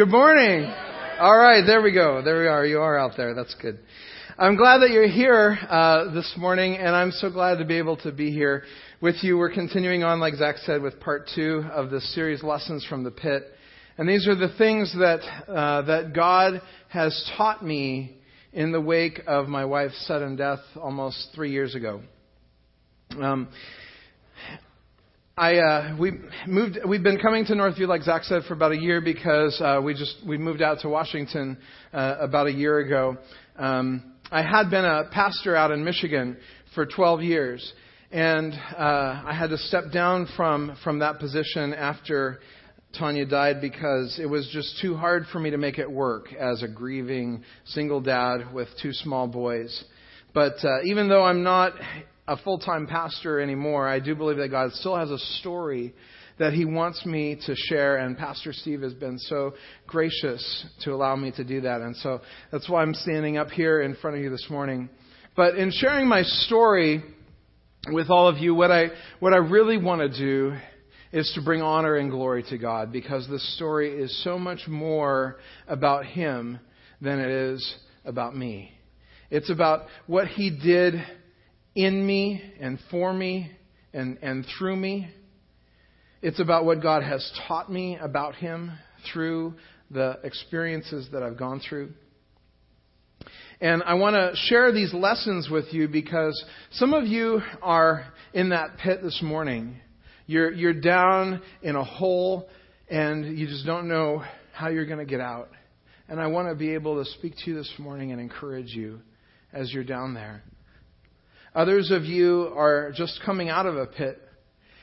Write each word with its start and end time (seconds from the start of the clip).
Good 0.00 0.08
morning. 0.08 0.64
All 1.18 1.36
right, 1.36 1.62
there 1.66 1.82
we 1.82 1.92
go. 1.92 2.22
There 2.22 2.40
we 2.40 2.46
are. 2.46 2.64
You 2.64 2.80
are 2.80 2.98
out 2.98 3.18
there. 3.18 3.34
That's 3.34 3.54
good. 3.60 3.78
I'm 4.38 4.56
glad 4.56 4.78
that 4.78 4.92
you're 4.92 5.06
here 5.06 5.58
uh, 5.68 6.10
this 6.14 6.32
morning, 6.38 6.78
and 6.78 6.96
I'm 6.96 7.10
so 7.10 7.28
glad 7.28 7.58
to 7.58 7.66
be 7.66 7.76
able 7.76 7.98
to 7.98 8.10
be 8.10 8.30
here 8.32 8.64
with 9.02 9.16
you. 9.20 9.36
We're 9.36 9.52
continuing 9.52 10.02
on, 10.02 10.18
like 10.18 10.36
Zach 10.36 10.56
said, 10.64 10.80
with 10.80 10.98
part 11.00 11.28
two 11.34 11.66
of 11.70 11.90
this 11.90 12.14
series, 12.14 12.42
Lessons 12.42 12.82
from 12.88 13.04
the 13.04 13.10
Pit. 13.10 13.42
And 13.98 14.08
these 14.08 14.26
are 14.26 14.34
the 14.34 14.54
things 14.56 14.90
that 14.98 15.20
uh, 15.46 15.82
that 15.82 16.14
God 16.14 16.62
has 16.88 17.30
taught 17.36 17.62
me 17.62 18.16
in 18.54 18.72
the 18.72 18.80
wake 18.80 19.20
of 19.26 19.48
my 19.48 19.66
wife's 19.66 20.06
sudden 20.06 20.34
death 20.34 20.60
almost 20.80 21.28
three 21.34 21.50
years 21.50 21.74
ago. 21.74 22.00
Um, 23.20 23.50
I 25.40 25.56
uh, 25.56 25.96
we 25.98 26.12
moved. 26.46 26.78
We've 26.86 27.02
been 27.02 27.18
coming 27.18 27.46
to 27.46 27.54
Northview, 27.54 27.88
like 27.88 28.02
Zach 28.02 28.24
said, 28.24 28.42
for 28.42 28.52
about 28.52 28.72
a 28.72 28.76
year 28.76 29.00
because 29.00 29.58
uh, 29.58 29.80
we 29.82 29.94
just 29.94 30.16
we 30.28 30.36
moved 30.36 30.60
out 30.60 30.80
to 30.80 30.90
Washington 30.90 31.56
uh, 31.94 32.16
about 32.20 32.46
a 32.48 32.52
year 32.52 32.78
ago. 32.80 33.16
Um, 33.56 34.12
I 34.30 34.42
had 34.42 34.68
been 34.68 34.84
a 34.84 35.04
pastor 35.10 35.56
out 35.56 35.70
in 35.70 35.82
Michigan 35.82 36.36
for 36.74 36.84
12 36.84 37.22
years, 37.22 37.72
and 38.12 38.52
uh, 38.52 39.22
I 39.24 39.32
had 39.34 39.48
to 39.48 39.56
step 39.56 39.84
down 39.90 40.28
from 40.36 40.76
from 40.84 40.98
that 40.98 41.18
position 41.18 41.72
after 41.72 42.40
Tanya 42.98 43.24
died 43.24 43.62
because 43.62 44.20
it 44.22 44.26
was 44.26 44.46
just 44.52 44.78
too 44.82 44.94
hard 44.94 45.24
for 45.32 45.38
me 45.38 45.48
to 45.52 45.58
make 45.58 45.78
it 45.78 45.90
work 45.90 46.34
as 46.34 46.62
a 46.62 46.68
grieving 46.68 47.44
single 47.64 48.02
dad 48.02 48.52
with 48.52 48.68
two 48.82 48.92
small 48.92 49.26
boys. 49.26 49.84
But 50.34 50.62
uh, 50.62 50.82
even 50.84 51.08
though 51.08 51.24
I'm 51.24 51.42
not 51.42 51.72
a 52.30 52.36
full 52.44 52.58
time 52.58 52.86
pastor 52.86 53.40
anymore, 53.40 53.88
I 53.88 53.98
do 53.98 54.14
believe 54.14 54.36
that 54.36 54.48
God 54.48 54.72
still 54.74 54.96
has 54.96 55.10
a 55.10 55.18
story 55.40 55.92
that 56.38 56.52
He 56.52 56.64
wants 56.64 57.04
me 57.04 57.36
to 57.44 57.54
share, 57.56 57.96
and 57.96 58.16
Pastor 58.16 58.52
Steve 58.52 58.82
has 58.82 58.94
been 58.94 59.18
so 59.18 59.54
gracious 59.88 60.64
to 60.82 60.92
allow 60.92 61.16
me 61.16 61.32
to 61.32 61.42
do 61.42 61.62
that. 61.62 61.80
And 61.80 61.96
so 61.96 62.20
that's 62.52 62.68
why 62.68 62.82
I'm 62.82 62.94
standing 62.94 63.36
up 63.36 63.50
here 63.50 63.82
in 63.82 63.96
front 63.96 64.16
of 64.16 64.22
you 64.22 64.30
this 64.30 64.46
morning. 64.48 64.88
But 65.34 65.56
in 65.56 65.72
sharing 65.72 66.06
my 66.06 66.22
story 66.22 67.02
with 67.90 68.10
all 68.10 68.28
of 68.28 68.38
you, 68.38 68.54
what 68.54 68.70
I, 68.70 68.86
what 69.18 69.32
I 69.32 69.38
really 69.38 69.76
want 69.76 70.00
to 70.00 70.08
do 70.16 70.56
is 71.12 71.30
to 71.34 71.42
bring 71.42 71.62
honor 71.62 71.96
and 71.96 72.12
glory 72.12 72.44
to 72.44 72.58
God 72.58 72.92
because 72.92 73.28
this 73.28 73.56
story 73.56 74.00
is 74.00 74.22
so 74.22 74.38
much 74.38 74.68
more 74.68 75.40
about 75.66 76.06
Him 76.06 76.60
than 77.00 77.18
it 77.18 77.30
is 77.30 77.76
about 78.04 78.36
me. 78.36 78.70
It's 79.30 79.50
about 79.50 79.86
what 80.06 80.28
He 80.28 80.50
did 80.50 80.94
in 81.74 82.06
me 82.06 82.42
and 82.60 82.78
for 82.90 83.12
me 83.12 83.50
and, 83.92 84.18
and 84.22 84.46
through 84.58 84.76
me. 84.76 85.08
It's 86.22 86.40
about 86.40 86.64
what 86.64 86.82
God 86.82 87.02
has 87.02 87.30
taught 87.48 87.70
me 87.70 87.96
about 88.00 88.34
Him 88.34 88.72
through 89.12 89.54
the 89.90 90.18
experiences 90.22 91.08
that 91.12 91.22
I've 91.22 91.38
gone 91.38 91.60
through. 91.66 91.92
And 93.60 93.82
I 93.82 93.94
want 93.94 94.14
to 94.14 94.32
share 94.46 94.72
these 94.72 94.94
lessons 94.94 95.48
with 95.50 95.66
you 95.72 95.88
because 95.88 96.42
some 96.72 96.94
of 96.94 97.06
you 97.06 97.40
are 97.60 98.06
in 98.32 98.50
that 98.50 98.78
pit 98.78 99.02
this 99.02 99.20
morning. 99.22 99.76
You're, 100.26 100.52
you're 100.52 100.80
down 100.80 101.42
in 101.62 101.76
a 101.76 101.84
hole 101.84 102.48
and 102.88 103.36
you 103.36 103.46
just 103.46 103.66
don't 103.66 103.88
know 103.88 104.22
how 104.52 104.68
you're 104.68 104.86
going 104.86 104.98
to 104.98 105.04
get 105.04 105.20
out. 105.20 105.50
And 106.08 106.20
I 106.20 106.28
want 106.28 106.48
to 106.48 106.54
be 106.54 106.74
able 106.74 107.02
to 107.02 107.10
speak 107.12 107.34
to 107.44 107.50
you 107.50 107.56
this 107.56 107.70
morning 107.78 108.12
and 108.12 108.20
encourage 108.20 108.70
you 108.70 109.00
as 109.52 109.72
you're 109.72 109.84
down 109.84 110.14
there. 110.14 110.42
Others 111.54 111.90
of 111.90 112.04
you 112.04 112.52
are 112.54 112.92
just 112.94 113.20
coming 113.24 113.48
out 113.48 113.66
of 113.66 113.76
a 113.76 113.86
pit. 113.86 114.20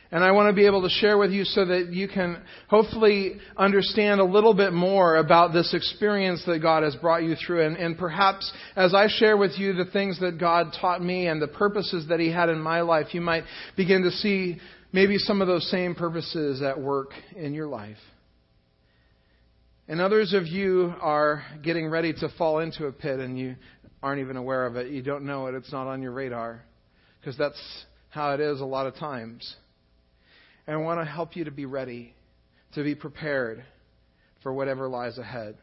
And 0.09 0.23
I 0.23 0.31
want 0.31 0.49
to 0.49 0.53
be 0.53 0.65
able 0.65 0.83
to 0.83 0.89
share 0.89 1.17
with 1.17 1.31
you 1.31 1.43
so 1.43 1.65
that 1.65 1.91
you 1.91 2.07
can 2.07 2.41
hopefully 2.69 3.35
understand 3.57 4.21
a 4.21 4.23
little 4.23 4.53
bit 4.53 4.71
more 4.71 5.17
about 5.17 5.51
this 5.51 5.73
experience 5.73 6.43
that 6.45 6.59
God 6.61 6.83
has 6.83 6.95
brought 6.95 7.23
you 7.23 7.35
through. 7.35 7.65
And, 7.65 7.75
and, 7.75 7.97
perhaps 7.97 8.49
as 8.77 8.93
I 8.93 9.07
share 9.09 9.35
with 9.35 9.57
you 9.57 9.73
the 9.73 9.91
things 9.91 10.17
that 10.21 10.39
God 10.39 10.67
taught 10.79 11.01
me 11.01 11.27
and 11.27 11.41
the 11.41 11.47
purposes 11.47 12.07
that 12.07 12.21
He 12.21 12.31
had 12.31 12.47
in 12.47 12.59
my 12.59 12.81
life, 12.81 13.07
you 13.13 13.19
might 13.19 13.43
begin 13.75 14.03
to 14.03 14.11
see 14.11 14.59
maybe 14.93 15.17
some 15.17 15.41
of 15.41 15.47
those 15.47 15.69
same 15.69 15.93
purposes 15.93 16.61
at 16.61 16.79
work 16.79 17.09
in 17.35 17.53
your 17.53 17.67
life. 17.67 17.97
And 19.89 20.01
others 20.01 20.33
of 20.33 20.47
you 20.47 20.93
are 21.01 21.43
getting 21.63 21.89
ready 21.89 22.13
to 22.13 22.29
fall 22.37 22.59
into 22.59 22.87
a 22.87 22.91
pit 22.91 23.19
and 23.19 23.39
you 23.39 23.55
aren't 24.01 24.21
even 24.21 24.37
aware 24.37 24.65
of 24.65 24.75
it. 24.75 24.91
You 24.91 25.01
don't 25.01 25.25
know 25.25 25.47
it. 25.47 25.55
It's 25.55 25.71
not 25.71 25.87
on 25.87 26.01
your 26.01 26.11
radar. 26.11 26.63
Because 27.19 27.37
that's 27.37 27.85
how 28.09 28.33
it 28.33 28.39
is 28.39 28.61
a 28.61 28.65
lot 28.65 28.87
of 28.87 28.95
times. 28.95 29.55
And 30.65 30.75
I 30.75 30.79
want 30.79 30.99
to 30.99 31.05
help 31.05 31.35
you 31.35 31.45
to 31.45 31.51
be 31.51 31.65
ready, 31.65 32.13
to 32.73 32.83
be 32.83 32.95
prepared 32.95 33.63
for 34.43 34.53
whatever 34.53 34.87
lies 34.87 35.17
ahead. 35.17 35.57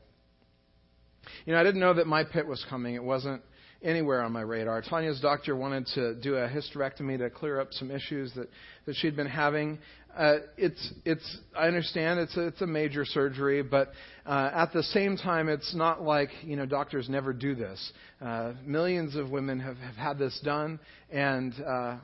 You 1.46 1.52
know, 1.52 1.60
I 1.60 1.62
didn't 1.62 1.80
know 1.80 1.94
that 1.94 2.06
my 2.06 2.24
pit 2.24 2.46
was 2.46 2.64
coming. 2.68 2.94
It 2.94 3.02
wasn't 3.02 3.42
anywhere 3.82 4.22
on 4.22 4.32
my 4.32 4.40
radar. 4.40 4.82
Tanya's 4.82 5.20
doctor 5.20 5.54
wanted 5.54 5.86
to 5.94 6.14
do 6.16 6.36
a 6.36 6.48
hysterectomy 6.48 7.18
to 7.18 7.30
clear 7.30 7.60
up 7.60 7.68
some 7.72 7.90
issues 7.90 8.32
that, 8.34 8.48
that 8.86 8.96
she'd 8.96 9.14
been 9.14 9.26
having. 9.26 9.78
Uh, 10.16 10.36
it's, 10.56 10.92
it's, 11.04 11.38
I 11.56 11.66
understand 11.66 12.20
it's 12.20 12.36
a, 12.36 12.47
it's 12.47 12.60
a 12.60 12.66
major 12.66 13.04
surgery, 13.04 13.62
but 13.62 13.91
uh, 14.25 14.50
at 14.54 14.72
the 14.72 14.82
same 14.84 15.16
time, 15.16 15.48
it's 15.48 15.75
not 15.75 16.02
like, 16.02 16.30
you 16.42 16.54
know, 16.54 16.66
doctors 16.66 17.08
never 17.08 17.32
do 17.32 17.56
this. 17.56 17.92
Uh, 18.20 18.52
millions 18.64 19.16
of 19.16 19.30
women 19.30 19.58
have, 19.58 19.76
have 19.78 19.97
had 19.97 20.19
this 20.19 20.38
done, 20.44 20.78
and, 21.10 21.52
uh, 21.66 21.97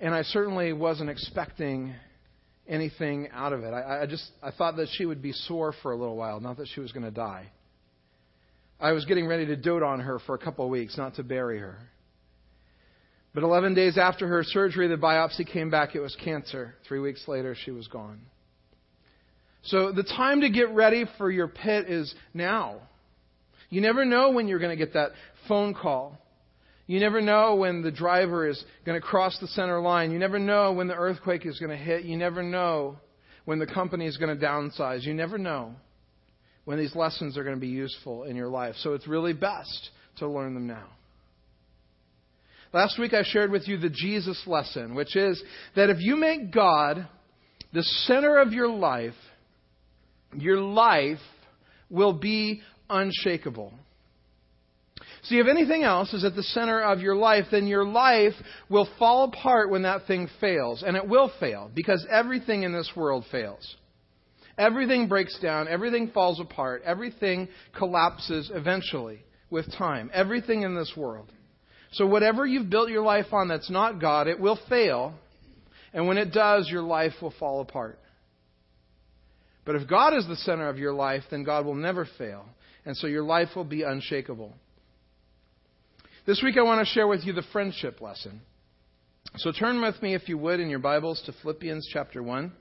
and 0.00 0.14
I 0.14 0.22
certainly 0.22 0.72
wasn't 0.72 1.10
expecting 1.10 1.94
anything 2.66 3.28
out 3.32 3.52
of 3.52 3.62
it. 3.62 3.70
I, 3.70 4.02
I 4.02 4.06
just, 4.06 4.24
I 4.42 4.50
thought 4.50 4.76
that 4.76 4.88
she 4.96 5.06
would 5.06 5.22
be 5.22 5.32
sore 5.32 5.72
for 5.80 5.92
a 5.92 5.96
little 5.96 6.16
while, 6.16 6.40
not 6.40 6.56
that 6.56 6.66
she 6.74 6.80
was 6.80 6.90
going 6.90 7.04
to 7.04 7.12
die. 7.12 7.50
I 8.80 8.92
was 8.92 9.04
getting 9.04 9.28
ready 9.28 9.46
to 9.46 9.54
dote 9.54 9.84
on 9.84 10.00
her 10.00 10.18
for 10.18 10.34
a 10.34 10.38
couple 10.38 10.64
of 10.64 10.72
weeks, 10.72 10.98
not 10.98 11.14
to 11.16 11.22
bury 11.22 11.60
her. 11.60 11.78
But 13.34 13.44
11 13.44 13.74
days 13.74 13.96
after 13.96 14.26
her 14.28 14.44
surgery, 14.44 14.88
the 14.88 14.96
biopsy 14.96 15.46
came 15.46 15.70
back. 15.70 15.94
It 15.94 16.00
was 16.00 16.16
cancer. 16.22 16.74
Three 16.86 17.00
weeks 17.00 17.26
later, 17.26 17.56
she 17.64 17.70
was 17.70 17.88
gone. 17.88 18.20
So 19.64 19.92
the 19.92 20.02
time 20.02 20.40
to 20.42 20.50
get 20.50 20.70
ready 20.70 21.06
for 21.18 21.30
your 21.30 21.48
pit 21.48 21.88
is 21.88 22.14
now. 22.34 22.80
You 23.70 23.80
never 23.80 24.04
know 24.04 24.32
when 24.32 24.48
you're 24.48 24.58
going 24.58 24.76
to 24.76 24.84
get 24.84 24.94
that 24.94 25.12
phone 25.48 25.72
call. 25.72 26.18
You 26.86 27.00
never 27.00 27.22
know 27.22 27.54
when 27.54 27.80
the 27.80 27.92
driver 27.92 28.46
is 28.46 28.62
going 28.84 29.00
to 29.00 29.06
cross 29.06 29.38
the 29.40 29.46
center 29.46 29.80
line. 29.80 30.10
You 30.10 30.18
never 30.18 30.38
know 30.38 30.72
when 30.72 30.88
the 30.88 30.94
earthquake 30.94 31.46
is 31.46 31.58
going 31.58 31.70
to 31.70 31.76
hit. 31.76 32.04
You 32.04 32.16
never 32.16 32.42
know 32.42 32.98
when 33.44 33.58
the 33.58 33.66
company 33.66 34.06
is 34.06 34.18
going 34.18 34.36
to 34.36 34.44
downsize. 34.44 35.04
You 35.04 35.14
never 35.14 35.38
know 35.38 35.74
when 36.64 36.78
these 36.78 36.94
lessons 36.94 37.38
are 37.38 37.44
going 37.44 37.56
to 37.56 37.60
be 37.60 37.68
useful 37.68 38.24
in 38.24 38.36
your 38.36 38.48
life. 38.48 38.74
So 38.80 38.94
it's 38.94 39.08
really 39.08 39.32
best 39.32 39.90
to 40.18 40.28
learn 40.28 40.54
them 40.54 40.66
now. 40.66 40.88
Last 42.72 42.98
week 42.98 43.12
I 43.12 43.22
shared 43.22 43.50
with 43.50 43.68
you 43.68 43.76
the 43.76 43.90
Jesus 43.90 44.42
lesson, 44.46 44.94
which 44.94 45.14
is 45.14 45.42
that 45.76 45.90
if 45.90 45.98
you 46.00 46.16
make 46.16 46.52
God 46.52 47.06
the 47.72 47.82
center 47.82 48.38
of 48.38 48.52
your 48.52 48.68
life, 48.68 49.14
your 50.34 50.58
life 50.58 51.18
will 51.90 52.14
be 52.14 52.62
unshakable. 52.88 53.74
See, 55.24 55.38
if 55.38 55.46
anything 55.46 55.82
else 55.82 56.12
is 56.14 56.24
at 56.24 56.34
the 56.34 56.42
center 56.42 56.82
of 56.82 57.00
your 57.00 57.14
life, 57.14 57.44
then 57.50 57.66
your 57.66 57.84
life 57.84 58.32
will 58.68 58.88
fall 58.98 59.24
apart 59.24 59.70
when 59.70 59.82
that 59.82 60.06
thing 60.06 60.28
fails. 60.40 60.82
And 60.84 60.96
it 60.96 61.06
will 61.06 61.30
fail, 61.38 61.70
because 61.72 62.04
everything 62.10 62.64
in 62.64 62.72
this 62.72 62.90
world 62.96 63.24
fails. 63.30 63.76
Everything 64.58 65.08
breaks 65.08 65.38
down, 65.40 65.68
everything 65.68 66.10
falls 66.10 66.40
apart, 66.40 66.82
everything 66.84 67.48
collapses 67.76 68.50
eventually 68.52 69.20
with 69.48 69.70
time. 69.76 70.10
Everything 70.12 70.62
in 70.62 70.74
this 70.74 70.92
world. 70.96 71.30
So, 71.92 72.06
whatever 72.06 72.46
you've 72.46 72.70
built 72.70 72.90
your 72.90 73.02
life 73.02 73.32
on 73.32 73.48
that's 73.48 73.70
not 73.70 74.00
God, 74.00 74.26
it 74.26 74.40
will 74.40 74.58
fail. 74.68 75.14
And 75.92 76.06
when 76.06 76.16
it 76.16 76.32
does, 76.32 76.68
your 76.70 76.82
life 76.82 77.12
will 77.20 77.34
fall 77.38 77.60
apart. 77.60 77.98
But 79.64 79.76
if 79.76 79.88
God 79.88 80.14
is 80.14 80.26
the 80.26 80.36
center 80.36 80.68
of 80.68 80.78
your 80.78 80.92
life, 80.92 81.22
then 81.30 81.44
God 81.44 81.66
will 81.66 81.74
never 81.74 82.08
fail. 82.18 82.46
And 82.84 82.96
so 82.96 83.06
your 83.06 83.22
life 83.22 83.48
will 83.54 83.64
be 83.64 83.82
unshakable. 83.82 84.54
This 86.26 86.40
week 86.42 86.56
I 86.56 86.62
want 86.62 86.86
to 86.86 86.92
share 86.92 87.06
with 87.06 87.24
you 87.24 87.32
the 87.32 87.44
friendship 87.52 88.00
lesson. 88.00 88.40
So 89.36 89.52
turn 89.52 89.80
with 89.80 90.00
me, 90.02 90.14
if 90.14 90.28
you 90.28 90.38
would, 90.38 90.60
in 90.60 90.68
your 90.68 90.78
Bibles 90.78 91.22
to 91.26 91.32
Philippians 91.42 91.88
chapter 91.92 92.22
1. 92.22 92.52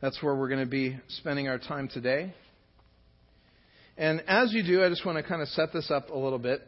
That's 0.00 0.22
where 0.22 0.34
we're 0.34 0.48
going 0.48 0.64
to 0.64 0.70
be 0.70 0.98
spending 1.08 1.48
our 1.48 1.58
time 1.58 1.88
today. 1.88 2.34
And 3.96 4.22
as 4.26 4.52
you 4.52 4.62
do, 4.62 4.84
I 4.84 4.88
just 4.88 5.06
want 5.06 5.16
to 5.18 5.22
kind 5.22 5.42
of 5.42 5.48
set 5.48 5.72
this 5.72 5.90
up 5.90 6.10
a 6.10 6.16
little 6.16 6.38
bit. 6.38 6.60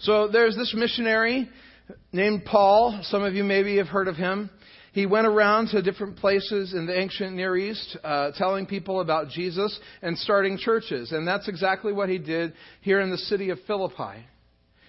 So 0.00 0.28
there's 0.28 0.56
this 0.56 0.74
missionary 0.76 1.48
named 2.12 2.44
Paul. 2.44 3.00
Some 3.04 3.22
of 3.22 3.34
you 3.34 3.44
maybe 3.44 3.76
have 3.78 3.88
heard 3.88 4.08
of 4.08 4.16
him. 4.16 4.50
He 4.92 5.04
went 5.04 5.26
around 5.26 5.68
to 5.68 5.82
different 5.82 6.16
places 6.16 6.72
in 6.72 6.86
the 6.86 6.98
ancient 6.98 7.34
Near 7.34 7.54
East, 7.56 7.98
uh, 8.02 8.30
telling 8.36 8.64
people 8.64 9.00
about 9.00 9.28
Jesus 9.28 9.78
and 10.00 10.16
starting 10.16 10.56
churches. 10.56 11.12
And 11.12 11.28
that's 11.28 11.48
exactly 11.48 11.92
what 11.92 12.08
he 12.08 12.18
did 12.18 12.54
here 12.80 13.00
in 13.00 13.10
the 13.10 13.18
city 13.18 13.50
of 13.50 13.58
Philippi. 13.66 14.24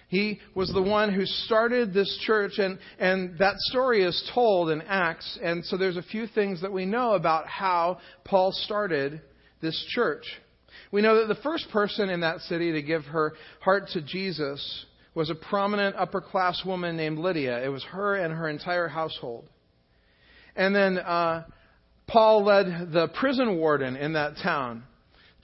He 0.08 0.40
was 0.54 0.72
the 0.72 0.80
one 0.80 1.12
who 1.12 1.26
started 1.26 1.92
this 1.92 2.18
church, 2.24 2.52
and, 2.56 2.78
and 2.98 3.38
that 3.38 3.56
story 3.58 4.02
is 4.02 4.30
told 4.32 4.70
in 4.70 4.80
Acts. 4.80 5.38
And 5.42 5.62
so 5.66 5.76
there's 5.76 5.98
a 5.98 6.02
few 6.02 6.26
things 6.26 6.62
that 6.62 6.72
we 6.72 6.86
know 6.86 7.12
about 7.12 7.46
how 7.46 7.98
Paul 8.24 8.52
started 8.52 9.20
this 9.60 9.78
church. 9.90 10.24
We 10.90 11.02
know 11.02 11.20
that 11.20 11.28
the 11.28 11.42
first 11.42 11.68
person 11.70 12.08
in 12.08 12.20
that 12.20 12.40
city 12.40 12.72
to 12.72 12.80
give 12.80 13.04
her 13.04 13.34
heart 13.60 13.88
to 13.92 14.00
Jesus 14.00 14.86
was 15.14 15.30
a 15.30 15.34
prominent 15.34 15.96
upper 15.96 16.20
class 16.20 16.62
woman 16.64 16.96
named 16.96 17.18
Lydia. 17.18 17.64
It 17.64 17.68
was 17.68 17.84
her 17.84 18.16
and 18.16 18.32
her 18.32 18.48
entire 18.48 18.88
household. 18.88 19.48
And 20.54 20.74
then 20.74 20.98
uh, 20.98 21.44
Paul 22.06 22.44
led 22.44 22.92
the 22.92 23.08
prison 23.18 23.56
warden 23.58 23.96
in 23.96 24.14
that 24.14 24.34
town 24.42 24.84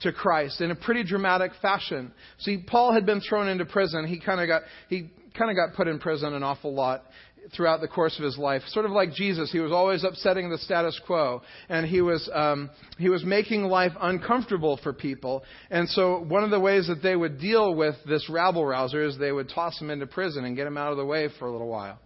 to 0.01 0.11
Christ 0.11 0.61
in 0.61 0.71
a 0.71 0.75
pretty 0.75 1.03
dramatic 1.03 1.51
fashion. 1.61 2.11
See, 2.39 2.63
Paul 2.65 2.93
had 2.93 3.05
been 3.05 3.21
thrown 3.21 3.47
into 3.47 3.65
prison. 3.65 4.05
He 4.05 4.19
kind 4.19 4.41
of 4.41 4.47
got 4.47 4.63
he 4.89 5.09
kind 5.37 5.51
of 5.51 5.55
got 5.55 5.75
put 5.75 5.87
in 5.87 5.99
prison 5.99 6.33
an 6.33 6.43
awful 6.43 6.73
lot 6.73 7.03
throughout 7.53 7.81
the 7.81 7.87
course 7.87 8.17
of 8.17 8.23
his 8.25 8.37
life. 8.37 8.61
Sort 8.67 8.85
of 8.85 8.91
like 8.91 9.13
Jesus, 9.13 9.51
he 9.51 9.59
was 9.59 9.71
always 9.71 10.03
upsetting 10.03 10.49
the 10.49 10.57
status 10.57 10.99
quo, 11.05 11.41
and 11.69 11.85
he 11.85 12.01
was 12.01 12.29
um, 12.33 12.69
he 12.97 13.09
was 13.09 13.23
making 13.23 13.63
life 13.63 13.91
uncomfortable 13.99 14.79
for 14.81 14.93
people. 14.93 15.43
And 15.69 15.89
so, 15.89 16.19
one 16.19 16.43
of 16.43 16.49
the 16.49 16.59
ways 16.59 16.87
that 16.87 17.01
they 17.01 17.15
would 17.15 17.39
deal 17.39 17.75
with 17.75 17.95
this 18.07 18.29
rabble 18.29 18.65
rouser 18.65 19.03
is 19.03 19.17
they 19.17 19.31
would 19.31 19.49
toss 19.49 19.79
him 19.79 19.89
into 19.89 20.07
prison 20.07 20.45
and 20.45 20.55
get 20.55 20.67
him 20.67 20.77
out 20.77 20.91
of 20.91 20.97
the 20.97 21.05
way 21.05 21.29
for 21.39 21.47
a 21.47 21.51
little 21.51 21.69
while. 21.69 21.99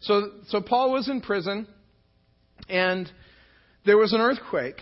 So, 0.00 0.30
so 0.48 0.60
Paul 0.60 0.92
was 0.92 1.08
in 1.08 1.20
prison, 1.20 1.66
and 2.68 3.10
there 3.84 3.96
was 3.96 4.12
an 4.12 4.20
earthquake. 4.20 4.80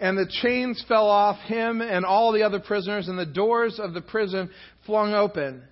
And 0.00 0.16
the 0.16 0.30
chains 0.42 0.84
fell 0.86 1.08
off 1.08 1.40
him 1.40 1.80
and 1.80 2.04
all 2.04 2.30
the 2.32 2.44
other 2.44 2.60
prisoners, 2.60 3.08
and 3.08 3.18
the 3.18 3.26
doors 3.26 3.80
of 3.80 3.94
the 3.94 4.00
prison 4.00 4.48
flung 4.86 5.12
open. 5.12 5.64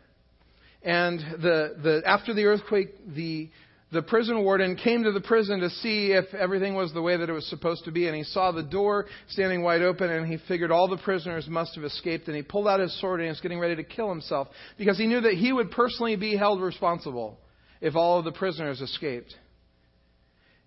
And 0.87 1.19
the, 1.19 1.75
the, 1.83 2.03
after 2.07 2.33
the 2.33 2.45
earthquake, 2.45 2.91
the, 3.13 3.51
the 3.91 4.03
prison 4.03 4.45
warden 4.45 4.77
came 4.77 5.03
to 5.03 5.11
the 5.11 5.21
prison 5.21 5.59
to 5.59 5.69
see 5.69 6.13
if 6.13 6.33
everything 6.33 6.77
was 6.77 6.95
the 6.95 7.03
way 7.03 7.17
that 7.17 7.29
it 7.29 7.33
was 7.33 7.45
supposed 7.51 7.85
to 7.87 7.91
be. 7.91 8.07
And 8.07 8.17
he 8.17 8.23
saw 8.23 8.53
the 8.53 8.63
door 8.63 9.07
standing 9.29 9.65
wide 9.65 9.83
open, 9.83 10.11
and 10.11 10.29
he 10.29 10.39
figured 10.47 10.71
all 10.71 10.87
the 10.87 10.97
prisoners 10.97 11.49
must 11.49 11.75
have 11.75 11.83
escaped. 11.83 12.29
And 12.29 12.37
he 12.37 12.43
pulled 12.43 12.69
out 12.69 12.79
his 12.79 12.99
sword 13.01 13.19
and 13.19 13.27
he 13.27 13.31
was 13.31 13.41
getting 13.41 13.59
ready 13.59 13.75
to 13.75 13.83
kill 13.83 14.09
himself 14.09 14.47
because 14.79 14.97
he 14.97 15.09
knew 15.09 15.21
that 15.23 15.33
he 15.33 15.53
would 15.53 15.73
personally 15.73 16.15
be 16.15 16.37
held 16.37 16.63
responsible 16.63 17.37
if 17.81 17.97
all 17.97 18.21
of 18.21 18.25
the 18.25 18.33
prisoners 18.33 18.81
escaped. 18.81 19.35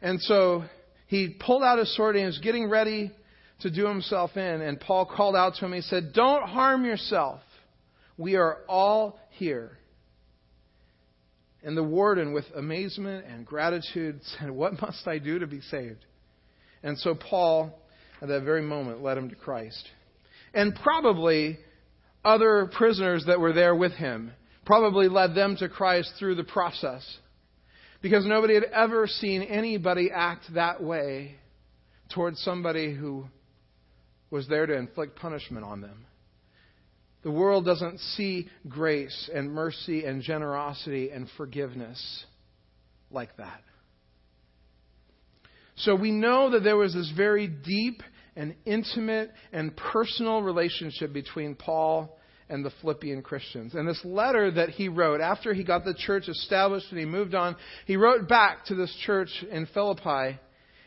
And 0.01 0.21
so 0.21 0.65
he 1.07 1.29
pulled 1.39 1.63
out 1.63 1.79
his 1.79 1.95
sword 1.95 2.17
and 2.17 2.23
he 2.23 2.25
was 2.25 2.39
getting 2.39 2.69
ready 2.69 3.13
to 3.61 3.71
do 3.71 3.87
himself 3.87 4.35
in. 4.35 4.61
And 4.61 4.81
Paul 4.81 5.05
called 5.05 5.37
out 5.37 5.55
to 5.55 5.65
him. 5.65 5.71
He 5.71 5.79
said, 5.79 6.11
Don't 6.13 6.43
harm 6.43 6.83
yourself. 6.83 7.39
We 8.17 8.35
are 8.35 8.57
all 8.67 9.17
here. 9.29 9.78
And 11.63 11.75
the 11.75 11.83
warden, 11.83 12.33
with 12.33 12.45
amazement 12.55 13.25
and 13.25 13.45
gratitude, 13.45 14.21
said, 14.39 14.49
What 14.49 14.81
must 14.81 15.07
I 15.07 15.19
do 15.19 15.39
to 15.39 15.47
be 15.47 15.61
saved? 15.61 16.05
And 16.83 16.97
so 16.97 17.15
Paul, 17.15 17.77
at 18.21 18.29
that 18.29 18.43
very 18.43 18.61
moment, 18.61 19.03
led 19.03 19.17
him 19.17 19.29
to 19.29 19.35
Christ. 19.35 19.87
And 20.53 20.73
probably 20.75 21.59
other 22.23 22.69
prisoners 22.71 23.25
that 23.27 23.39
were 23.39 23.53
there 23.53 23.75
with 23.75 23.93
him 23.93 24.31
probably 24.65 25.07
led 25.07 25.35
them 25.35 25.57
to 25.57 25.69
Christ 25.69 26.13
through 26.17 26.35
the 26.35 26.43
process. 26.43 27.03
Because 28.01 28.25
nobody 28.25 28.53
had 28.53 28.63
ever 28.63 29.07
seen 29.07 29.41
anybody 29.41 30.09
act 30.13 30.45
that 30.53 30.81
way 30.81 31.35
towards 32.13 32.39
somebody 32.41 32.93
who 32.93 33.25
was 34.31 34.47
there 34.47 34.65
to 34.65 34.75
inflict 34.75 35.17
punishment 35.17 35.65
on 35.65 35.81
them. 35.81 36.05
The 37.23 37.31
world 37.31 37.65
doesn't 37.65 37.99
see 37.99 38.47
grace 38.67 39.29
and 39.33 39.51
mercy 39.51 40.05
and 40.05 40.21
generosity 40.21 41.09
and 41.11 41.27
forgiveness 41.35 42.25
like 43.11 43.35
that. 43.37 43.61
So 45.75 45.95
we 45.95 46.11
know 46.11 46.51
that 46.51 46.63
there 46.63 46.77
was 46.77 46.93
this 46.93 47.11
very 47.15 47.47
deep 47.47 48.03
and 48.35 48.55
intimate 48.65 49.31
and 49.51 49.75
personal 49.75 50.41
relationship 50.41 51.11
between 51.13 51.55
Paul 51.55 52.17
and 52.49 52.65
the 52.65 52.71
Philippian 52.81 53.21
Christians. 53.21 53.75
And 53.75 53.87
this 53.87 54.01
letter 54.03 54.51
that 54.51 54.69
he 54.69 54.89
wrote 54.89 55.21
after 55.21 55.53
he 55.53 55.63
got 55.63 55.85
the 55.85 55.93
church 55.93 56.27
established 56.27 56.87
and 56.89 56.99
he 56.99 57.05
moved 57.05 57.35
on, 57.35 57.55
he 57.85 57.95
wrote 57.95 58.27
back 58.27 58.65
to 58.65 58.75
this 58.75 58.93
church 59.05 59.29
in 59.51 59.67
Philippi. 59.67 60.39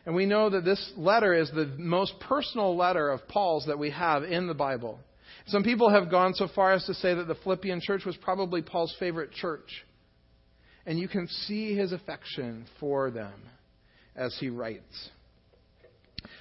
And 0.05 0.15
we 0.15 0.27
know 0.27 0.51
that 0.51 0.65
this 0.65 0.93
letter 0.97 1.33
is 1.33 1.51
the 1.51 1.67
most 1.79 2.15
personal 2.21 2.77
letter 2.77 3.11
of 3.11 3.29
Paul's 3.29 3.67
that 3.67 3.79
we 3.79 3.91
have 3.91 4.25
in 4.25 4.47
the 4.47 4.55
Bible. 4.55 4.99
Some 5.47 5.65
people 5.65 5.91
have 5.91 6.11
gone 6.11 6.35
so 6.35 6.49
far 6.55 6.73
as 6.73 6.85
to 6.85 6.95
say 6.95 7.15
that 7.15 7.27
the 7.27 7.35
Philippian 7.35 7.81
church 7.83 8.05
was 8.05 8.17
probably 8.17 8.63
Paul's 8.63 8.95
favorite 8.99 9.33
church. 9.33 9.85
And 10.87 10.99
you 10.99 11.09
can 11.09 11.29
see 11.29 11.77
his 11.77 11.93
affection 11.93 12.67
for 12.81 13.11
them 13.11 13.35
as 14.17 14.37
he 14.39 14.49
writes. 14.49 15.11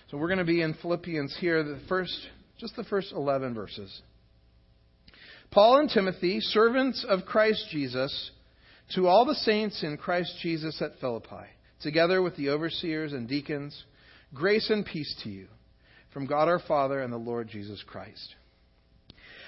So 0.09 0.17
we're 0.17 0.27
going 0.27 0.39
to 0.39 0.45
be 0.45 0.61
in 0.61 0.73
Philippians 0.81 1.37
here, 1.39 1.63
the 1.63 1.79
first, 1.87 2.15
just 2.59 2.75
the 2.75 2.83
first 2.83 3.11
11 3.11 3.53
verses. 3.53 4.01
Paul 5.51 5.79
and 5.79 5.89
Timothy, 5.89 6.39
servants 6.39 7.05
of 7.07 7.25
Christ 7.25 7.65
Jesus, 7.71 8.31
to 8.95 9.07
all 9.07 9.25
the 9.25 9.35
saints 9.35 9.83
in 9.83 9.97
Christ 9.97 10.33
Jesus 10.41 10.81
at 10.81 10.99
Philippi, 10.99 11.47
together 11.81 12.21
with 12.21 12.35
the 12.35 12.49
overseers 12.49 13.13
and 13.13 13.27
deacons, 13.27 13.83
grace 14.33 14.69
and 14.69 14.85
peace 14.85 15.13
to 15.23 15.29
you 15.29 15.47
from 16.13 16.25
God 16.25 16.47
our 16.47 16.59
Father 16.59 17.01
and 17.01 17.11
the 17.11 17.17
Lord 17.17 17.47
Jesus 17.47 17.83
Christ. 17.87 18.35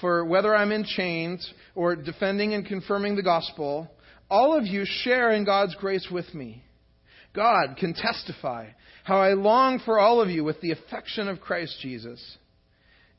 For 0.00 0.24
whether 0.24 0.54
I'm 0.54 0.72
in 0.72 0.84
chains 0.84 1.52
or 1.74 1.96
defending 1.96 2.54
and 2.54 2.64
confirming 2.64 3.16
the 3.16 3.22
gospel, 3.22 3.90
all 4.30 4.56
of 4.56 4.66
you 4.66 4.84
share 4.84 5.32
in 5.32 5.44
God's 5.44 5.74
grace 5.74 6.06
with 6.10 6.32
me. 6.34 6.62
God 7.34 7.76
can 7.78 7.94
testify 7.94 8.68
how 9.04 9.20
I 9.20 9.32
long 9.32 9.80
for 9.84 9.98
all 9.98 10.20
of 10.20 10.28
you 10.28 10.44
with 10.44 10.60
the 10.60 10.72
affection 10.72 11.28
of 11.28 11.40
Christ 11.40 11.78
Jesus. 11.80 12.38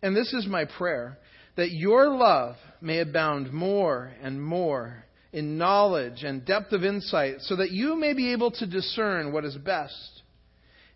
And 0.02 0.16
this 0.16 0.34
is 0.34 0.48
my 0.48 0.66
prayer 0.66 1.18
that 1.56 1.72
your 1.72 2.10
love 2.10 2.56
may 2.80 3.00
abound 3.00 3.52
more 3.52 4.12
and 4.22 4.42
more 4.42 5.04
in 5.34 5.58
knowledge 5.58 6.24
and 6.24 6.46
depth 6.46 6.72
of 6.72 6.84
insight, 6.84 7.36
so 7.42 7.56
that 7.58 7.72
you 7.72 7.96
may 7.96 8.14
be 8.14 8.32
able 8.32 8.50
to 8.52 8.66
discern 8.66 9.32
what 9.32 9.46
is 9.46 9.56
best 9.58 10.22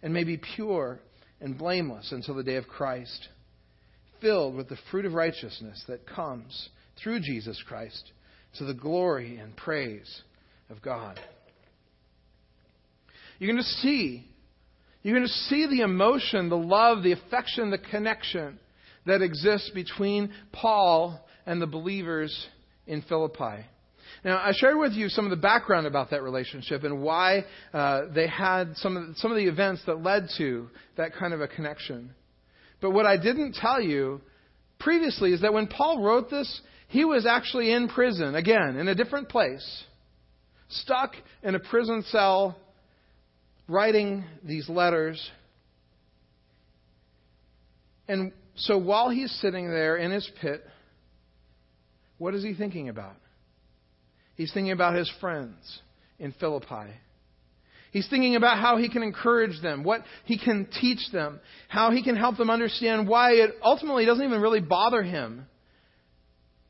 and 0.01 0.13
may 0.13 0.23
be 0.23 0.39
pure 0.55 0.99
and 1.39 1.57
blameless 1.57 2.11
until 2.11 2.35
the 2.35 2.43
day 2.43 2.55
of 2.55 2.67
Christ 2.67 3.27
filled 4.23 4.55
with 4.55 4.69
the 4.69 4.77
fruit 4.89 5.05
of 5.05 5.13
righteousness 5.13 5.83
that 5.87 6.07
comes 6.07 6.69
through 7.03 7.19
Jesus 7.19 7.61
Christ 7.67 8.11
to 8.57 8.63
the 8.63 8.73
glory 8.73 9.37
and 9.37 9.55
praise 9.55 10.21
of 10.69 10.81
God. 10.81 11.19
You're 13.37 13.51
going 13.51 13.63
to 13.63 13.69
see. 13.81 14.25
You're 15.03 15.15
going 15.15 15.27
to 15.27 15.33
see 15.33 15.67
the 15.67 15.81
emotion, 15.81 16.49
the 16.49 16.55
love, 16.55 17.03
the 17.03 17.11
affection, 17.11 17.69
the 17.69 17.77
connection 17.77 18.57
that 19.05 19.21
exists 19.21 19.69
between 19.75 20.31
Paul 20.53 21.19
and 21.45 21.61
the 21.61 21.67
believers 21.67 22.47
in 22.87 23.01
Philippi. 23.01 23.65
Now, 24.23 24.37
I 24.37 24.53
shared 24.55 24.77
with 24.77 24.93
you 24.93 25.09
some 25.09 25.25
of 25.25 25.31
the 25.31 25.35
background 25.35 25.85
about 25.85 26.11
that 26.11 26.23
relationship 26.23 26.85
and 26.85 27.01
why 27.01 27.43
uh, 27.73 28.03
they 28.15 28.27
had 28.27 28.77
some 28.77 28.95
of, 28.95 29.07
the, 29.07 29.15
some 29.17 29.31
of 29.31 29.37
the 29.37 29.47
events 29.47 29.81
that 29.85 30.01
led 30.01 30.29
to 30.37 30.69
that 30.95 31.13
kind 31.15 31.33
of 31.33 31.41
a 31.41 31.47
connection. 31.47 32.11
But 32.83 32.91
what 32.91 33.05
I 33.05 33.15
didn't 33.15 33.53
tell 33.53 33.79
you 33.79 34.19
previously 34.77 35.31
is 35.31 35.39
that 35.39 35.53
when 35.53 35.67
Paul 35.67 36.03
wrote 36.03 36.29
this, 36.29 36.61
he 36.89 37.05
was 37.05 37.25
actually 37.25 37.71
in 37.71 37.87
prison, 37.87 38.35
again, 38.35 38.75
in 38.75 38.89
a 38.89 38.93
different 38.93 39.29
place, 39.29 39.83
stuck 40.67 41.13
in 41.43 41.55
a 41.55 41.59
prison 41.59 42.03
cell, 42.09 42.57
writing 43.69 44.25
these 44.43 44.67
letters. 44.67 45.31
And 48.09 48.33
so 48.55 48.77
while 48.77 49.09
he's 49.09 49.31
sitting 49.39 49.69
there 49.69 49.95
in 49.95 50.11
his 50.11 50.29
pit, 50.41 50.61
what 52.17 52.35
is 52.35 52.43
he 52.43 52.53
thinking 52.53 52.89
about? 52.89 53.15
He's 54.35 54.51
thinking 54.53 54.73
about 54.73 54.95
his 54.95 55.09
friends 55.21 55.55
in 56.19 56.33
Philippi. 56.33 56.91
He's 57.93 58.07
thinking 58.09 58.35
about 58.35 58.57
how 58.57 58.77
he 58.77 58.89
can 58.89 59.03
encourage 59.03 59.61
them, 59.61 59.83
what 59.83 60.01
he 60.25 60.39
can 60.39 60.67
teach 60.81 61.11
them, 61.11 61.39
how 61.67 61.91
he 61.91 62.03
can 62.03 62.15
help 62.15 62.37
them 62.37 62.49
understand 62.49 63.07
why 63.07 63.33
it 63.33 63.51
ultimately 63.63 64.03
doesn't 64.03 64.25
even 64.25 64.41
really 64.41 64.61
bother 64.61 65.03
him 65.03 65.45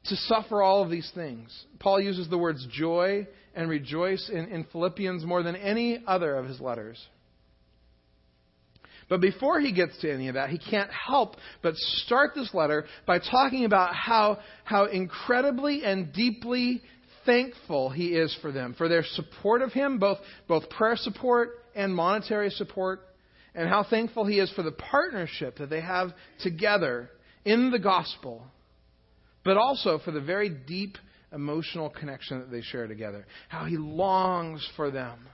to 0.07 0.15
suffer 0.17 0.61
all 0.61 0.83
of 0.83 0.89
these 0.89 1.09
things. 1.15 1.49
Paul 1.79 2.01
uses 2.01 2.27
the 2.27 2.37
words 2.37 2.67
joy 2.69 3.25
and 3.55 3.69
rejoice 3.69 4.29
in, 4.29 4.49
in 4.49 4.65
Philippians 4.65 5.23
more 5.23 5.43
than 5.43 5.55
any 5.55 6.03
other 6.05 6.35
of 6.35 6.45
his 6.45 6.59
letters. 6.59 7.01
But 9.07 9.21
before 9.21 9.61
he 9.61 9.71
gets 9.71 9.97
to 10.01 10.11
any 10.11 10.27
of 10.27 10.33
that, 10.33 10.49
he 10.49 10.57
can't 10.57 10.91
help 10.91 11.37
but 11.61 11.77
start 11.77 12.31
this 12.35 12.53
letter 12.53 12.83
by 13.05 13.19
talking 13.19 13.63
about 13.63 13.95
how, 13.95 14.39
how 14.65 14.85
incredibly 14.85 15.85
and 15.85 16.11
deeply 16.11 16.81
thankful 17.25 17.89
he 17.89 18.07
is 18.07 18.35
for 18.41 18.51
them, 18.51 18.73
for 18.77 18.87
their 18.87 19.03
support 19.03 19.61
of 19.61 19.71
him, 19.71 19.99
both, 19.99 20.17
both 20.47 20.69
prayer 20.69 20.95
support 20.95 21.59
and 21.75 21.93
monetary 21.93 22.49
support, 22.49 23.01
and 23.55 23.69
how 23.69 23.83
thankful 23.83 24.25
he 24.25 24.39
is 24.39 24.51
for 24.53 24.63
the 24.63 24.71
partnership 24.71 25.57
that 25.57 25.69
they 25.69 25.81
have 25.81 26.09
together 26.41 27.09
in 27.45 27.71
the 27.71 27.79
gospel, 27.79 28.43
but 29.43 29.57
also 29.57 29.99
for 30.03 30.11
the 30.11 30.21
very 30.21 30.49
deep 30.49 30.97
emotional 31.31 31.89
connection 31.89 32.39
that 32.39 32.51
they 32.51 32.61
share 32.61 32.87
together. 32.87 33.25
How 33.49 33.65
he 33.65 33.77
longs 33.77 34.67
for 34.75 34.91
them 34.91 35.27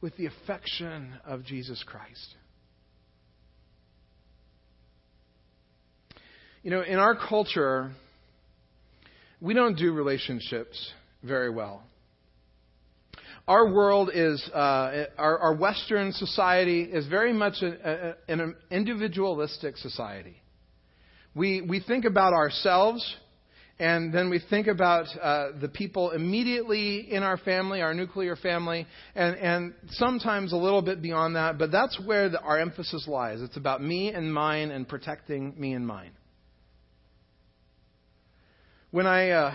with 0.00 0.16
the 0.16 0.26
affection 0.26 1.14
of 1.24 1.44
Jesus 1.44 1.82
Christ. 1.84 2.34
You 6.62 6.70
know, 6.70 6.82
in 6.82 6.98
our 6.98 7.14
culture, 7.14 7.92
we 9.40 9.54
don't 9.54 9.76
do 9.76 9.92
relationships 9.92 10.92
very 11.22 11.50
well. 11.50 11.82
Our 13.48 13.72
world 13.72 14.10
is, 14.12 14.42
uh, 14.52 15.04
our, 15.16 15.38
our, 15.38 15.54
Western 15.54 16.10
society 16.12 16.82
is 16.82 17.06
very 17.06 17.32
much 17.32 17.62
a, 17.62 18.16
a, 18.28 18.32
an 18.32 18.56
individualistic 18.72 19.76
society. 19.76 20.42
We, 21.32 21.60
we 21.60 21.80
think 21.80 22.06
about 22.06 22.32
ourselves, 22.32 23.16
and 23.78 24.12
then 24.12 24.30
we 24.30 24.40
think 24.50 24.66
about 24.66 25.06
uh, 25.22 25.50
the 25.60 25.68
people 25.68 26.10
immediately 26.10 27.12
in 27.12 27.22
our 27.22 27.36
family, 27.36 27.82
our 27.82 27.94
nuclear 27.94 28.34
family, 28.34 28.84
and, 29.14 29.36
and 29.36 29.74
sometimes 29.90 30.52
a 30.52 30.56
little 30.56 30.82
bit 30.82 31.00
beyond 31.00 31.36
that, 31.36 31.56
but 31.56 31.70
that's 31.70 32.00
where 32.04 32.28
the, 32.28 32.40
our 32.40 32.58
emphasis 32.58 33.06
lies. 33.06 33.40
It's 33.42 33.56
about 33.56 33.80
me 33.80 34.12
and 34.12 34.32
mine 34.32 34.72
and 34.72 34.88
protecting 34.88 35.54
me 35.56 35.74
and 35.74 35.86
mine. 35.86 36.15
When 38.92 39.04
I 39.04 39.30
uh, 39.30 39.54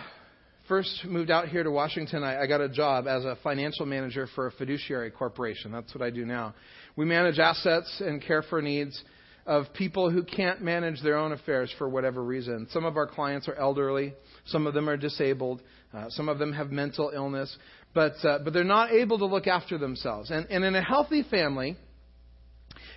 first 0.68 1.06
moved 1.06 1.32
out 1.32 1.48
here 1.48 1.64
to 1.64 1.72
Washington, 1.72 2.22
I, 2.22 2.42
I 2.42 2.48
got 2.48 2.60
a 2.60 2.68
job 2.68 3.08
as 3.08 3.24
a 3.24 3.38
financial 3.42 3.86
manager 3.86 4.28
for 4.36 4.48
a 4.48 4.52
fiduciary 4.52 5.10
corporation. 5.10 5.72
That's 5.72 5.96
what 5.96 6.02
I 6.02 6.10
do 6.10 6.26
now. 6.26 6.54
We 6.98 7.06
manage 7.06 7.40
assets 7.40 8.02
and 8.06 8.22
care 8.22 8.42
for 8.42 8.62
needs 8.62 9.02
of 9.46 9.68
people 9.74 10.12
who 10.12 10.24
can't 10.24 10.62
manage 10.62 11.02
their 11.02 11.16
own 11.16 11.32
affairs 11.32 11.74
for 11.78 11.88
whatever 11.88 12.22
reason. 12.22 12.68
Some 12.72 12.84
of 12.84 12.98
our 12.98 13.08
clients 13.08 13.48
are 13.48 13.56
elderly, 13.56 14.14
some 14.48 14.68
of 14.68 14.74
them 14.74 14.90
are 14.90 14.98
disabled, 14.98 15.62
uh, 15.94 16.08
some 16.10 16.28
of 16.28 16.38
them 16.38 16.52
have 16.52 16.70
mental 16.70 17.10
illness, 17.16 17.56
but, 17.94 18.14
uh, 18.26 18.40
but 18.44 18.52
they're 18.52 18.66
not 18.66 18.92
able 18.92 19.18
to 19.20 19.26
look 19.26 19.48
after 19.48 19.78
themselves. 19.78 20.30
And, 20.30 20.46
and 20.50 20.66
in 20.66 20.76
a 20.76 20.84
healthy 20.84 21.24
family, 21.24 21.78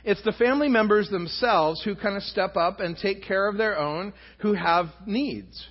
it's 0.03 0.23
the 0.25 0.33
family 0.33 0.69
members 0.69 1.09
themselves 1.11 1.81
who 1.85 1.95
kind 1.95 2.17
of 2.17 2.25
step 2.25 2.57
up 2.57 2.81
and 2.81 2.97
take 2.97 3.23
care 3.23 3.49
of 3.49 3.57
their 3.57 3.79
own 3.79 4.13
who 4.41 4.55
have 4.55 4.87
needs. 5.07 5.69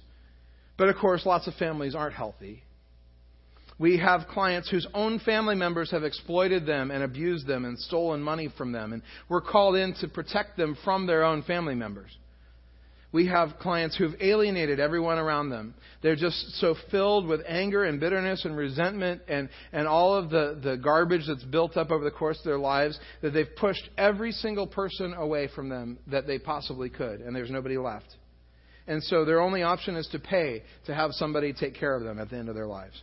But 0.84 0.90
of 0.90 0.98
course, 0.98 1.26
lots 1.26 1.48
of 1.48 1.54
families 1.54 1.96
aren't 1.96 2.14
healthy. 2.14 2.62
We 3.80 4.00
have 4.00 4.28
clients 4.28 4.70
whose 4.70 4.86
own 4.94 5.20
family 5.20 5.56
members 5.56 5.90
have 5.92 6.04
exploited 6.04 6.66
them 6.66 6.92
and 6.92 7.02
abused 7.02 7.48
them 7.48 7.64
and 7.64 7.80
stolen 7.80 8.22
money 8.22 8.50
from 8.58 8.74
them, 8.74 8.92
and 8.92 9.02
we're 9.30 9.40
called 9.40 9.78
in 9.78 9.94
to 10.02 10.10
protect 10.10 10.58
them 10.58 10.78
from 10.84 11.08
their 11.08 11.24
own 11.24 11.44
family 11.44 11.74
members. 11.74 12.12
We 13.14 13.28
have 13.28 13.60
clients 13.62 13.96
who've 13.96 14.16
alienated 14.20 14.82
everyone 14.82 15.20
around 15.20 15.52
them. 15.52 15.74
They're 16.02 16.18
just 16.18 16.60
so 16.60 16.76
filled 16.92 17.28
with 17.28 17.40
anger 17.48 17.86
and 17.86 17.98
bitterness 17.98 18.44
and 18.44 18.58
resentment 18.58 19.22
and, 19.30 19.48
and 19.72 19.88
all 19.88 20.16
of 20.16 20.32
the, 20.32 20.60
the 20.62 20.76
garbage 20.76 21.28
that's 21.30 21.46
built 21.46 21.78
up 21.78 21.92
over 21.92 22.04
the 22.04 22.12
course 22.12 22.40
of 22.40 22.44
their 22.44 22.60
lives 22.60 23.00
that 23.22 23.30
they've 23.30 23.56
pushed 23.56 23.90
every 23.98 24.34
single 24.34 24.68
person 24.68 25.14
away 25.14 25.48
from 25.56 25.70
them 25.70 25.98
that 26.08 26.28
they 26.28 26.40
possibly 26.40 26.90
could, 26.90 27.22
and 27.22 27.34
there's 27.34 27.50
nobody 27.50 27.78
left. 27.78 28.18
And 28.88 29.04
so 29.04 29.26
their 29.26 29.40
only 29.40 29.64
option 29.64 29.96
is 29.96 30.08
to 30.12 30.20
pay 30.20 30.64
to 30.86 30.94
have 30.94 31.12
somebody 31.14 31.54
take 31.54 31.76
care 31.76 31.96
of 31.96 32.04
them 32.04 32.20
at 32.20 32.30
the 32.30 32.38
end 32.38 32.50
of 32.50 32.56
their 32.56 32.68
lives. 32.68 33.02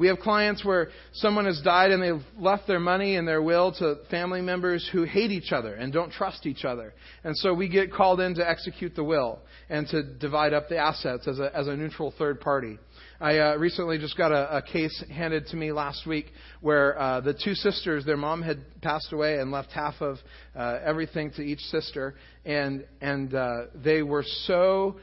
We 0.00 0.06
have 0.06 0.18
clients 0.18 0.64
where 0.64 0.88
someone 1.12 1.44
has 1.44 1.60
died 1.60 1.90
and 1.90 2.02
they've 2.02 2.26
left 2.38 2.66
their 2.66 2.80
money 2.80 3.16
and 3.16 3.28
their 3.28 3.42
will 3.42 3.70
to 3.72 3.96
family 4.10 4.40
members 4.40 4.88
who 4.90 5.02
hate 5.02 5.30
each 5.30 5.52
other 5.52 5.74
and 5.74 5.92
don't 5.92 6.10
trust 6.10 6.46
each 6.46 6.64
other. 6.64 6.94
And 7.22 7.36
so 7.36 7.52
we 7.52 7.68
get 7.68 7.92
called 7.92 8.18
in 8.18 8.34
to 8.36 8.48
execute 8.48 8.96
the 8.96 9.04
will 9.04 9.40
and 9.68 9.86
to 9.88 10.02
divide 10.02 10.54
up 10.54 10.70
the 10.70 10.78
assets 10.78 11.28
as 11.28 11.38
a, 11.38 11.54
as 11.54 11.68
a 11.68 11.76
neutral 11.76 12.14
third 12.16 12.40
party. 12.40 12.78
I 13.22 13.38
uh, 13.38 13.56
recently 13.56 13.98
just 13.98 14.16
got 14.16 14.32
a, 14.32 14.56
a 14.56 14.62
case 14.62 15.04
handed 15.10 15.46
to 15.48 15.56
me 15.56 15.72
last 15.72 16.06
week 16.06 16.32
where 16.62 16.98
uh, 16.98 17.20
the 17.20 17.34
two 17.34 17.54
sisters, 17.54 18.06
their 18.06 18.16
mom 18.16 18.40
had 18.40 18.80
passed 18.80 19.12
away 19.12 19.38
and 19.38 19.50
left 19.50 19.72
half 19.72 19.94
of 20.00 20.16
uh, 20.56 20.78
everything 20.82 21.30
to 21.32 21.42
each 21.42 21.60
sister, 21.60 22.14
and 22.46 22.86
and 23.02 23.34
uh, 23.34 23.64
they 23.74 24.02
were 24.02 24.24
so 24.46 24.96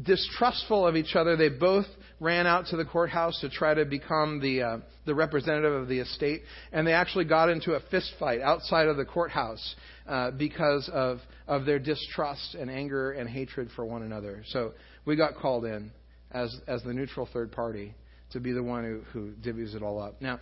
distrustful 0.00 0.86
of 0.86 0.94
each 0.94 1.16
other. 1.16 1.34
They 1.34 1.48
both 1.48 1.86
ran 2.20 2.46
out 2.46 2.66
to 2.66 2.76
the 2.76 2.84
courthouse 2.84 3.40
to 3.40 3.48
try 3.48 3.74
to 3.74 3.84
become 3.84 4.38
the 4.40 4.62
uh, 4.62 4.78
the 5.04 5.14
representative 5.16 5.72
of 5.72 5.88
the 5.88 5.98
estate, 5.98 6.42
and 6.70 6.86
they 6.86 6.92
actually 6.92 7.24
got 7.24 7.48
into 7.48 7.72
a 7.72 7.80
fist 7.90 8.12
fight 8.20 8.42
outside 8.42 8.86
of 8.86 8.96
the 8.96 9.04
courthouse 9.04 9.74
uh, 10.06 10.30
because 10.30 10.88
of 10.94 11.18
of 11.48 11.66
their 11.66 11.80
distrust 11.80 12.54
and 12.54 12.70
anger 12.70 13.10
and 13.10 13.28
hatred 13.28 13.70
for 13.74 13.84
one 13.84 14.02
another. 14.02 14.44
So 14.50 14.74
we 15.04 15.16
got 15.16 15.34
called 15.34 15.64
in 15.64 15.90
as, 16.34 16.54
as 16.66 16.82
the 16.82 16.92
neutral 16.92 17.28
third 17.32 17.52
party 17.52 17.94
to 18.32 18.40
be 18.40 18.52
the 18.52 18.62
one 18.62 18.84
who, 18.84 19.00
who 19.12 19.32
divvies 19.32 19.74
it 19.74 19.82
all 19.82 20.02
up. 20.02 20.20
Now, 20.20 20.40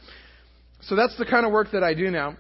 so 0.83 0.97
that's 0.97 1.17
the 1.19 1.27
kind 1.27 1.47
of 1.47 1.53
work 1.53 1.69
that 1.73 1.85
I 1.85 1.95
do 1.95 2.11
now. 2.11 2.37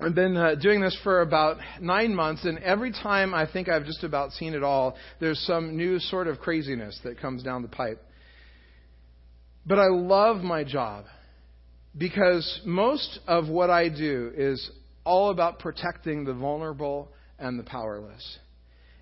I've 0.00 0.14
been 0.14 0.36
uh, 0.36 0.54
doing 0.54 0.80
this 0.80 0.96
for 1.02 1.22
about 1.22 1.56
nine 1.80 2.14
months, 2.14 2.44
and 2.44 2.58
every 2.58 2.92
time 2.92 3.34
I 3.34 3.50
think 3.50 3.68
I've 3.68 3.84
just 3.84 4.04
about 4.04 4.30
seen 4.32 4.54
it 4.54 4.62
all, 4.62 4.94
there's 5.18 5.40
some 5.40 5.76
new 5.76 5.98
sort 5.98 6.28
of 6.28 6.38
craziness 6.38 7.00
that 7.02 7.18
comes 7.18 7.42
down 7.42 7.62
the 7.62 7.68
pipe. 7.68 8.00
But 9.66 9.80
I 9.80 9.88
love 9.88 10.36
my 10.42 10.62
job 10.62 11.06
because 11.96 12.60
most 12.64 13.18
of 13.26 13.48
what 13.48 13.70
I 13.70 13.88
do 13.88 14.30
is 14.36 14.70
all 15.02 15.30
about 15.30 15.58
protecting 15.58 16.24
the 16.24 16.34
vulnerable 16.34 17.08
and 17.38 17.58
the 17.58 17.64
powerless. 17.64 18.38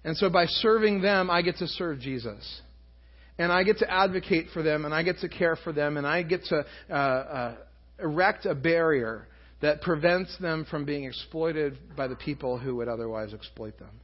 And 0.02 0.16
so 0.16 0.30
by 0.30 0.46
serving 0.46 1.02
them, 1.02 1.28
I 1.30 1.42
get 1.42 1.56
to 1.58 1.66
serve 1.66 2.00
Jesus 2.00 2.62
and 3.38 3.52
I 3.52 3.64
get 3.64 3.78
to 3.78 3.90
advocate 3.90 4.46
for 4.52 4.62
them, 4.62 4.84
and 4.84 4.94
I 4.94 5.02
get 5.02 5.18
to 5.18 5.28
care 5.28 5.56
for 5.56 5.72
them, 5.72 5.96
and 5.96 6.06
I 6.06 6.22
get 6.22 6.44
to 6.44 6.64
uh, 6.90 6.92
uh, 6.92 7.56
erect 7.98 8.46
a 8.46 8.54
barrier 8.54 9.28
that 9.60 9.82
prevents 9.82 10.36
them 10.38 10.66
from 10.70 10.84
being 10.84 11.04
exploited 11.04 11.78
by 11.96 12.08
the 12.08 12.16
people 12.16 12.58
who 12.58 12.76
would 12.76 12.88
otherwise 12.88 13.34
exploit 13.34 13.78
them. 13.78 14.00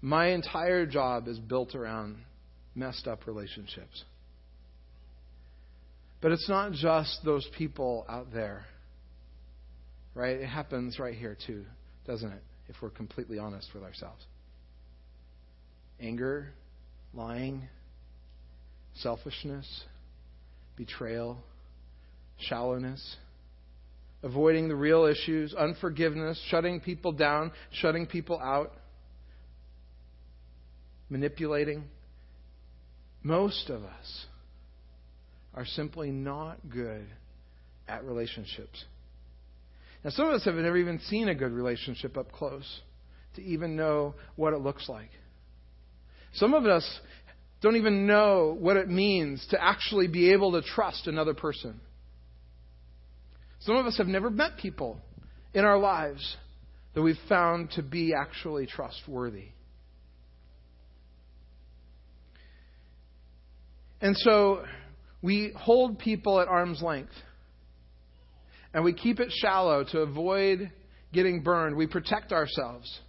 My 0.00 0.28
entire 0.28 0.86
job 0.86 1.26
is 1.26 1.38
built 1.38 1.74
around 1.74 2.18
messed 2.74 3.08
up 3.08 3.26
relationships. 3.26 4.04
But 6.20 6.32
it's 6.32 6.48
not 6.48 6.72
just 6.72 7.20
those 7.24 7.48
people 7.56 8.04
out 8.08 8.32
there, 8.32 8.64
right? 10.14 10.36
It 10.36 10.46
happens 10.46 10.98
right 10.98 11.14
here, 11.14 11.36
too, 11.46 11.64
doesn't 12.06 12.30
it? 12.30 12.42
If 12.68 12.76
we're 12.82 12.90
completely 12.90 13.38
honest 13.38 13.68
with 13.74 13.82
ourselves 13.82 14.24
anger, 16.00 16.50
lying, 17.14 17.68
selfishness, 18.94 19.84
betrayal, 20.76 21.38
shallowness, 22.38 23.16
avoiding 24.22 24.68
the 24.68 24.74
real 24.74 25.04
issues, 25.04 25.54
unforgiveness, 25.54 26.40
shutting 26.48 26.80
people 26.80 27.12
down, 27.12 27.52
shutting 27.72 28.06
people 28.06 28.38
out, 28.38 28.72
manipulating. 31.08 31.84
Most 33.22 33.70
of 33.70 33.82
us 33.82 34.26
are 35.54 35.64
simply 35.64 36.10
not 36.10 36.58
good 36.68 37.06
at 37.88 38.04
relationships. 38.04 38.84
Now, 40.04 40.10
some 40.10 40.28
of 40.28 40.34
us 40.34 40.44
have 40.44 40.54
never 40.54 40.76
even 40.76 41.00
seen 41.00 41.28
a 41.28 41.34
good 41.34 41.52
relationship 41.52 42.16
up 42.16 42.30
close 42.30 42.80
to 43.34 43.42
even 43.42 43.74
know 43.74 44.14
what 44.36 44.52
it 44.52 44.58
looks 44.58 44.88
like. 44.88 45.10
Some 46.38 46.54
of 46.54 46.66
us 46.66 46.88
don't 47.60 47.76
even 47.76 48.06
know 48.06 48.56
what 48.58 48.76
it 48.76 48.88
means 48.88 49.44
to 49.50 49.62
actually 49.62 50.06
be 50.06 50.32
able 50.32 50.52
to 50.52 50.62
trust 50.62 51.08
another 51.08 51.34
person. 51.34 51.80
Some 53.60 53.74
of 53.74 53.86
us 53.86 53.98
have 53.98 54.06
never 54.06 54.30
met 54.30 54.56
people 54.56 55.00
in 55.52 55.64
our 55.64 55.78
lives 55.78 56.36
that 56.94 57.02
we've 57.02 57.18
found 57.28 57.72
to 57.72 57.82
be 57.82 58.14
actually 58.14 58.66
trustworthy. 58.66 59.48
And 64.00 64.16
so 64.16 64.64
we 65.20 65.52
hold 65.56 65.98
people 65.98 66.40
at 66.40 66.46
arm's 66.46 66.80
length. 66.80 67.12
And 68.72 68.84
we 68.84 68.92
keep 68.92 69.18
it 69.18 69.32
shallow 69.32 69.82
to 69.90 70.00
avoid 70.00 70.70
getting 71.12 71.42
burned. 71.42 71.76
We 71.76 71.88
protect 71.88 72.30
ourselves. 72.30 73.00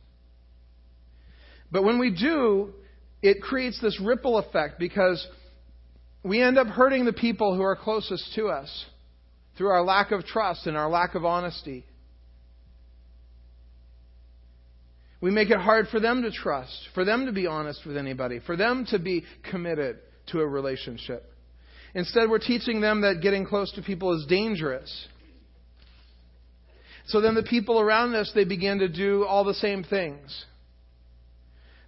But 1.71 1.83
when 1.83 1.99
we 1.99 2.09
do, 2.09 2.73
it 3.21 3.41
creates 3.41 3.79
this 3.81 3.99
ripple 4.01 4.37
effect 4.37 4.79
because 4.79 5.25
we 6.23 6.41
end 6.41 6.57
up 6.57 6.67
hurting 6.67 7.05
the 7.05 7.13
people 7.13 7.55
who 7.55 7.61
are 7.61 7.75
closest 7.75 8.33
to 8.35 8.47
us 8.47 8.85
through 9.57 9.69
our 9.69 9.83
lack 9.83 10.11
of 10.11 10.25
trust 10.25 10.67
and 10.67 10.77
our 10.77 10.89
lack 10.89 11.15
of 11.15 11.25
honesty. 11.25 11.85
We 15.21 15.31
make 15.31 15.49
it 15.49 15.57
hard 15.57 15.87
for 15.89 15.99
them 15.99 16.21
to 16.21 16.31
trust, 16.31 16.87
for 16.93 17.03
them 17.03 17.25
to 17.25 17.33
be 17.33 17.45
honest 17.45 17.85
with 17.85 17.97
anybody, 17.97 18.39
for 18.39 18.55
them 18.55 18.85
to 18.91 18.99
be 18.99 19.25
committed 19.49 19.99
to 20.27 20.39
a 20.39 20.47
relationship. 20.47 21.25
Instead, 21.93 22.29
we're 22.29 22.39
teaching 22.39 22.79
them 22.79 23.01
that 23.01 23.21
getting 23.21 23.45
close 23.45 23.71
to 23.73 23.81
people 23.81 24.17
is 24.17 24.25
dangerous. 24.27 25.07
So 27.07 27.19
then 27.19 27.35
the 27.35 27.43
people 27.43 27.79
around 27.81 28.15
us, 28.15 28.31
they 28.33 28.45
begin 28.45 28.79
to 28.79 28.87
do 28.87 29.25
all 29.25 29.43
the 29.43 29.55
same 29.55 29.83
things. 29.83 30.45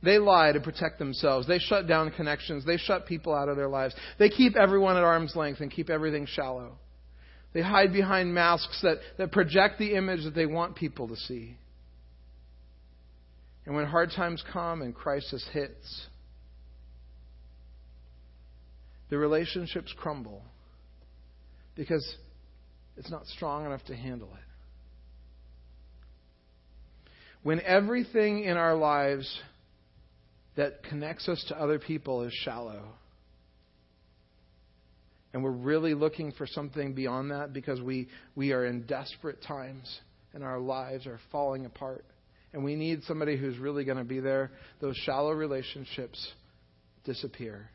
They 0.03 0.17
lie 0.17 0.51
to 0.51 0.59
protect 0.59 0.97
themselves. 0.97 1.47
They 1.47 1.59
shut 1.59 1.87
down 1.87 2.11
connections. 2.11 2.65
They 2.65 2.77
shut 2.77 3.05
people 3.05 3.35
out 3.35 3.49
of 3.49 3.57
their 3.57 3.69
lives. 3.69 3.93
They 4.17 4.29
keep 4.29 4.55
everyone 4.55 4.97
at 4.97 5.03
arm's 5.03 5.35
length 5.35 5.61
and 5.61 5.71
keep 5.71 5.89
everything 5.89 6.25
shallow. 6.25 6.77
They 7.53 7.61
hide 7.61 7.93
behind 7.93 8.33
masks 8.33 8.79
that, 8.81 8.97
that 9.17 9.31
project 9.31 9.77
the 9.77 9.95
image 9.95 10.23
that 10.23 10.33
they 10.33 10.45
want 10.45 10.75
people 10.75 11.07
to 11.09 11.15
see. 11.15 11.57
And 13.65 13.75
when 13.75 13.85
hard 13.85 14.11
times 14.15 14.43
come 14.51 14.81
and 14.81 14.95
crisis 14.95 15.45
hits, 15.53 16.07
the 19.09 19.17
relationships 19.17 19.93
crumble 19.97 20.41
because 21.75 22.15
it's 22.97 23.11
not 23.11 23.27
strong 23.27 23.65
enough 23.65 23.83
to 23.85 23.95
handle 23.95 24.29
it. 24.33 24.39
When 27.43 27.61
everything 27.61 28.43
in 28.43 28.57
our 28.57 28.75
lives 28.75 29.39
that 30.55 30.83
connects 30.83 31.27
us 31.29 31.43
to 31.47 31.59
other 31.59 31.79
people 31.79 32.23
is 32.23 32.33
shallow, 32.43 32.83
and 35.33 35.43
we're 35.43 35.51
really 35.51 35.93
looking 35.93 36.31
for 36.33 36.45
something 36.45 36.93
beyond 36.93 37.31
that 37.31 37.53
because 37.53 37.81
we, 37.81 38.09
we 38.35 38.51
are 38.51 38.65
in 38.65 38.81
desperate 38.83 39.41
times 39.43 39.99
and 40.33 40.43
our 40.43 40.59
lives 40.59 41.07
are 41.07 41.19
falling 41.31 41.65
apart, 41.65 42.05
and 42.53 42.63
we 42.63 42.75
need 42.75 43.03
somebody 43.03 43.37
who's 43.37 43.57
really 43.57 43.83
going 43.83 43.97
to 43.97 44.03
be 44.03 44.19
there, 44.19 44.51
those 44.79 44.95
shallow 45.05 45.31
relationships 45.31 46.31
disappear. 47.03 47.69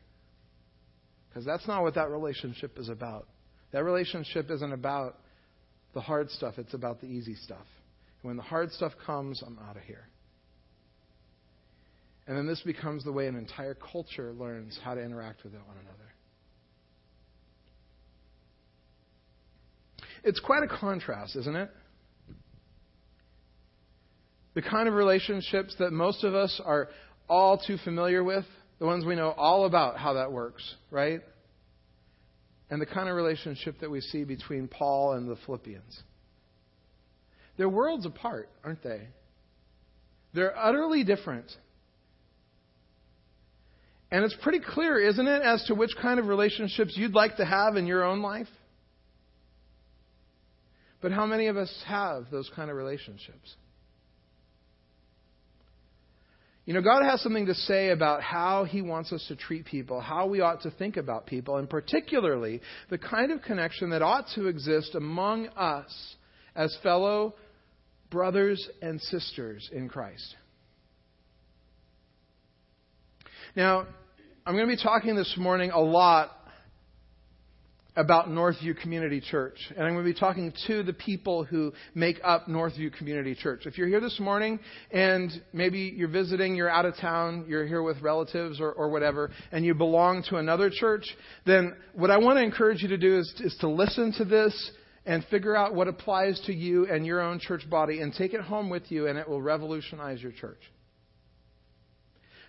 Because 1.29 1.45
that's 1.45 1.67
not 1.67 1.83
what 1.83 1.95
that 1.95 2.09
relationship 2.09 2.77
is 2.79 2.89
about. 2.89 3.27
That 3.71 3.83
relationship 3.83 4.49
isn't 4.49 4.73
about 4.73 5.19
the 5.93 6.01
hard 6.01 6.29
stuff, 6.31 6.55
it's 6.57 6.73
about 6.73 7.01
the 7.01 7.07
easy 7.07 7.35
stuff. 7.35 7.65
And 8.21 8.29
when 8.29 8.37
the 8.37 8.43
hard 8.43 8.71
stuff 8.71 8.93
comes, 9.05 9.41
I'm 9.45 9.59
out 9.67 9.77
of 9.77 9.83
here. 9.83 10.07
And 12.27 12.37
then 12.37 12.45
this 12.45 12.61
becomes 12.61 13.03
the 13.05 13.11
way 13.11 13.27
an 13.27 13.37
entire 13.37 13.73
culture 13.73 14.33
learns 14.33 14.77
how 14.83 14.93
to 14.95 15.01
interact 15.01 15.43
with 15.43 15.53
one 15.53 15.63
another. 15.81 15.97
It's 20.23 20.39
quite 20.41 20.63
a 20.63 20.67
contrast, 20.67 21.37
isn't 21.37 21.55
it? 21.55 21.69
The 24.55 24.61
kind 24.61 24.89
of 24.89 24.95
relationships 24.95 25.75
that 25.79 25.91
most 25.91 26.23
of 26.23 26.35
us 26.35 26.59
are 26.65 26.89
all 27.29 27.57
too 27.57 27.77
familiar 27.83 28.23
with 28.23 28.45
the 28.79 28.85
ones 28.85 29.05
we 29.05 29.15
know 29.15 29.31
all 29.31 29.65
about 29.65 29.97
how 29.97 30.13
that 30.13 30.31
works, 30.31 30.75
right? 30.91 31.21
And 32.69 32.81
the 32.81 32.85
kind 32.85 33.07
of 33.07 33.15
relationship 33.15 33.79
that 33.79 33.89
we 33.89 34.01
see 34.01 34.23
between 34.23 34.67
Paul 34.67 35.13
and 35.13 35.29
the 35.29 35.37
Philippians. 35.45 36.01
They're 37.57 37.69
worlds 37.69 38.05
apart, 38.05 38.49
aren't 38.63 38.83
they? 38.83 39.07
They're 40.33 40.57
utterly 40.57 41.03
different. 41.03 41.47
And 44.09 44.23
it's 44.23 44.35
pretty 44.41 44.59
clear, 44.59 44.99
isn't 44.99 45.27
it, 45.27 45.41
as 45.41 45.63
to 45.65 45.75
which 45.75 45.91
kind 46.01 46.19
of 46.19 46.27
relationships 46.27 46.93
you'd 46.95 47.13
like 47.13 47.37
to 47.37 47.45
have 47.45 47.75
in 47.75 47.85
your 47.85 48.03
own 48.03 48.21
life? 48.21 48.47
But 51.01 51.11
how 51.11 51.25
many 51.25 51.47
of 51.47 51.57
us 51.57 51.83
have 51.85 52.25
those 52.31 52.49
kind 52.55 52.71
of 52.71 52.77
relationships? 52.77 53.55
You 56.65 56.73
know, 56.73 56.81
God 56.81 57.03
has 57.03 57.21
something 57.21 57.45
to 57.45 57.53
say 57.53 57.91
about 57.91 58.21
how 58.21 58.65
He 58.65 58.81
wants 58.81 59.13
us 59.13 59.23
to 59.29 59.37
treat 59.37 59.65
people, 59.65 60.01
how 60.01 60.27
we 60.27 60.41
ought 60.41 60.63
to 60.63 60.71
think 60.71 60.97
about 60.97 61.25
people, 61.25 61.57
and 61.57 61.69
particularly 61.69 62.61
the 62.89 62.97
kind 62.97 63.31
of 63.31 63.41
connection 63.41 63.91
that 63.91 64.01
ought 64.01 64.25
to 64.35 64.47
exist 64.47 64.93
among 64.95 65.47
us 65.49 66.15
as 66.55 66.77
fellow 66.83 67.35
brothers 68.09 68.67
and 68.81 68.99
sisters 68.99 69.69
in 69.71 69.87
Christ. 69.87 70.35
Now, 73.57 73.87
I'm 74.45 74.53
going 74.53 74.69
to 74.69 74.75
be 74.75 74.79
talking 74.79 75.15
this 75.15 75.33
morning 75.35 75.71
a 75.71 75.79
lot 75.79 76.29
about 77.95 78.29
Northview 78.29 78.79
Community 78.79 79.19
Church. 79.19 79.57
And 79.75 79.83
I'm 79.83 79.95
going 79.95 80.05
to 80.05 80.13
be 80.13 80.19
talking 80.19 80.53
to 80.67 80.83
the 80.83 80.93
people 80.93 81.43
who 81.43 81.73
make 81.95 82.19
up 82.23 82.45
Northview 82.45 82.95
Community 82.95 83.33
Church. 83.33 83.65
If 83.65 83.79
you're 83.79 83.87
here 83.87 83.99
this 83.99 84.19
morning 84.19 84.59
and 84.91 85.31
maybe 85.53 85.91
you're 85.97 86.07
visiting, 86.07 86.55
you're 86.55 86.69
out 86.69 86.85
of 86.85 86.97
town, 86.97 87.45
you're 87.47 87.65
here 87.65 87.81
with 87.81 87.99
relatives 87.99 88.61
or, 88.61 88.73
or 88.73 88.89
whatever, 88.89 89.31
and 89.51 89.65
you 89.65 89.73
belong 89.73 90.21
to 90.29 90.35
another 90.35 90.69
church, 90.71 91.05
then 91.47 91.75
what 91.95 92.11
I 92.11 92.17
want 92.19 92.37
to 92.37 92.43
encourage 92.43 92.83
you 92.83 92.89
to 92.89 92.97
do 92.99 93.17
is, 93.17 93.41
is 93.43 93.57
to 93.61 93.67
listen 93.67 94.13
to 94.19 94.23
this 94.23 94.71
and 95.07 95.25
figure 95.31 95.55
out 95.55 95.73
what 95.73 95.87
applies 95.87 96.39
to 96.45 96.53
you 96.53 96.85
and 96.91 97.07
your 97.07 97.21
own 97.21 97.39
church 97.39 97.67
body 97.67 98.01
and 98.01 98.13
take 98.13 98.35
it 98.35 98.41
home 98.41 98.69
with 98.69 98.91
you, 98.91 99.07
and 99.07 99.17
it 99.17 99.27
will 99.27 99.41
revolutionize 99.41 100.21
your 100.21 100.31
church. 100.33 100.61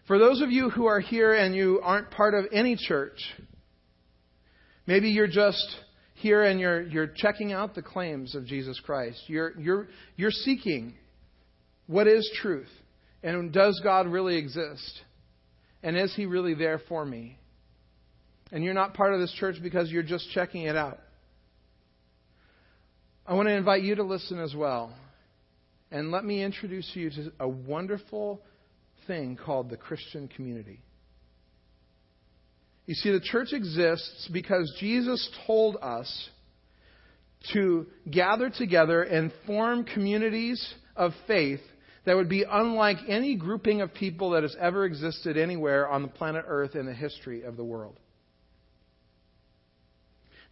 For 0.08 0.18
those 0.18 0.40
of 0.40 0.50
you 0.50 0.70
who 0.70 0.86
are 0.86 1.00
here 1.00 1.34
and 1.34 1.54
you 1.54 1.80
aren't 1.82 2.10
part 2.10 2.34
of 2.34 2.46
any 2.52 2.76
church, 2.76 3.20
Maybe 4.88 5.10
you're 5.10 5.26
just 5.26 5.76
here 6.14 6.44
and 6.44 6.58
you're, 6.58 6.80
you're 6.80 7.12
checking 7.14 7.52
out 7.52 7.74
the 7.74 7.82
claims 7.82 8.34
of 8.34 8.46
Jesus 8.46 8.80
Christ. 8.80 9.20
You're, 9.26 9.52
you're, 9.60 9.88
you're 10.16 10.30
seeking 10.30 10.94
what 11.86 12.06
is 12.06 12.28
truth. 12.40 12.70
And 13.22 13.52
does 13.52 13.78
God 13.84 14.06
really 14.06 14.36
exist? 14.36 15.02
And 15.82 15.94
is 15.94 16.14
He 16.16 16.24
really 16.24 16.54
there 16.54 16.80
for 16.88 17.04
me? 17.04 17.38
And 18.50 18.64
you're 18.64 18.72
not 18.72 18.94
part 18.94 19.12
of 19.12 19.20
this 19.20 19.32
church 19.38 19.56
because 19.62 19.90
you're 19.90 20.02
just 20.02 20.30
checking 20.32 20.62
it 20.62 20.74
out. 20.74 21.00
I 23.26 23.34
want 23.34 23.48
to 23.48 23.54
invite 23.54 23.82
you 23.82 23.96
to 23.96 24.04
listen 24.04 24.40
as 24.40 24.54
well. 24.54 24.96
And 25.90 26.10
let 26.10 26.24
me 26.24 26.42
introduce 26.42 26.90
you 26.94 27.10
to 27.10 27.32
a 27.40 27.48
wonderful 27.48 28.40
thing 29.08 29.36
called 29.36 29.70
the 29.70 29.76
Christian 29.76 30.28
community. 30.28 30.80
You 32.86 32.94
see, 32.94 33.10
the 33.10 33.20
church 33.20 33.48
exists 33.52 34.30
because 34.32 34.72
Jesus 34.78 35.28
told 35.46 35.76
us 35.82 36.28
to 37.52 37.86
gather 38.10 38.50
together 38.50 39.02
and 39.02 39.32
form 39.46 39.84
communities 39.84 40.74
of 40.96 41.12
faith 41.26 41.60
that 42.04 42.16
would 42.16 42.28
be 42.28 42.44
unlike 42.50 42.96
any 43.06 43.36
grouping 43.36 43.82
of 43.82 43.92
people 43.92 44.30
that 44.30 44.42
has 44.42 44.56
ever 44.58 44.84
existed 44.84 45.36
anywhere 45.36 45.88
on 45.88 46.02
the 46.02 46.08
planet 46.08 46.44
Earth 46.48 46.74
in 46.74 46.86
the 46.86 46.94
history 46.94 47.42
of 47.42 47.56
the 47.56 47.64
world. 47.64 47.98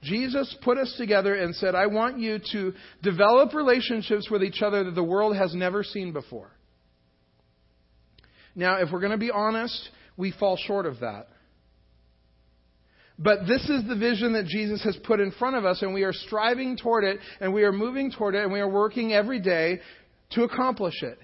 Jesus 0.03 0.55
put 0.63 0.77
us 0.77 0.95
together 0.99 1.35
and 1.35 1.55
said, 1.55 1.75
I 1.75 1.87
want 1.87 2.19
you 2.19 2.39
to 2.53 2.75
develop 3.03 3.55
relationships 3.55 4.29
with 4.31 4.43
each 4.43 4.61
other 4.61 4.85
that 4.85 4.95
the 4.95 5.03
world 5.03 5.37
has 5.37 5.55
never 5.55 5.83
seen 5.83 6.13
before. 6.13 6.51
Now, 8.57 8.79
if 8.79 8.91
we're 8.91 9.01
going 9.01 9.13
to 9.13 9.19
be 9.19 9.31
honest, 9.31 9.91
we 10.17 10.33
fall 10.33 10.57
short 10.57 10.87
of 10.87 11.01
that. 11.01 11.29
But 13.19 13.41
this 13.47 13.63
is 13.69 13.87
the 13.87 13.97
vision 13.97 14.33
that 14.33 14.47
Jesus 14.47 14.83
has 14.85 14.97
put 15.05 15.21
in 15.21 15.31
front 15.33 15.57
of 15.57 15.65
us, 15.65 15.83
and 15.83 15.95
we 15.95 16.03
are 16.03 16.13
striving 16.13 16.77
toward 16.77 17.05
it, 17.05 17.19
and 17.41 17.55
we 17.55 17.63
are 17.65 17.73
moving 17.73 18.11
toward 18.11 18.35
it, 18.35 18.43
and 18.43 18.53
we 18.53 18.61
are 18.61 18.69
working 18.69 19.13
every 19.13 19.41
day 19.41 19.81
to 20.31 20.43
accomplish 20.43 21.03
it. 21.03 21.19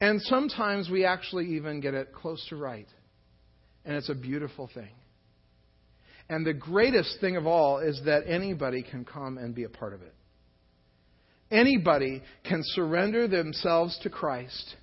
And 0.00 0.20
sometimes 0.22 0.90
we 0.90 1.04
actually 1.04 1.56
even 1.56 1.80
get 1.80 1.94
it 1.94 2.12
close 2.12 2.44
to 2.48 2.56
right. 2.56 2.88
And 3.84 3.96
it's 3.96 4.08
a 4.08 4.14
beautiful 4.14 4.68
thing. 4.72 4.90
And 6.28 6.46
the 6.46 6.54
greatest 6.54 7.18
thing 7.20 7.36
of 7.36 7.46
all 7.46 7.78
is 7.78 8.00
that 8.04 8.24
anybody 8.26 8.82
can 8.82 9.04
come 9.04 9.36
and 9.36 9.54
be 9.54 9.64
a 9.64 9.68
part 9.68 9.94
of 9.94 10.02
it. 10.02 10.14
Anybody 11.50 12.22
can 12.44 12.60
surrender 12.62 13.26
themselves 13.26 13.98
to 14.02 14.10
Christ 14.10 14.76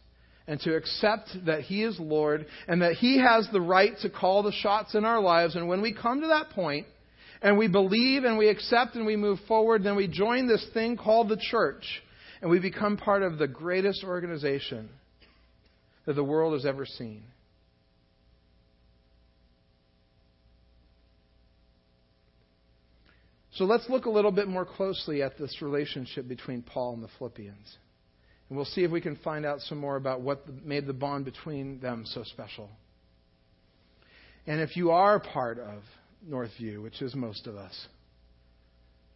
and 0.48 0.60
to 0.62 0.76
accept 0.76 1.30
that 1.46 1.62
He 1.62 1.84
is 1.84 2.00
Lord 2.00 2.46
and 2.68 2.82
that 2.82 2.94
He 2.94 3.20
has 3.20 3.48
the 3.52 3.62
right 3.62 3.94
to 4.02 4.10
call 4.10 4.44
the 4.44 4.52
shots 4.52 4.96
in 4.96 5.06
our 5.06 5.20
lives. 5.20 5.56
And 5.56 5.68
when 5.68 5.82
we 5.82 5.94
come 5.94 6.22
to 6.22 6.28
that 6.28 6.52
point 6.52 6.88
and 7.42 7.58
we 7.58 7.68
believe 7.68 8.24
and 8.24 8.38
we 8.38 8.50
accept 8.50 8.96
and 8.96 9.06
we 9.06 9.16
move 9.16 9.40
forward, 9.48 9.84
then 9.84 9.96
we 9.96 10.08
join 10.08 10.48
this 10.48 10.66
thing 10.74 10.98
called 10.98 11.30
the 11.30 11.38
church 11.52 12.02
and 12.42 12.50
we 12.50 12.60
become 12.60 12.98
part 12.98 13.24
of 13.24 13.38
the 13.38 13.48
greatest 13.48 14.04
organization 14.04 14.90
that 16.06 16.14
the 16.14 16.24
world 16.24 16.54
has 16.54 16.66
ever 16.66 16.86
seen. 16.86 17.24
So 23.52 23.66
let's 23.66 23.90
look 23.90 24.06
a 24.06 24.10
little 24.10 24.32
bit 24.32 24.48
more 24.48 24.66
closely 24.66 25.24
at 25.24 25.38
this 25.40 25.64
relationship 25.64 26.28
between 26.28 26.62
Paul 26.62 26.94
and 26.94 27.04
the 27.04 27.10
Philippians. 27.18 27.78
And 28.50 28.58
we'll 28.58 28.66
see 28.66 28.84
if 28.84 28.92
we 28.92 29.02
can 29.02 29.18
find 29.18 29.46
out 29.46 29.62
some 29.62 29.78
more 29.78 29.96
about 29.96 30.22
what 30.22 30.48
made 30.64 30.88
the 30.88 30.94
bond 30.94 31.26
between 31.26 31.80
them 31.80 32.06
so 32.06 32.24
special. 32.24 32.70
And 34.46 34.62
if 34.62 34.78
you 34.78 34.92
are 34.92 35.20
part 35.20 35.60
of 35.60 35.84
Northview, 36.28 36.82
which 36.82 37.02
is 37.02 37.14
most 37.14 37.48
of 37.48 37.56
us, 37.58 37.88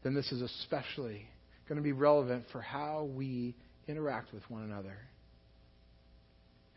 then 0.03 0.13
this 0.13 0.31
is 0.31 0.41
especially 0.41 1.25
going 1.69 1.77
to 1.77 1.83
be 1.83 1.93
relevant 1.93 2.45
for 2.51 2.61
how 2.61 3.09
we 3.15 3.55
interact 3.87 4.33
with 4.33 4.43
one 4.49 4.63
another 4.63 4.97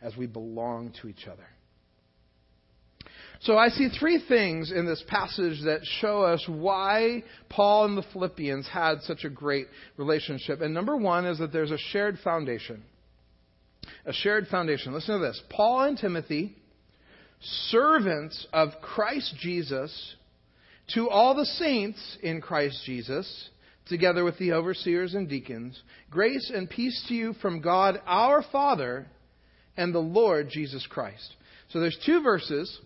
as 0.01 0.17
we 0.17 0.27
belong 0.27 0.93
to 1.01 1.09
each 1.09 1.27
other. 1.27 1.47
So 3.45 3.59
I 3.59 3.69
see 3.69 3.91
three 3.91 4.25
things 4.27 4.73
in 4.73 4.87
this 4.87 5.05
passage 5.07 5.61
that 5.65 5.81
show 6.01 6.23
us 6.23 6.43
why 6.49 7.25
Paul 7.51 7.85
and 7.85 7.99
the 7.99 8.05
Philippians 8.11 8.67
had 8.67 9.03
such 9.03 9.25
a 9.25 9.29
great 9.29 9.67
relationship. 9.99 10.63
And 10.63 10.73
number 10.73 10.97
one 10.97 11.27
is 11.27 11.39
that 11.39 11.53
there's 11.53 11.71
a 11.71 11.77
shared 11.91 12.19
foundation. 12.25 12.83
A 14.07 14.15
shared 14.15 14.49
foundation. 14.49 14.95
Listen 14.95 15.21
to 15.21 15.27
this 15.27 15.43
Paul 15.51 15.83
and 15.83 15.99
Timothy, 15.99 16.57
servants 17.69 18.47
of 18.51 18.71
Christ 18.81 19.35
Jesus, 19.39 20.15
to 20.95 21.11
all 21.11 21.35
the 21.35 21.45
saints 21.45 22.17
in 22.23 22.41
Christ 22.41 22.81
Jesus, 22.87 23.51
together 23.89 24.25
with 24.25 24.39
the 24.39 24.53
overseers 24.53 25.15
and 25.15 25.29
deacons, 25.29 25.79
grace 26.11 26.51
and 26.55 26.71
peace 26.71 27.05
to 27.09 27.15
you 27.15 27.35
from 27.43 27.61
God 27.61 28.01
our 28.07 28.43
Father 28.51 29.07
and 29.77 29.95
the 29.95 29.99
Lord 29.99 30.49
Jesus 30.49 30.87
Christ. 30.87 31.35
So 31.69 31.81
there's 31.81 31.99
two 32.07 32.23
verses. 32.23 32.81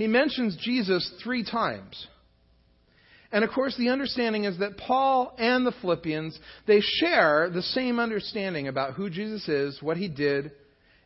He 0.00 0.06
mentions 0.06 0.56
Jesus 0.56 1.12
three 1.22 1.44
times. 1.44 2.06
And 3.30 3.44
of 3.44 3.50
course, 3.50 3.76
the 3.76 3.90
understanding 3.90 4.44
is 4.44 4.58
that 4.60 4.78
Paul 4.78 5.34
and 5.36 5.66
the 5.66 5.74
Philippians, 5.82 6.38
they 6.66 6.80
share 6.80 7.50
the 7.52 7.60
same 7.60 7.98
understanding 7.98 8.66
about 8.66 8.94
who 8.94 9.10
Jesus 9.10 9.46
is, 9.46 9.82
what 9.82 9.98
he 9.98 10.08
did, 10.08 10.52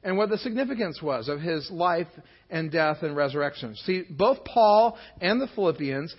and 0.05 0.17
what 0.17 0.29
the 0.29 0.39
significance 0.39 1.03
was 1.03 1.29
of 1.29 1.41
his 1.41 1.69
life 1.73 2.07
and 2.51 2.71
death 2.71 2.99
and 3.03 3.17
resurrection. 3.17 3.75
See, 3.85 4.05
both 4.09 4.45
Paul 4.45 4.97
and 5.21 5.41
the 5.41 5.49
Philippians, 5.57 6.15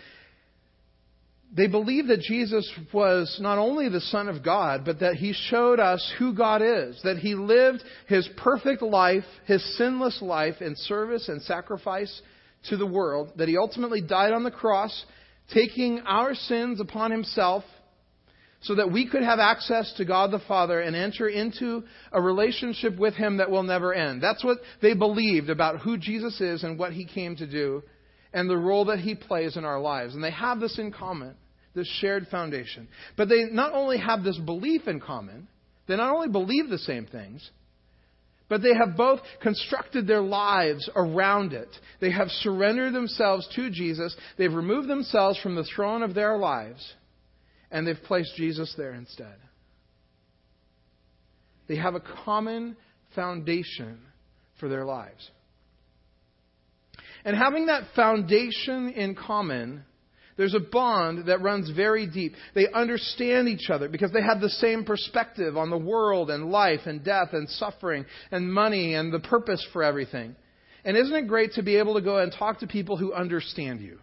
they 1.55 1.67
believe 1.67 2.07
that 2.07 2.19
Jesus 2.19 2.69
was 2.91 3.37
not 3.39 3.57
only 3.57 3.87
the 3.87 4.01
Son 4.01 4.27
of 4.27 4.43
God, 4.43 4.83
but 4.83 4.99
that 4.99 5.15
He 5.15 5.31
showed 5.31 5.79
us 5.79 6.13
who 6.19 6.35
God 6.35 6.61
is. 6.61 6.99
That 7.05 7.19
He 7.19 7.35
lived 7.35 7.81
His 8.09 8.27
perfect 8.35 8.81
life, 8.81 9.23
His 9.45 9.63
sinless 9.77 10.21
life 10.21 10.55
in 10.59 10.75
service 10.75 11.29
and 11.29 11.41
sacrifice 11.41 12.21
to 12.69 12.77
the 12.77 12.85
world. 12.85 13.33
That 13.37 13.47
He 13.47 13.57
ultimately 13.57 14.01
died 14.01 14.33
on 14.33 14.43
the 14.43 14.51
cross, 14.51 15.05
taking 15.53 15.99
our 16.01 16.35
sins 16.35 16.79
upon 16.79 17.11
Himself 17.11 17.63
so 18.61 18.75
that 18.75 18.91
we 18.91 19.07
could 19.07 19.21
have 19.21 19.39
access 19.39 19.93
to 19.97 20.05
God 20.05 20.31
the 20.31 20.39
Father 20.47 20.81
and 20.81 20.95
enter 20.95 21.27
into 21.27 21.83
a 22.11 22.21
relationship 22.21 22.97
with 22.97 23.13
Him 23.13 23.37
that 23.37 23.51
will 23.51 23.63
never 23.63 23.93
end. 23.93 24.21
That's 24.21 24.43
what 24.43 24.57
they 24.81 24.93
believed 24.93 25.49
about 25.49 25.81
who 25.81 25.97
Jesus 25.97 26.41
is 26.41 26.63
and 26.63 26.79
what 26.79 26.93
He 26.93 27.05
came 27.05 27.35
to 27.35 27.47
do 27.47 27.83
and 28.33 28.49
the 28.49 28.57
role 28.57 28.85
that 28.85 28.99
He 28.99 29.13
plays 29.15 29.55
in 29.55 29.65
our 29.65 29.79
lives. 29.79 30.15
And 30.15 30.23
they 30.23 30.31
have 30.31 30.59
this 30.59 30.79
in 30.79 30.91
common 30.91 31.35
this 31.75 31.87
shared 31.99 32.27
foundation. 32.27 32.87
But 33.17 33.29
they 33.29 33.43
not 33.51 33.73
only 33.73 33.99
have 33.99 34.23
this 34.23 34.37
belief 34.37 34.87
in 34.87 34.99
common, 34.99 35.47
they 35.87 35.95
not 35.95 36.15
only 36.15 36.29
believe 36.29 36.69
the 36.69 36.79
same 36.79 37.05
things, 37.05 37.47
but 38.47 38.61
they 38.61 38.73
have 38.73 38.95
both 38.95 39.19
constructed 39.41 40.05
their 40.05 40.21
lives 40.21 40.89
around 40.95 41.53
it. 41.53 41.69
They 41.99 42.11
have 42.11 42.29
surrendered 42.29 42.93
themselves 42.93 43.47
to 43.55 43.69
Jesus. 43.69 44.15
They've 44.37 44.53
removed 44.53 44.87
themselves 44.87 45.39
from 45.39 45.55
the 45.55 45.63
throne 45.75 46.03
of 46.03 46.13
their 46.13 46.37
lives, 46.37 46.93
and 47.71 47.87
they've 47.87 47.95
placed 48.03 48.35
Jesus 48.35 48.73
there 48.77 48.93
instead. 48.93 49.35
They 51.67 51.77
have 51.77 51.95
a 51.95 52.03
common 52.25 52.77
foundation 53.15 53.99
for 54.59 54.69
their 54.69 54.85
lives. 54.85 55.29
And 57.23 57.35
having 57.35 57.65
that 57.65 57.85
foundation 57.95 58.89
in 58.89 59.15
common 59.15 59.83
there's 60.37 60.53
a 60.53 60.59
bond 60.59 61.27
that 61.27 61.41
runs 61.41 61.69
very 61.69 62.07
deep. 62.07 62.33
They 62.53 62.67
understand 62.73 63.47
each 63.47 63.69
other 63.69 63.87
because 63.87 64.11
they 64.11 64.21
have 64.21 64.41
the 64.41 64.49
same 64.49 64.83
perspective 64.83 65.55
on 65.55 65.69
the 65.69 65.77
world 65.77 66.29
and 66.29 66.51
life 66.51 66.81
and 66.85 67.03
death 67.03 67.29
and 67.31 67.49
suffering 67.49 68.05
and 68.31 68.51
money 68.51 68.95
and 68.95 69.13
the 69.13 69.19
purpose 69.19 69.65
for 69.71 69.81
everything. 69.81 70.35
And 70.83 70.97
isn't 70.97 71.15
it 71.15 71.27
great 71.27 71.53
to 71.53 71.63
be 71.63 71.77
able 71.77 71.95
to 71.95 72.01
go 72.01 72.17
and 72.17 72.33
talk 72.37 72.59
to 72.59 72.67
people 72.67 72.97
who 72.97 73.13
understand 73.13 73.79
you? 73.79 73.99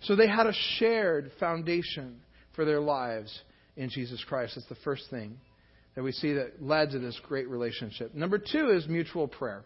So 0.00 0.16
they 0.16 0.28
had 0.28 0.46
a 0.46 0.52
shared 0.78 1.30
foundation 1.38 2.20
for 2.54 2.64
their 2.64 2.80
lives 2.80 3.40
in 3.76 3.90
Jesus 3.90 4.22
Christ. 4.28 4.54
That's 4.56 4.68
the 4.68 4.84
first 4.84 5.04
thing 5.08 5.38
that 5.94 6.02
we 6.02 6.12
see 6.12 6.34
that 6.34 6.62
led 6.62 6.90
to 6.90 6.98
this 6.98 7.18
great 7.26 7.48
relationship. 7.48 8.14
Number 8.14 8.38
two 8.38 8.70
is 8.70 8.86
mutual 8.86 9.28
prayer. 9.28 9.64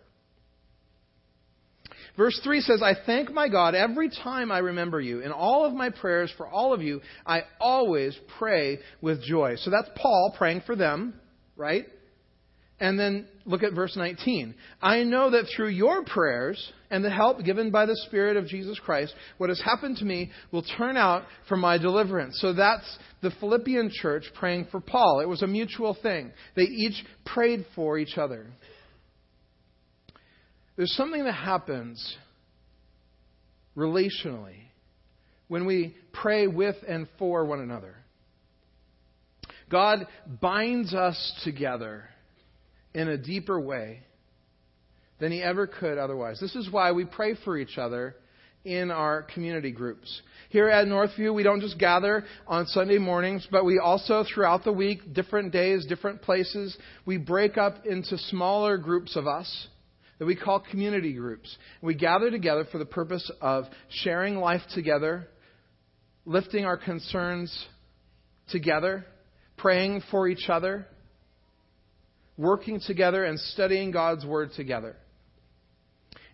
Verse 2.17 2.39
3 2.43 2.61
says, 2.61 2.83
I 2.83 2.95
thank 3.07 3.33
my 3.33 3.49
God 3.49 3.75
every 3.75 4.11
time 4.11 4.51
I 4.53 4.59
remember 4.59 5.01
you. 5.01 5.21
In 5.21 5.33
all 5.33 5.65
of 5.65 5.75
my 5.75 5.91
prayers 5.91 6.33
for 6.37 6.49
all 6.49 6.73
of 6.73 6.83
you, 6.83 7.01
I 7.27 7.43
always 7.61 8.19
pray 8.39 8.79
with 9.01 9.23
joy. 9.23 9.57
So 9.57 9.71
that's 9.71 9.89
Paul 9.97 10.35
praying 10.37 10.63
for 10.67 10.77
them, 10.77 11.15
right? 11.57 11.87
And 12.81 12.99
then 12.99 13.27
look 13.45 13.63
at 13.63 13.75
verse 13.75 13.95
19. 13.95 14.55
I 14.81 15.03
know 15.03 15.31
that 15.31 15.45
through 15.55 15.69
your 15.69 16.03
prayers 16.03 16.73
and 16.91 17.05
the 17.05 17.11
help 17.11 17.45
given 17.45 17.71
by 17.71 17.85
the 17.85 17.97
Spirit 18.07 18.39
of 18.39 18.47
Jesus 18.47 18.79
Christ, 18.79 19.15
what 19.37 19.51
has 19.51 19.61
happened 19.61 19.99
to 19.99 20.07
me 20.07 20.31
will 20.51 20.65
turn 20.79 20.97
out 20.97 21.25
for 21.47 21.59
my 21.59 21.77
deliverance. 21.77 22.39
So 22.41 22.55
that's 22.55 22.99
the 23.21 23.33
Philippian 23.39 23.91
church 23.93 24.25
praying 24.35 24.69
for 24.71 24.81
Paul. 24.81 25.21
It 25.21 25.29
was 25.29 25.43
a 25.43 25.47
mutual 25.47 25.95
thing. 26.03 26.33
They 26.57 26.63
each 26.63 27.05
prayed 27.27 27.67
for 27.75 27.99
each 27.99 28.17
other. 28.17 28.47
There's 30.81 30.97
something 30.97 31.25
that 31.25 31.33
happens 31.33 32.17
relationally 33.77 34.57
when 35.47 35.67
we 35.67 35.95
pray 36.11 36.47
with 36.47 36.75
and 36.89 37.07
for 37.19 37.45
one 37.45 37.61
another. 37.61 37.97
God 39.71 40.07
binds 40.41 40.95
us 40.95 41.39
together 41.45 42.05
in 42.95 43.09
a 43.09 43.19
deeper 43.19 43.61
way 43.61 44.01
than 45.19 45.33
He 45.33 45.43
ever 45.43 45.67
could 45.67 45.99
otherwise. 45.99 46.41
This 46.41 46.57
is 46.57 46.71
why 46.71 46.93
we 46.93 47.05
pray 47.05 47.35
for 47.45 47.59
each 47.59 47.77
other 47.77 48.17
in 48.65 48.91
our 48.91 49.25
community 49.25 49.73
groups. 49.73 50.23
Here 50.49 50.71
at 50.71 50.87
Northview, 50.87 51.35
we 51.35 51.43
don't 51.43 51.61
just 51.61 51.79
gather 51.79 52.25
on 52.47 52.65
Sunday 52.65 52.97
mornings, 52.97 53.47
but 53.51 53.67
we 53.67 53.79
also, 53.79 54.25
throughout 54.25 54.65
the 54.65 54.73
week, 54.73 55.13
different 55.13 55.53
days, 55.53 55.85
different 55.85 56.23
places, 56.23 56.75
we 57.05 57.19
break 57.19 57.59
up 57.59 57.85
into 57.85 58.17
smaller 58.17 58.79
groups 58.79 59.15
of 59.15 59.27
us 59.27 59.69
that 60.21 60.27
we 60.27 60.37
call 60.37 60.61
community 60.61 61.15
groups. 61.15 61.57
We 61.81 61.95
gather 61.95 62.31
together 62.31 62.67
for 62.71 62.77
the 62.77 62.85
purpose 62.85 63.29
of 63.41 63.65
sharing 63.89 64.37
life 64.37 64.61
together, 64.75 65.27
lifting 66.27 66.67
our 66.67 66.77
concerns 66.77 67.67
together, 68.51 69.07
praying 69.57 70.03
for 70.11 70.29
each 70.29 70.51
other, 70.51 70.87
working 72.37 72.83
together, 72.87 73.25
and 73.25 73.41
studying 73.41 73.93
God's 73.93 74.27
Word 74.27 74.51
together. 74.55 74.95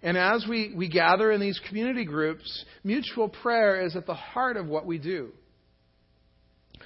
And 0.02 0.18
as 0.18 0.44
we, 0.48 0.74
we 0.76 0.88
gather 0.88 1.30
in 1.30 1.40
these 1.40 1.60
community 1.68 2.04
groups, 2.04 2.64
mutual 2.82 3.28
prayer 3.28 3.86
is 3.86 3.94
at 3.94 4.04
the 4.04 4.14
heart 4.14 4.56
of 4.56 4.66
what 4.66 4.84
we 4.84 4.98
do. 4.98 5.30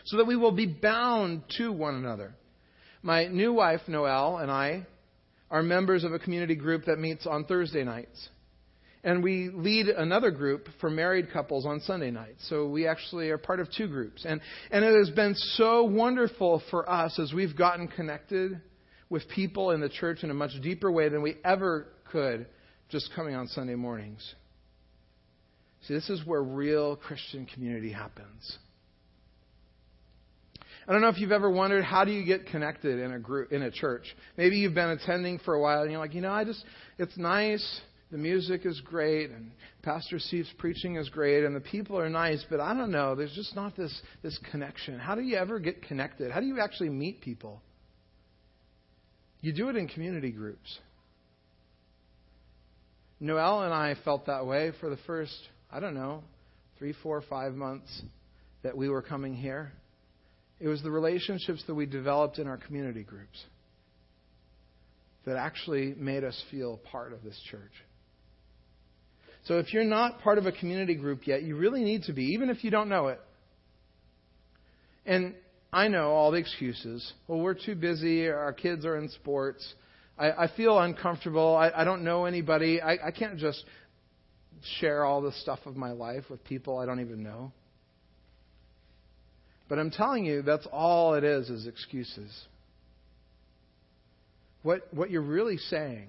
So 0.04 0.18
that 0.18 0.26
we 0.26 0.36
will 0.36 0.52
be 0.52 0.66
bound 0.66 1.44
to 1.56 1.72
one 1.72 1.94
another. 1.94 2.34
My 3.02 3.26
new 3.26 3.54
wife, 3.54 3.80
Noelle, 3.88 4.36
and 4.36 4.50
I 4.50 4.86
are 5.50 5.62
members 5.62 6.04
of 6.04 6.12
a 6.12 6.18
community 6.18 6.54
group 6.54 6.84
that 6.84 6.98
meets 6.98 7.26
on 7.26 7.44
Thursday 7.44 7.84
nights. 7.84 8.28
And 9.02 9.22
we 9.22 9.48
lead 9.48 9.86
another 9.88 10.30
group 10.30 10.68
for 10.80 10.90
married 10.90 11.32
couples 11.32 11.64
on 11.64 11.80
Sunday 11.80 12.10
nights. 12.10 12.46
So 12.48 12.68
we 12.68 12.86
actually 12.86 13.30
are 13.30 13.38
part 13.38 13.60
of 13.60 13.68
two 13.72 13.88
groups. 13.88 14.26
And, 14.26 14.40
and 14.70 14.84
it 14.84 14.94
has 14.94 15.10
been 15.10 15.34
so 15.34 15.84
wonderful 15.84 16.62
for 16.70 16.88
us 16.88 17.18
as 17.18 17.32
we've 17.32 17.56
gotten 17.56 17.88
connected 17.88 18.60
with 19.08 19.26
people 19.28 19.70
in 19.70 19.80
the 19.80 19.88
church 19.88 20.22
in 20.22 20.30
a 20.30 20.34
much 20.34 20.52
deeper 20.62 20.92
way 20.92 21.08
than 21.08 21.22
we 21.22 21.36
ever 21.44 21.88
could 22.12 22.46
just 22.90 23.10
coming 23.16 23.34
on 23.34 23.48
Sunday 23.48 23.74
mornings. 23.74 24.34
See, 25.88 25.94
this 25.94 26.10
is 26.10 26.24
where 26.26 26.42
real 26.42 26.96
Christian 26.96 27.46
community 27.46 27.92
happens. 27.92 28.58
I 30.90 30.92
don't 30.92 31.02
know 31.02 31.08
if 31.08 31.18
you've 31.18 31.30
ever 31.30 31.48
wondered 31.48 31.84
how 31.84 32.04
do 32.04 32.10
you 32.10 32.24
get 32.24 32.46
connected 32.46 32.98
in 32.98 33.12
a 33.12 33.18
group 33.20 33.52
in 33.52 33.62
a 33.62 33.70
church. 33.70 34.02
Maybe 34.36 34.56
you've 34.56 34.74
been 34.74 34.90
attending 34.90 35.38
for 35.38 35.54
a 35.54 35.60
while 35.60 35.82
and 35.82 35.92
you're 35.92 36.00
like, 36.00 36.14
you 36.14 36.20
know, 36.20 36.32
I 36.32 36.42
just 36.42 36.64
it's 36.98 37.16
nice, 37.16 37.80
the 38.10 38.18
music 38.18 38.66
is 38.66 38.80
great, 38.80 39.30
and 39.30 39.52
Pastor 39.84 40.18
Steve's 40.18 40.52
preaching 40.58 40.96
is 40.96 41.08
great, 41.08 41.44
and 41.44 41.54
the 41.54 41.60
people 41.60 41.96
are 41.96 42.08
nice, 42.08 42.44
but 42.50 42.58
I 42.58 42.74
don't 42.74 42.90
know, 42.90 43.14
there's 43.14 43.32
just 43.34 43.54
not 43.54 43.76
this 43.76 44.02
this 44.24 44.36
connection. 44.50 44.98
How 44.98 45.14
do 45.14 45.22
you 45.22 45.36
ever 45.36 45.60
get 45.60 45.80
connected? 45.80 46.32
How 46.32 46.40
do 46.40 46.46
you 46.46 46.58
actually 46.58 46.88
meet 46.88 47.20
people? 47.20 47.62
You 49.42 49.52
do 49.52 49.68
it 49.68 49.76
in 49.76 49.86
community 49.86 50.32
groups. 50.32 50.76
Noelle 53.20 53.62
and 53.62 53.72
I 53.72 53.94
felt 54.04 54.26
that 54.26 54.44
way 54.44 54.72
for 54.80 54.90
the 54.90 54.98
first, 55.06 55.38
I 55.70 55.78
don't 55.78 55.94
know, 55.94 56.24
three, 56.80 56.94
four, 57.00 57.22
five 57.30 57.54
months 57.54 58.02
that 58.64 58.76
we 58.76 58.88
were 58.88 59.02
coming 59.02 59.34
here. 59.34 59.70
It 60.60 60.68
was 60.68 60.82
the 60.82 60.90
relationships 60.90 61.64
that 61.66 61.74
we 61.74 61.86
developed 61.86 62.38
in 62.38 62.46
our 62.46 62.58
community 62.58 63.02
groups 63.02 63.42
that 65.24 65.36
actually 65.36 65.94
made 65.96 66.22
us 66.24 66.40
feel 66.50 66.78
part 66.90 67.12
of 67.12 67.22
this 67.22 67.38
church. 67.50 67.72
So 69.44 69.58
if 69.58 69.72
you're 69.72 69.84
not 69.84 70.20
part 70.20 70.38
of 70.38 70.46
a 70.46 70.52
community 70.52 70.94
group 70.94 71.26
yet, 71.26 71.42
you 71.42 71.56
really 71.56 71.82
need 71.82 72.04
to 72.04 72.12
be, 72.12 72.24
even 72.34 72.50
if 72.50 72.62
you 72.62 72.70
don't 72.70 72.88
know 72.88 73.08
it. 73.08 73.20
And 75.06 75.34
I 75.72 75.88
know 75.88 76.10
all 76.10 76.30
the 76.30 76.38
excuses. 76.38 77.12
Well, 77.26 77.40
we're 77.40 77.54
too 77.54 77.74
busy. 77.74 78.28
Our 78.28 78.52
kids 78.52 78.84
are 78.84 78.98
in 78.98 79.08
sports. 79.08 79.74
I, 80.18 80.30
I 80.30 80.50
feel 80.56 80.78
uncomfortable. 80.78 81.56
I, 81.56 81.70
I 81.74 81.84
don't 81.84 82.04
know 82.04 82.26
anybody. 82.26 82.82
I, 82.82 82.98
I 83.06 83.10
can't 83.10 83.38
just 83.38 83.64
share 84.78 85.04
all 85.04 85.22
the 85.22 85.32
stuff 85.32 85.60
of 85.64 85.74
my 85.74 85.92
life 85.92 86.24
with 86.28 86.44
people 86.44 86.78
I 86.78 86.84
don't 86.84 87.00
even 87.00 87.22
know. 87.22 87.52
But 89.70 89.78
I'm 89.78 89.92
telling 89.92 90.24
you, 90.24 90.42
that's 90.42 90.66
all 90.72 91.14
it 91.14 91.22
is, 91.22 91.48
is 91.48 91.68
excuses. 91.68 92.36
What, 94.64 94.92
what 94.92 95.12
you're 95.12 95.22
really 95.22 95.58
saying, 95.58 96.08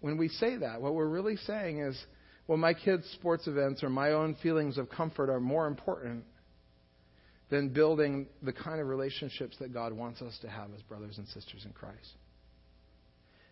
when 0.00 0.18
we 0.18 0.26
say 0.26 0.56
that, 0.56 0.82
what 0.82 0.94
we're 0.94 1.06
really 1.06 1.36
saying 1.36 1.78
is, 1.78 1.96
well, 2.48 2.58
my 2.58 2.74
kids' 2.74 3.08
sports 3.14 3.46
events 3.46 3.84
or 3.84 3.90
my 3.90 4.10
own 4.10 4.34
feelings 4.42 4.76
of 4.76 4.90
comfort 4.90 5.30
are 5.30 5.38
more 5.38 5.68
important 5.68 6.24
than 7.48 7.68
building 7.68 8.26
the 8.42 8.52
kind 8.52 8.80
of 8.80 8.88
relationships 8.88 9.56
that 9.60 9.72
God 9.72 9.92
wants 9.92 10.20
us 10.20 10.36
to 10.42 10.50
have 10.50 10.74
as 10.74 10.82
brothers 10.82 11.18
and 11.18 11.28
sisters 11.28 11.64
in 11.64 11.72
Christ. 11.72 12.16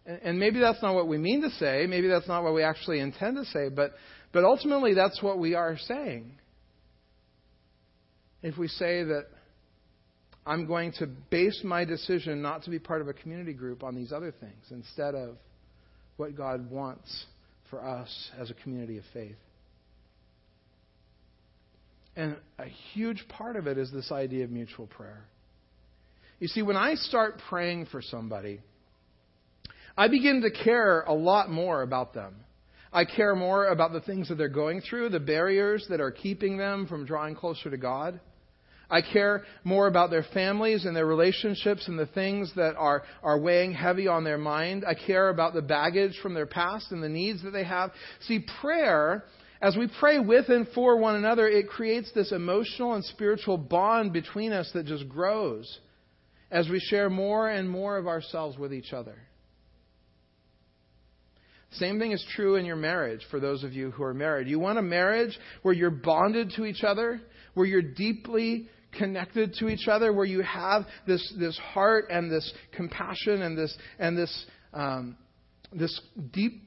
And, 0.05 0.21
and 0.25 0.41
maybe 0.41 0.59
that's 0.59 0.83
not 0.83 0.97
what 0.97 1.07
we 1.07 1.17
mean 1.17 1.43
to 1.43 1.51
say. 1.51 1.87
Maybe 1.89 2.09
that's 2.09 2.27
not 2.27 2.43
what 2.43 2.55
we 2.55 2.65
actually 2.65 2.99
intend 2.99 3.37
to 3.37 3.45
say. 3.45 3.69
But, 3.69 3.93
but 4.33 4.43
ultimately, 4.43 4.95
that's 4.95 5.23
what 5.23 5.39
we 5.39 5.55
are 5.55 5.79
saying 5.79 6.33
if 8.43 8.57
we 8.57 8.69
say 8.69 9.05
that 9.05 9.27
I'm 10.47 10.67
going 10.67 10.93
to 10.99 11.07
base 11.07 11.61
my 11.65 11.85
decision 11.85 12.41
not 12.43 12.65
to 12.65 12.71
be 12.71 12.79
part 12.79 13.01
of 13.01 13.09
a 13.09 13.13
community 13.13 13.53
group 13.53 13.83
on 13.83 13.95
these 13.95 14.13
other 14.13 14.33
things 14.33 14.65
instead 14.71 15.15
of 15.15 15.37
what 16.17 16.37
God 16.37 16.71
wants 16.71 17.27
for 17.71 17.85
us 17.85 18.31
as 18.39 18.51
a 18.51 18.55
community 18.55 18.99
of 18.99 19.05
faith. 19.13 19.37
And 22.17 22.37
a 22.59 22.67
huge 22.93 23.25
part 23.29 23.57
of 23.57 23.67
it 23.67 23.79
is 23.79 23.93
this 23.93 24.11
idea 24.11 24.45
of 24.45 24.51
mutual 24.51 24.87
prayer. 24.87 25.25
You 26.39 26.49
see, 26.49 26.63
when 26.63 26.77
I 26.77 26.95
start 26.95 27.41
praying 27.49 27.87
for 27.87 28.03
somebody, 28.03 28.61
I 29.97 30.09
begin 30.09 30.43
to 30.43 30.51
care 30.65 31.03
a 31.03 31.13
lot 31.13 31.51
more 31.51 31.83
about 31.83 32.15
them. 32.15 32.35
I 32.93 33.05
care 33.05 33.37
more 33.37 33.67
about 33.67 33.93
the 33.93 34.01
things 34.01 34.29
that 34.29 34.35
they're 34.35 34.49
going 34.49 34.81
through, 34.81 35.11
the 35.11 35.21
barriers 35.21 35.87
that 35.91 36.01
are 36.01 36.11
keeping 36.11 36.57
them 36.57 36.87
from 36.87 37.07
drawing 37.07 37.37
closer 37.37 37.71
to 37.71 37.77
God. 37.77 38.19
I 38.91 39.03
care 39.03 39.45
more 39.63 39.87
about 39.87 40.11
their 40.11 40.25
families 40.35 40.85
and 40.85 40.97
their 40.97 41.07
relationships 41.07 41.87
and 41.87 41.99
the 41.99 42.07
things 42.07 42.53
that 42.57 42.75
are, 42.77 43.05
are 43.23 43.39
weighing 43.39 43.73
heavy 43.73 44.09
on 44.09 44.25
their 44.25 44.39
mind. 44.39 44.85
I 44.87 44.95
care 44.95 45.29
about 45.29 45.55
the 45.55 45.63
baggage 45.63 46.19
from 46.23 46.35
their 46.35 46.47
past 46.47 46.91
and 46.91 47.03
the 47.03 47.09
needs 47.09 47.43
that 47.45 47.53
they 47.53 47.65
have. 47.65 47.93
See, 48.23 48.45
prayer, 48.61 49.25
as 49.63 49.77
we 49.77 49.89
pray 50.01 50.19
with 50.19 50.49
and 50.49 50.67
for 50.75 50.97
one 50.97 51.17
another, 51.17 51.47
it 51.47 51.69
creates 51.69 52.11
this 52.13 52.33
emotional 52.33 52.95
and 52.95 53.05
spiritual 53.05 53.59
bond 53.59 54.13
between 54.13 54.53
us 54.53 54.71
that 54.75 54.87
just 54.87 55.09
grows 55.09 55.79
as 56.51 56.69
we 56.69 56.81
share 56.81 57.09
more 57.09 57.49
and 57.49 57.71
more 57.71 57.97
of 57.97 58.09
ourselves 58.09 58.59
with 58.59 58.73
each 58.73 58.93
other. 58.93 59.17
Same 61.73 62.01
thing 62.01 62.11
is 62.11 62.25
true 62.35 62.57
in 62.57 62.65
your 62.65 62.77
marriage 62.77 63.21
for 63.31 63.39
those 63.39 63.63
of 63.63 63.73
you 63.73 63.93
who 63.93 64.03
are 64.03 64.15
married. 64.15 64.49
You 64.49 64.59
want 64.59 64.79
a 64.79 64.83
marriage 64.83 65.39
where 65.63 65.75
you're 65.75 65.91
bonded 65.91 66.53
to 66.57 66.65
each 66.65 66.83
other, 66.83 67.21
where 67.55 67.67
you're 67.67 67.83
deeply 67.83 68.69
connected 68.93 69.55
to 69.61 69.69
each 69.69 69.89
other, 69.89 70.13
where 70.13 70.27
you 70.27 70.43
have 70.43 70.85
this, 71.07 71.33
this 71.39 71.59
heart 71.59 72.07
and 72.11 72.31
this 72.31 72.53
compassion 72.73 73.43
and 73.43 73.57
this, 73.57 73.77
and 73.99 74.17
this, 74.17 74.47
um, 74.75 75.17
this 75.73 76.01
deep 76.33 76.63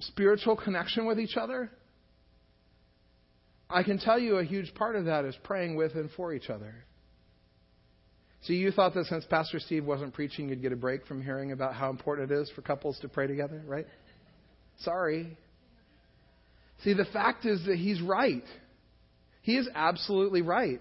spiritual 0.00 0.56
connection 0.56 1.06
with 1.06 1.20
each 1.20 1.36
other, 1.36 1.70
I 3.68 3.82
can 3.84 3.98
tell 3.98 4.18
you 4.18 4.36
a 4.36 4.44
huge 4.44 4.74
part 4.74 4.96
of 4.96 5.04
that 5.04 5.24
is 5.24 5.36
praying 5.44 5.76
with 5.76 5.94
and 5.94 6.10
for 6.16 6.34
each 6.34 6.50
other. 6.50 6.74
See, 8.42 8.54
you 8.54 8.72
thought 8.72 8.94
that 8.94 9.04
since 9.04 9.24
Pastor 9.26 9.60
Steve 9.60 9.84
wasn't 9.84 10.14
preaching, 10.14 10.48
you'd 10.48 10.62
get 10.62 10.72
a 10.72 10.76
break 10.76 11.06
from 11.06 11.22
hearing 11.22 11.52
about 11.52 11.74
how 11.74 11.90
important 11.90 12.32
it 12.32 12.34
is 12.34 12.50
for 12.54 12.62
couples 12.62 12.98
to 13.00 13.08
pray 13.08 13.26
together, 13.26 13.62
right? 13.66 13.86
Sorry. 14.80 15.36
See, 16.82 16.94
the 16.94 17.04
fact 17.04 17.44
is 17.44 17.64
that 17.66 17.76
he's 17.76 18.00
right. 18.00 18.44
He 19.42 19.56
is 19.56 19.68
absolutely 19.74 20.42
right. 20.42 20.80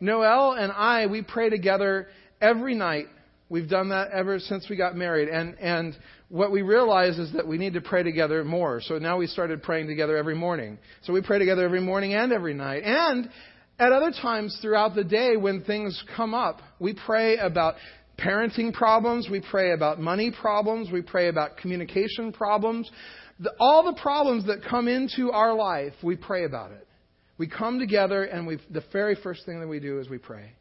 Noelle 0.00 0.52
and 0.52 0.72
I, 0.72 1.06
we 1.06 1.22
pray 1.22 1.50
together 1.50 2.08
every 2.40 2.74
night. 2.74 3.06
We've 3.48 3.68
done 3.68 3.88
that 3.90 4.10
ever 4.10 4.38
since 4.38 4.68
we 4.68 4.76
got 4.76 4.94
married. 4.94 5.28
And, 5.28 5.58
and 5.58 5.96
what 6.28 6.52
we 6.52 6.62
realize 6.62 7.18
is 7.18 7.32
that 7.32 7.46
we 7.46 7.56
need 7.56 7.74
to 7.74 7.80
pray 7.80 8.02
together 8.02 8.44
more. 8.44 8.80
So 8.82 8.98
now 8.98 9.18
we 9.18 9.26
started 9.26 9.62
praying 9.62 9.86
together 9.86 10.16
every 10.16 10.34
morning. 10.34 10.78
So 11.02 11.12
we 11.12 11.22
pray 11.22 11.38
together 11.38 11.64
every 11.64 11.80
morning 11.80 12.14
and 12.14 12.32
every 12.32 12.54
night. 12.54 12.82
And 12.84 13.30
at 13.78 13.92
other 13.92 14.10
times 14.10 14.58
throughout 14.60 14.94
the 14.94 15.04
day 15.04 15.36
when 15.36 15.62
things 15.64 16.02
come 16.16 16.34
up, 16.34 16.60
we 16.78 16.94
pray 17.06 17.38
about 17.38 17.76
parenting 18.18 18.72
problems, 18.72 19.28
we 19.30 19.40
pray 19.40 19.72
about 19.72 20.00
money 20.00 20.32
problems, 20.32 20.90
we 20.90 21.00
pray 21.02 21.28
about 21.28 21.56
communication 21.56 22.32
problems. 22.32 22.90
The, 23.38 23.52
all 23.60 23.84
the 23.84 24.00
problems 24.00 24.46
that 24.46 24.64
come 24.68 24.88
into 24.88 25.30
our 25.30 25.54
life, 25.54 25.92
we 26.02 26.16
pray 26.16 26.44
about 26.44 26.72
it. 26.72 26.87
We 27.38 27.48
come 27.48 27.78
together, 27.78 28.24
and 28.24 28.46
we 28.46 28.58
the 28.70 28.84
very 28.92 29.16
first 29.22 29.46
thing 29.46 29.60
that 29.60 29.68
we 29.68 29.80
do 29.80 30.00
is 30.00 30.08
we 30.08 30.18
pray. 30.18 30.52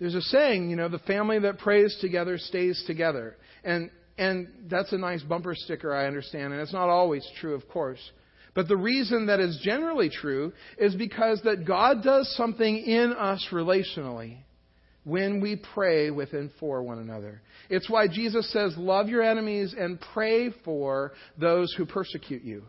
There's 0.00 0.14
a 0.14 0.22
saying, 0.22 0.70
you 0.70 0.76
know, 0.76 0.88
the 0.88 0.98
family 1.00 1.38
that 1.40 1.58
prays 1.58 1.96
together 2.00 2.38
stays 2.38 2.82
together. 2.86 3.36
And, 3.62 3.90
and 4.16 4.48
that's 4.70 4.92
a 4.92 4.98
nice 4.98 5.22
bumper 5.22 5.54
sticker, 5.54 5.94
I 5.94 6.06
understand. 6.06 6.54
And 6.54 6.62
it's 6.62 6.72
not 6.72 6.88
always 6.88 7.26
true, 7.38 7.54
of 7.54 7.68
course. 7.68 8.00
But 8.54 8.66
the 8.66 8.78
reason 8.78 9.26
that 9.26 9.40
is 9.40 9.60
generally 9.62 10.08
true 10.08 10.54
is 10.78 10.94
because 10.94 11.42
that 11.44 11.66
God 11.66 12.02
does 12.02 12.34
something 12.36 12.78
in 12.78 13.12
us 13.12 13.46
relationally 13.52 14.38
when 15.04 15.40
we 15.40 15.62
pray 15.74 16.10
with 16.10 16.32
and 16.32 16.50
for 16.58 16.82
one 16.82 16.98
another. 16.98 17.42
It's 17.68 17.88
why 17.88 18.08
Jesus 18.08 18.50
says, 18.52 18.74
Love 18.78 19.08
your 19.08 19.22
enemies 19.22 19.74
and 19.78 20.00
pray 20.14 20.50
for 20.64 21.12
those 21.38 21.72
who 21.76 21.84
persecute 21.84 22.42
you. 22.42 22.64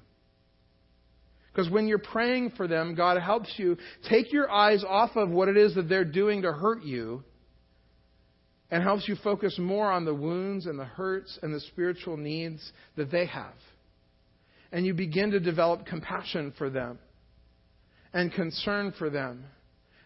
Because 1.52 1.70
when 1.70 1.88
you're 1.88 2.00
praying 2.00 2.52
for 2.56 2.68
them, 2.68 2.96
God 2.96 3.22
helps 3.22 3.54
you 3.58 3.78
take 4.10 4.32
your 4.32 4.50
eyes 4.50 4.84
off 4.88 5.16
of 5.16 5.30
what 5.30 5.50
it 5.50 5.58
is 5.58 5.76
that 5.76 5.90
they're 5.90 6.06
doing 6.06 6.44
to 6.44 6.54
hurt 6.54 6.84
you 6.84 7.24
and 8.70 8.82
helps 8.82 9.08
you 9.08 9.18
focus 9.22 9.58
more 9.60 9.92
on 9.92 10.06
the 10.06 10.14
wounds 10.14 10.66
and 10.66 10.80
the 10.80 10.86
hurts 10.86 11.38
and 11.42 11.54
the 11.54 11.60
spiritual 11.60 12.16
needs 12.16 12.72
that 12.96 13.12
they 13.12 13.26
have. 13.26 13.54
And 14.72 14.86
you 14.86 14.94
begin 14.94 15.32
to 15.32 15.42
develop 15.42 15.86
compassion 15.86 16.54
for 16.58 16.70
them 16.70 16.98
and 18.14 18.32
concern 18.32 18.94
for 18.98 19.10
them. 19.10 19.44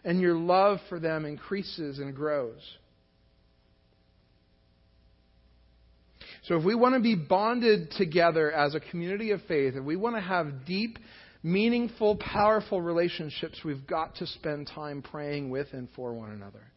And 0.04 0.20
your 0.20 0.34
love 0.34 0.78
for 0.88 0.98
them 1.00 1.24
increases 1.24 1.98
and 1.98 2.14
grows. 2.14 2.60
So, 6.44 6.56
if 6.56 6.64
we 6.64 6.76
want 6.76 6.94
to 6.94 7.00
be 7.00 7.16
bonded 7.16 7.90
together 7.92 8.52
as 8.52 8.76
a 8.76 8.80
community 8.80 9.32
of 9.32 9.40
faith, 9.48 9.74
if 9.74 9.82
we 9.82 9.96
want 9.96 10.14
to 10.14 10.22
have 10.22 10.64
deep 10.64 10.98
meaningful, 11.46 12.16
powerful 12.16 12.80
relationships, 12.80 13.60
we've 13.64 13.86
got 13.86 14.16
to 14.16 14.26
spend 14.26 14.66
time 14.66 15.00
praying 15.00 15.48
with 15.48 15.68
and 15.72 15.88
for 15.94 16.12
one 16.12 16.32
another. 16.32 16.72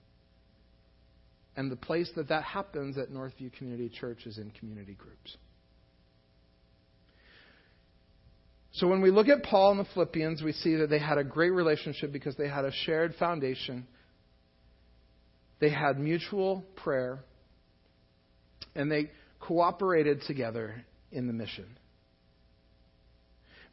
And 1.55 1.71
the 1.71 1.75
place 1.75 2.10
that 2.15 2.29
that 2.29 2.43
happens 2.43 2.95
at 2.95 3.10
Northview 3.10 3.51
Community 3.51 3.89
Church 3.89 4.27
is 4.27 4.38
in 4.38 4.51
community 4.51 4.93
groups. 4.93 5.36
So 8.73 8.88
when 8.88 9.01
we 9.01 9.10
look 9.10 9.27
at 9.27 9.41
Paul 9.41 9.71
and 9.71 9.79
the 9.79 9.89
Philippians, 9.95 10.43
we 10.43 10.51
see 10.51 10.75
that 10.75 10.89
they 10.91 10.99
had 10.99 11.17
a 11.17 11.23
great 11.23 11.49
relationship 11.49 12.13
because 12.13 12.36
they 12.36 12.47
had 12.47 12.63
a 12.63 12.71
shared 12.86 13.15
foundation. 13.15 13.88
They 15.60 15.71
had 15.71 15.99
mutual 15.99 16.63
prayer, 16.75 17.19
and 18.75 18.89
they 18.89 19.10
cooperated 19.39 20.21
together 20.27 20.86
in 21.12 21.25
the 21.25 21.34
mission. 21.34 21.65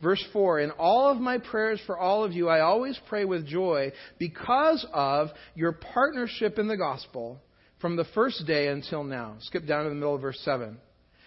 Verse 0.02 0.22
4 0.32 0.60
In 0.60 0.70
all 0.72 1.10
of 1.10 1.18
my 1.18 1.38
prayers 1.38 1.80
for 1.86 1.98
all 1.98 2.24
of 2.24 2.32
you, 2.32 2.48
I 2.48 2.60
always 2.60 2.98
pray 3.08 3.24
with 3.24 3.46
joy 3.46 3.92
because 4.18 4.86
of 4.92 5.28
your 5.54 5.72
partnership 5.72 6.58
in 6.58 6.68
the 6.68 6.76
gospel 6.76 7.40
from 7.80 7.96
the 7.96 8.04
first 8.14 8.46
day 8.46 8.68
until 8.68 9.04
now. 9.04 9.36
Skip 9.40 9.66
down 9.66 9.84
to 9.84 9.88
the 9.88 9.94
middle 9.94 10.14
of 10.14 10.20
verse 10.20 10.40
7. 10.44 10.76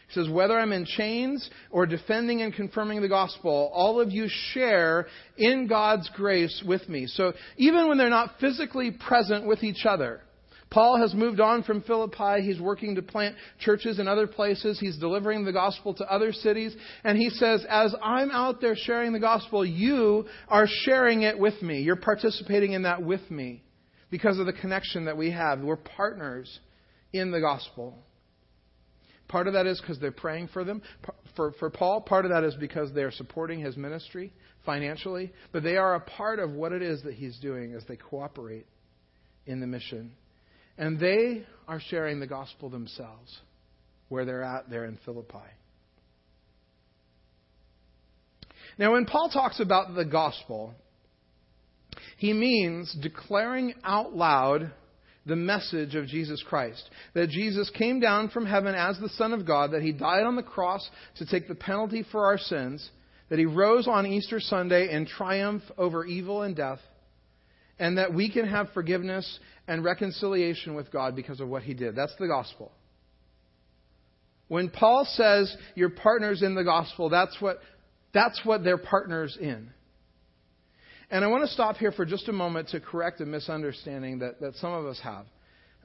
He 0.07 0.13
says, 0.13 0.29
Whether 0.29 0.57
I'm 0.57 0.71
in 0.71 0.85
chains 0.85 1.49
or 1.69 1.85
defending 1.85 2.41
and 2.41 2.53
confirming 2.53 3.01
the 3.01 3.09
gospel, 3.09 3.71
all 3.73 4.01
of 4.01 4.11
you 4.11 4.27
share 4.53 5.07
in 5.37 5.67
God's 5.67 6.09
grace 6.15 6.63
with 6.65 6.87
me. 6.89 7.05
So 7.07 7.33
even 7.57 7.87
when 7.87 7.97
they're 7.97 8.09
not 8.09 8.39
physically 8.39 8.91
present 8.91 9.45
with 9.45 9.63
each 9.63 9.85
other, 9.87 10.21
Paul 10.71 10.99
has 10.99 11.15
moved 11.15 11.39
on 11.39 11.63
from 11.63 11.81
Philippi. 11.81 12.41
He's 12.43 12.59
working 12.59 12.95
to 12.95 13.01
plant 13.01 13.35
churches 13.59 13.97
in 13.97 14.07
other 14.07 14.27
places. 14.27 14.79
He's 14.79 14.97
delivering 14.97 15.43
the 15.43 15.51
gospel 15.51 15.95
to 15.95 16.11
other 16.11 16.31
cities. 16.31 16.75
And 17.03 17.17
he 17.17 17.29
says, 17.31 17.65
As 17.67 17.95
I'm 18.03 18.29
out 18.29 18.61
there 18.61 18.75
sharing 18.75 19.11
the 19.11 19.19
gospel, 19.19 19.65
you 19.65 20.25
are 20.47 20.67
sharing 20.67 21.23
it 21.23 21.39
with 21.39 21.59
me. 21.61 21.81
You're 21.81 21.95
participating 21.95 22.73
in 22.73 22.83
that 22.83 23.01
with 23.01 23.31
me 23.31 23.63
because 24.11 24.37
of 24.37 24.45
the 24.45 24.53
connection 24.53 25.05
that 25.05 25.17
we 25.17 25.31
have. 25.31 25.61
We're 25.61 25.75
partners 25.75 26.59
in 27.13 27.31
the 27.31 27.39
gospel. 27.39 27.97
Part 29.27 29.47
of 29.47 29.53
that 29.53 29.65
is 29.65 29.79
because 29.79 29.99
they're 29.99 30.11
praying 30.11 30.49
for 30.49 30.63
them. 30.63 30.81
For, 31.35 31.53
for 31.53 31.69
Paul, 31.69 32.01
part 32.01 32.25
of 32.25 32.31
that 32.31 32.43
is 32.43 32.55
because 32.55 32.93
they're 32.93 33.11
supporting 33.11 33.59
his 33.59 33.75
ministry 33.75 34.33
financially. 34.65 35.31
But 35.51 35.63
they 35.63 35.77
are 35.77 35.95
a 35.95 35.99
part 35.99 36.39
of 36.39 36.51
what 36.51 36.73
it 36.73 36.83
is 36.83 37.01
that 37.03 37.15
he's 37.15 37.39
doing 37.39 37.73
as 37.73 37.83
they 37.87 37.95
cooperate 37.95 38.67
in 39.47 39.59
the 39.59 39.67
mission. 39.67 40.11
And 40.79 40.97
they 40.97 41.45
are 41.67 41.81
sharing 41.81 42.19
the 42.19 42.25
gospel 42.25 42.69
themselves 42.69 43.37
where 44.07 44.25
they're 44.25 44.43
at 44.43 44.69
there 44.69 44.85
in 44.85 44.97
Philippi. 45.05 45.37
Now, 48.77 48.93
when 48.93 49.05
Paul 49.05 49.29
talks 49.29 49.59
about 49.59 49.93
the 49.93 50.05
gospel, 50.05 50.73
he 52.17 52.31
means 52.31 52.95
declaring 53.01 53.73
out 53.83 54.15
loud 54.15 54.71
the 55.25 55.35
message 55.35 55.95
of 55.95 56.07
Jesus 56.07 56.41
Christ. 56.47 56.89
That 57.13 57.29
Jesus 57.29 57.69
came 57.77 57.99
down 57.99 58.29
from 58.29 58.45
heaven 58.45 58.73
as 58.73 58.97
the 58.99 59.09
Son 59.09 59.33
of 59.33 59.45
God, 59.45 59.71
that 59.71 59.81
he 59.81 59.91
died 59.91 60.23
on 60.23 60.37
the 60.37 60.43
cross 60.43 60.89
to 61.17 61.25
take 61.25 61.49
the 61.49 61.55
penalty 61.55 62.05
for 62.09 62.25
our 62.25 62.37
sins, 62.37 62.89
that 63.29 63.37
he 63.37 63.45
rose 63.45 63.85
on 63.85 64.07
Easter 64.07 64.39
Sunday 64.39 64.89
in 64.91 65.05
triumph 65.05 65.63
over 65.77 66.05
evil 66.05 66.43
and 66.43 66.55
death, 66.55 66.79
and 67.79 67.97
that 67.97 68.13
we 68.13 68.29
can 68.29 68.47
have 68.47 68.69
forgiveness 68.73 69.39
and 69.67 69.83
reconciliation 69.83 70.75
with 70.75 70.91
God 70.91 71.15
because 71.15 71.39
of 71.39 71.47
what 71.47 71.63
he 71.63 71.73
did. 71.73 71.95
That's 71.95 72.15
the 72.19 72.27
gospel. 72.27 72.71
When 74.49 74.69
Paul 74.69 75.05
says 75.05 75.55
you're 75.75 75.91
partners 75.91 76.41
in 76.41 76.55
the 76.55 76.63
gospel, 76.63 77.09
that's 77.09 77.39
what, 77.39 77.59
that's 78.13 78.41
what 78.43 78.63
they're 78.63 78.77
partners 78.77 79.37
in. 79.39 79.69
And 81.11 81.23
I 81.23 81.27
want 81.27 81.43
to 81.43 81.49
stop 81.49 81.77
here 81.77 81.91
for 81.91 82.05
just 82.05 82.27
a 82.27 82.33
moment 82.33 82.69
to 82.69 82.79
correct 82.79 83.21
a 83.21 83.25
misunderstanding 83.25 84.19
that, 84.19 84.39
that 84.41 84.55
some 84.55 84.73
of 84.73 84.85
us 84.85 84.99
have. 85.03 85.25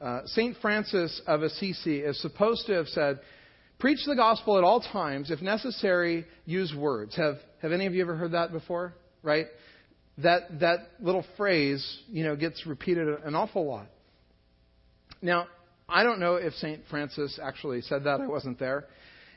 Uh, 0.00 0.20
St. 0.26 0.56
Francis 0.60 1.22
of 1.26 1.42
Assisi 1.42 2.00
is 2.00 2.20
supposed 2.20 2.66
to 2.66 2.72
have 2.72 2.88
said, 2.88 3.20
Preach 3.78 4.00
the 4.06 4.14
gospel 4.14 4.56
at 4.56 4.64
all 4.64 4.80
times. 4.80 5.30
If 5.30 5.42
necessary, 5.42 6.26
use 6.44 6.74
words. 6.76 7.16
Have, 7.16 7.36
have 7.60 7.72
any 7.72 7.86
of 7.86 7.94
you 7.94 8.02
ever 8.02 8.16
heard 8.16 8.32
that 8.32 8.52
before? 8.52 8.94
Right? 9.22 9.46
That, 10.18 10.60
that 10.60 10.78
little 11.00 11.24
phrase, 11.36 11.84
you 12.08 12.24
know, 12.24 12.36
gets 12.36 12.66
repeated 12.66 13.08
an 13.24 13.34
awful 13.34 13.66
lot. 13.66 13.86
Now, 15.20 15.48
I 15.88 16.02
don't 16.02 16.20
know 16.20 16.36
if 16.36 16.54
St. 16.54 16.82
Francis 16.88 17.38
actually 17.42 17.80
said 17.82 18.04
that. 18.04 18.20
I 18.20 18.26
wasn't 18.26 18.58
there. 18.58 18.86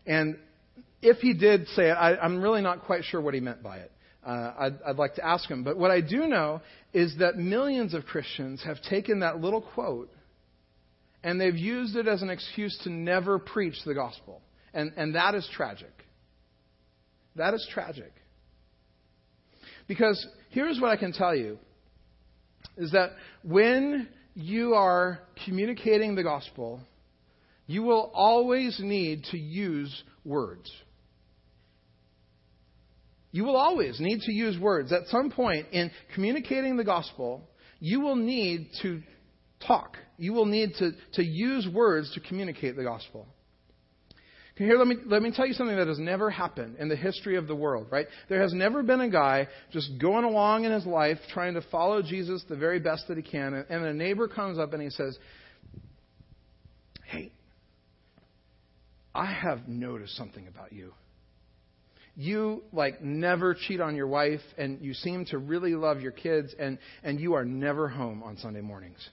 And 0.05 0.37
if 1.01 1.17
he 1.17 1.33
did 1.33 1.67
say 1.69 1.89
it, 1.89 1.93
I, 1.93 2.15
I'm 2.17 2.41
really 2.41 2.61
not 2.61 2.83
quite 2.85 3.03
sure 3.03 3.19
what 3.19 3.33
he 3.33 3.39
meant 3.39 3.63
by 3.63 3.77
it. 3.77 3.91
Uh, 4.25 4.53
I'd, 4.59 4.81
I'd 4.85 4.95
like 4.97 5.15
to 5.15 5.25
ask 5.25 5.49
him. 5.49 5.63
But 5.63 5.77
what 5.77 5.89
I 5.89 6.01
do 6.01 6.27
know 6.27 6.61
is 6.93 7.15
that 7.19 7.37
millions 7.37 7.93
of 7.93 8.05
Christians 8.05 8.61
have 8.63 8.81
taken 8.83 9.21
that 9.21 9.39
little 9.41 9.61
quote 9.61 10.11
and 11.23 11.41
they've 11.41 11.55
used 11.55 11.95
it 11.95 12.07
as 12.07 12.21
an 12.21 12.29
excuse 12.29 12.77
to 12.83 12.89
never 12.89 13.39
preach 13.39 13.75
the 13.85 13.93
gospel. 13.93 14.41
And, 14.73 14.93
and 14.97 15.15
that 15.15 15.35
is 15.35 15.47
tragic. 15.53 15.91
That 17.35 17.53
is 17.53 17.67
tragic. 17.71 18.11
Because 19.87 20.25
here's 20.58 20.82
what 20.82 20.89
I 20.89 20.98
can 20.98 21.13
tell 21.13 21.36
you 21.36 21.60
is 22.78 22.91
that 22.91 23.12
when 23.43 24.10
you 24.34 24.74
are 24.74 25.20
communicating 25.46 26.15
the 26.15 26.24
gospel, 26.24 26.80
you 27.67 27.84
will 27.84 28.10
always 28.12 28.80
need 28.80 29.26
to 29.26 29.38
use 29.38 30.04
words. 30.26 30.67
You 33.32 33.43
will 33.43 33.56
always 33.56 34.00
need 34.00 34.22
to 34.22 34.32
use 34.32 34.60
words. 34.60 34.91
At 34.91 35.06
some 35.10 35.30
point 35.30 35.67
in 35.74 35.91
communicating 36.15 36.76
the 36.76 36.84
gospel, 36.84 37.48
you 37.80 38.02
will 38.02 38.15
need 38.15 38.72
to 38.82 39.04
talk. 39.67 39.96
You 40.17 40.34
will 40.34 40.48
need 40.48 40.72
to, 40.80 40.91
to 41.13 41.24
use 41.24 41.67
words 41.72 42.12
to 42.15 42.20
communicate 42.20 42.76
the 42.76 42.84
gospel. 42.84 43.28
Here, 44.58 44.78
let 44.78 44.88
me, 44.88 44.96
let 45.06 45.22
me 45.22 45.32
tell 45.32 45.46
you 45.46 45.54
something 45.54 45.76
that 45.76 45.88
has 45.88 46.00
never 46.00 46.30
happened 46.30 46.78
in 46.80 46.89
the 46.89 46.96
history 46.96 47.36
of 47.36 47.48
the 47.48 47.56
world, 47.56 47.88
right? 47.91 48.08
There 48.28 48.41
has 48.41 48.54
never 48.54 48.82
been 48.82 49.02
a 49.02 49.10
guy 49.10 49.48
just 49.72 50.00
going 50.00 50.24
along 50.24 50.65
in 50.65 50.72
his 50.72 50.86
life 50.86 51.20
trying 51.32 51.54
to 51.54 51.62
follow 51.72 52.02
Jesus 52.02 52.43
the 52.50 52.56
very 52.56 52.80
best 52.80 53.08
that 53.08 53.17
he 53.17 53.24
can, 53.24 53.54
and 53.70 53.86
a 53.86 53.93
neighbor 53.93 54.28
comes 54.28 54.58
up 54.58 54.74
and 54.74 54.82
he 54.82 54.89
says, 54.89 55.17
Hey, 57.06 57.32
I 59.13 59.32
have 59.32 59.67
noticed 59.67 60.15
something 60.15 60.48
about 60.48 60.74
you 60.74 60.93
you 62.17 62.63
like 62.74 63.00
never 63.00 63.54
cheat 63.54 63.80
on 63.80 63.96
your 63.96 64.08
wife 64.08 64.41
and 64.58 64.82
you 64.82 64.93
seem 64.96 65.24
to 65.26 65.38
really 65.38 65.76
love 65.76 66.02
your 66.02 66.12
kids 66.12 66.54
and, 66.58 66.80
and 67.04 67.20
you 67.20 67.36
are 67.36 67.46
never 67.46 67.88
home 67.88 68.24
on 68.24 68.38
Sunday 68.38 68.62
mornings. 68.62 69.08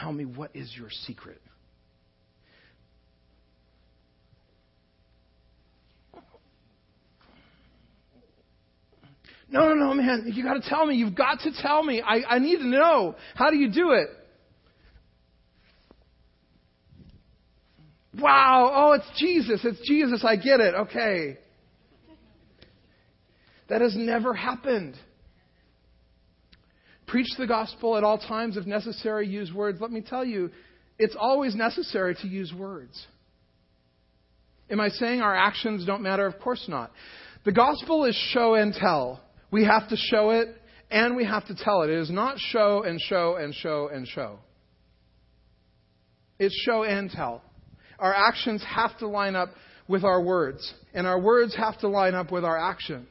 Tell 0.00 0.10
me 0.10 0.24
what 0.24 0.56
is 0.56 0.74
your 0.76 0.88
secret? 1.06 1.42
No, 9.50 9.68
no, 9.68 9.74
no, 9.74 9.94
man. 9.94 10.30
You 10.32 10.44
got 10.44 10.54
to 10.54 10.68
tell 10.68 10.84
me. 10.84 10.96
You've 10.96 11.14
got 11.14 11.40
to 11.40 11.50
tell 11.62 11.82
me. 11.82 12.02
I, 12.02 12.34
I 12.34 12.38
need 12.38 12.58
to 12.58 12.66
know. 12.66 13.14
How 13.34 13.50
do 13.50 13.56
you 13.56 13.70
do 13.70 13.92
it? 13.92 14.08
Wow. 18.20 18.72
Oh, 18.74 18.92
it's 18.92 19.18
Jesus. 19.18 19.60
It's 19.64 19.80
Jesus. 19.88 20.22
I 20.24 20.36
get 20.36 20.60
it. 20.60 20.74
Okay. 20.74 21.38
That 23.68 23.80
has 23.80 23.94
never 23.96 24.34
happened. 24.34 24.96
Preach 27.06 27.28
the 27.38 27.46
gospel 27.46 27.96
at 27.96 28.04
all 28.04 28.18
times. 28.18 28.58
If 28.58 28.66
necessary, 28.66 29.26
use 29.26 29.52
words. 29.52 29.80
Let 29.80 29.90
me 29.90 30.02
tell 30.02 30.24
you, 30.24 30.50
it's 30.98 31.16
always 31.18 31.54
necessary 31.54 32.14
to 32.16 32.28
use 32.28 32.52
words. 32.52 33.06
Am 34.70 34.80
I 34.80 34.88
saying 34.88 35.22
our 35.22 35.34
actions 35.34 35.86
don't 35.86 36.02
matter? 36.02 36.26
Of 36.26 36.38
course 36.40 36.66
not. 36.68 36.90
The 37.46 37.52
gospel 37.52 38.04
is 38.04 38.14
show 38.32 38.54
and 38.54 38.74
tell. 38.74 39.22
We 39.50 39.64
have 39.64 39.88
to 39.88 39.96
show 39.96 40.30
it 40.30 40.48
and 40.90 41.16
we 41.16 41.24
have 41.24 41.46
to 41.46 41.54
tell 41.54 41.82
it. 41.82 41.90
It 41.90 41.98
is 41.98 42.10
not 42.10 42.38
show 42.38 42.82
and 42.82 43.00
show 43.00 43.36
and 43.36 43.54
show 43.54 43.88
and 43.92 44.06
show. 44.06 44.38
It's 46.38 46.54
show 46.64 46.84
and 46.84 47.10
tell. 47.10 47.42
Our 47.98 48.14
actions 48.14 48.62
have 48.64 48.96
to 48.98 49.08
line 49.08 49.34
up 49.34 49.50
with 49.88 50.04
our 50.04 50.22
words, 50.22 50.72
and 50.94 51.06
our 51.06 51.18
words 51.18 51.56
have 51.56 51.78
to 51.80 51.88
line 51.88 52.14
up 52.14 52.30
with 52.30 52.44
our 52.44 52.58
actions. 52.58 53.08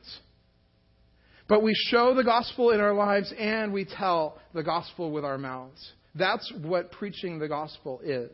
But 1.49 1.63
we 1.63 1.73
show 1.73 2.13
the 2.13 2.23
gospel 2.23 2.71
in 2.71 2.79
our 2.79 2.93
lives 2.93 3.33
and 3.37 3.73
we 3.73 3.85
tell 3.85 4.37
the 4.53 4.63
gospel 4.63 5.11
with 5.11 5.23
our 5.23 5.37
mouths. 5.37 5.93
That's 6.13 6.51
what 6.61 6.91
preaching 6.91 7.39
the 7.39 7.47
gospel 7.47 8.01
is. 8.03 8.31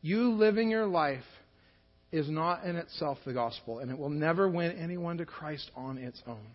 You 0.00 0.32
living 0.32 0.68
your 0.68 0.86
life 0.86 1.22
is 2.12 2.28
not 2.28 2.64
in 2.64 2.76
itself 2.76 3.18
the 3.24 3.32
gospel, 3.32 3.78
and 3.78 3.90
it 3.90 3.98
will 3.98 4.10
never 4.10 4.48
win 4.48 4.72
anyone 4.72 5.16
to 5.18 5.26
Christ 5.26 5.70
on 5.74 5.96
its 5.96 6.22
own. 6.26 6.46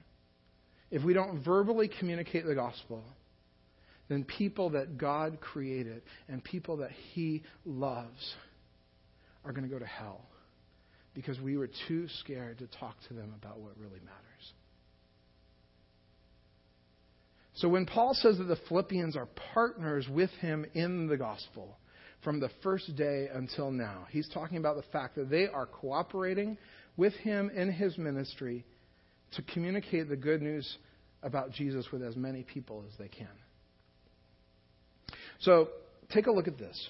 If 0.91 1.03
we 1.03 1.13
don't 1.13 1.43
verbally 1.43 1.89
communicate 1.99 2.45
the 2.45 2.55
gospel, 2.55 3.03
then 4.07 4.23
people 4.23 4.69
that 4.69 4.97
God 4.97 5.39
created 5.41 6.03
and 6.29 6.43
people 6.43 6.77
that 6.77 6.91
He 7.13 7.43
loves 7.65 8.35
are 9.43 9.51
going 9.51 9.67
to 9.67 9.73
go 9.73 9.79
to 9.79 9.85
hell 9.85 10.21
because 11.13 11.39
we 11.39 11.57
were 11.57 11.69
too 11.87 12.07
scared 12.19 12.59
to 12.59 12.67
talk 12.79 12.95
to 13.07 13.13
them 13.15 13.33
about 13.41 13.59
what 13.59 13.75
really 13.77 13.99
matters. 14.01 14.53
So 17.55 17.67
when 17.67 17.87
Paul 17.87 18.13
says 18.13 18.37
that 18.37 18.43
the 18.43 18.59
Philippians 18.69 19.17
are 19.17 19.27
partners 19.53 20.05
with 20.07 20.29
him 20.41 20.63
in 20.75 21.07
the 21.07 21.17
gospel 21.17 21.79
from 22.23 22.39
the 22.39 22.49
first 22.63 22.95
day 22.95 23.27
until 23.33 23.71
now, 23.71 24.07
he's 24.09 24.27
talking 24.29 24.57
about 24.57 24.75
the 24.75 24.83
fact 24.91 25.15
that 25.15 25.29
they 25.29 25.47
are 25.47 25.65
cooperating 25.65 26.57
with 26.95 27.13
him 27.13 27.49
in 27.55 27.71
his 27.71 27.97
ministry 27.97 28.65
to 29.33 29.41
communicate 29.41 30.09
the 30.09 30.15
good 30.15 30.41
news 30.41 30.77
about 31.23 31.51
Jesus 31.51 31.85
with 31.91 32.03
as 32.03 32.15
many 32.15 32.43
people 32.43 32.83
as 32.87 32.97
they 32.97 33.07
can. 33.07 33.27
So 35.39 35.69
take 36.11 36.27
a 36.27 36.31
look 36.31 36.47
at 36.47 36.57
this. 36.57 36.89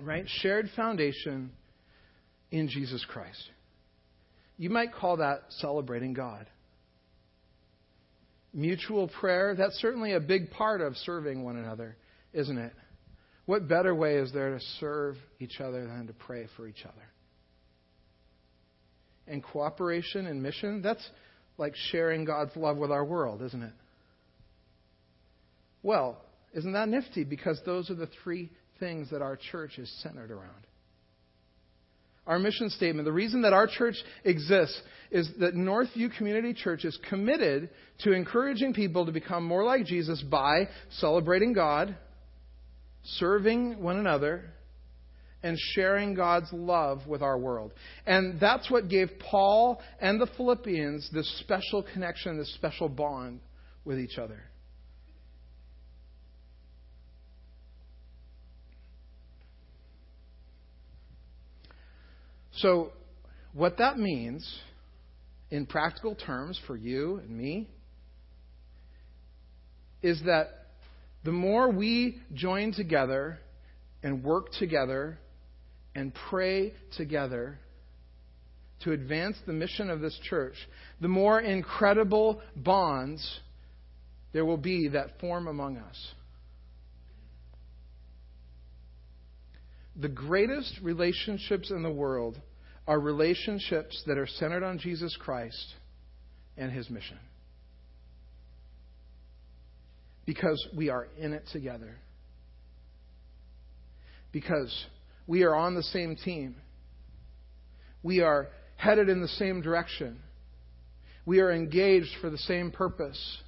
Right? 0.00 0.24
Shared 0.26 0.70
foundation 0.76 1.50
in 2.50 2.68
Jesus 2.68 3.04
Christ. 3.08 3.42
You 4.56 4.70
might 4.70 4.92
call 4.92 5.18
that 5.18 5.42
celebrating 5.50 6.14
God 6.14 6.46
mutual 8.52 9.08
prayer, 9.08 9.54
that's 9.56 9.76
certainly 9.76 10.12
a 10.12 10.20
big 10.20 10.50
part 10.50 10.80
of 10.80 10.96
serving 10.96 11.44
one 11.44 11.56
another, 11.56 11.96
isn't 12.32 12.58
it? 12.58 12.72
What 13.48 13.66
better 13.66 13.94
way 13.94 14.16
is 14.16 14.30
there 14.30 14.50
to 14.50 14.60
serve 14.78 15.16
each 15.40 15.58
other 15.58 15.86
than 15.86 16.06
to 16.08 16.12
pray 16.12 16.48
for 16.54 16.68
each 16.68 16.84
other? 16.84 17.06
And 19.26 19.42
cooperation 19.42 20.26
and 20.26 20.42
mission, 20.42 20.82
that's 20.82 21.08
like 21.56 21.72
sharing 21.90 22.26
God's 22.26 22.54
love 22.56 22.76
with 22.76 22.90
our 22.90 23.06
world, 23.06 23.40
isn't 23.40 23.62
it? 23.62 23.72
Well, 25.82 26.20
isn't 26.52 26.72
that 26.72 26.90
nifty? 26.90 27.24
Because 27.24 27.58
those 27.64 27.88
are 27.88 27.94
the 27.94 28.10
three 28.22 28.50
things 28.80 29.08
that 29.12 29.22
our 29.22 29.38
church 29.50 29.78
is 29.78 29.90
centered 30.02 30.30
around 30.30 30.66
our 32.28 32.38
mission 32.38 32.68
statement, 32.68 33.06
the 33.06 33.12
reason 33.12 33.42
that 33.42 33.54
our 33.54 33.66
church 33.66 33.96
exists 34.22 34.78
is 35.10 35.28
that 35.40 35.54
Northview 35.54 36.14
Community 36.16 36.52
Church 36.52 36.84
is 36.84 36.96
committed 37.08 37.70
to 38.00 38.12
encouraging 38.12 38.74
people 38.74 39.06
to 39.06 39.12
become 39.12 39.44
more 39.44 39.64
like 39.64 39.86
Jesus 39.86 40.22
by 40.22 40.68
celebrating 40.90 41.54
God, 41.54 41.96
serving 43.02 43.80
one 43.80 43.98
another, 43.98 44.52
and 45.42 45.56
sharing 45.74 46.14
God's 46.14 46.52
love 46.52 47.06
with 47.06 47.22
our 47.22 47.38
world. 47.38 47.72
And 48.06 48.40
that's 48.40 48.70
what 48.70 48.88
gave 48.88 49.10
Paul 49.20 49.80
and 50.00 50.20
the 50.20 50.26
Philippians 50.36 51.10
this 51.12 51.28
special 51.40 51.84
connection, 51.92 52.36
this 52.38 52.52
special 52.54 52.88
bond 52.88 53.40
with 53.84 53.98
each 53.98 54.18
other. 54.18 54.42
So, 62.52 62.90
what 63.52 63.78
that 63.78 63.98
means 63.98 64.60
in 65.50 65.64
practical 65.64 66.16
terms 66.16 66.60
for 66.66 66.76
you 66.76 67.18
and 67.18 67.30
me 67.30 67.68
is 70.02 70.20
that 70.26 70.57
the 71.28 71.32
more 71.32 71.70
we 71.70 72.18
join 72.32 72.72
together 72.72 73.38
and 74.02 74.24
work 74.24 74.50
together 74.58 75.18
and 75.94 76.10
pray 76.30 76.72
together 76.96 77.58
to 78.80 78.92
advance 78.92 79.36
the 79.46 79.52
mission 79.52 79.90
of 79.90 80.00
this 80.00 80.18
church, 80.30 80.54
the 81.02 81.08
more 81.08 81.38
incredible 81.38 82.40
bonds 82.56 83.40
there 84.32 84.46
will 84.46 84.56
be 84.56 84.88
that 84.88 85.20
form 85.20 85.48
among 85.48 85.76
us. 85.76 86.12
The 89.96 90.08
greatest 90.08 90.80
relationships 90.82 91.70
in 91.70 91.82
the 91.82 91.92
world 91.92 92.40
are 92.86 92.98
relationships 92.98 94.02
that 94.06 94.16
are 94.16 94.26
centered 94.26 94.62
on 94.62 94.78
Jesus 94.78 95.14
Christ 95.20 95.74
and 96.56 96.72
his 96.72 96.88
mission. 96.88 97.18
Because 100.28 100.62
we 100.76 100.90
are 100.90 101.08
in 101.16 101.32
it 101.32 101.44
together. 101.52 101.96
Because 104.30 104.70
we 105.26 105.42
are 105.44 105.54
on 105.54 105.74
the 105.74 105.82
same 105.82 106.16
team. 106.16 106.56
We 108.02 108.20
are 108.20 108.48
headed 108.76 109.08
in 109.08 109.22
the 109.22 109.28
same 109.28 109.62
direction. 109.62 110.18
We 111.24 111.40
are 111.40 111.50
engaged 111.50 112.10
for 112.20 112.28
the 112.28 112.36
same 112.36 112.70
purpose. 112.70 113.38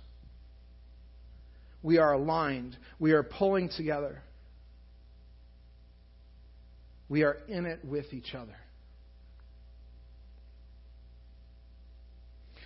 We 1.83 1.99
are 1.99 2.15
aligned. 2.15 2.79
We 2.99 3.13
are 3.13 3.25
pulling 3.25 3.69
together. 3.77 4.23
We 7.11 7.25
are 7.25 7.37
in 7.47 7.67
it 7.67 7.85
with 7.85 8.11
each 8.15 8.35
other. 8.35 8.57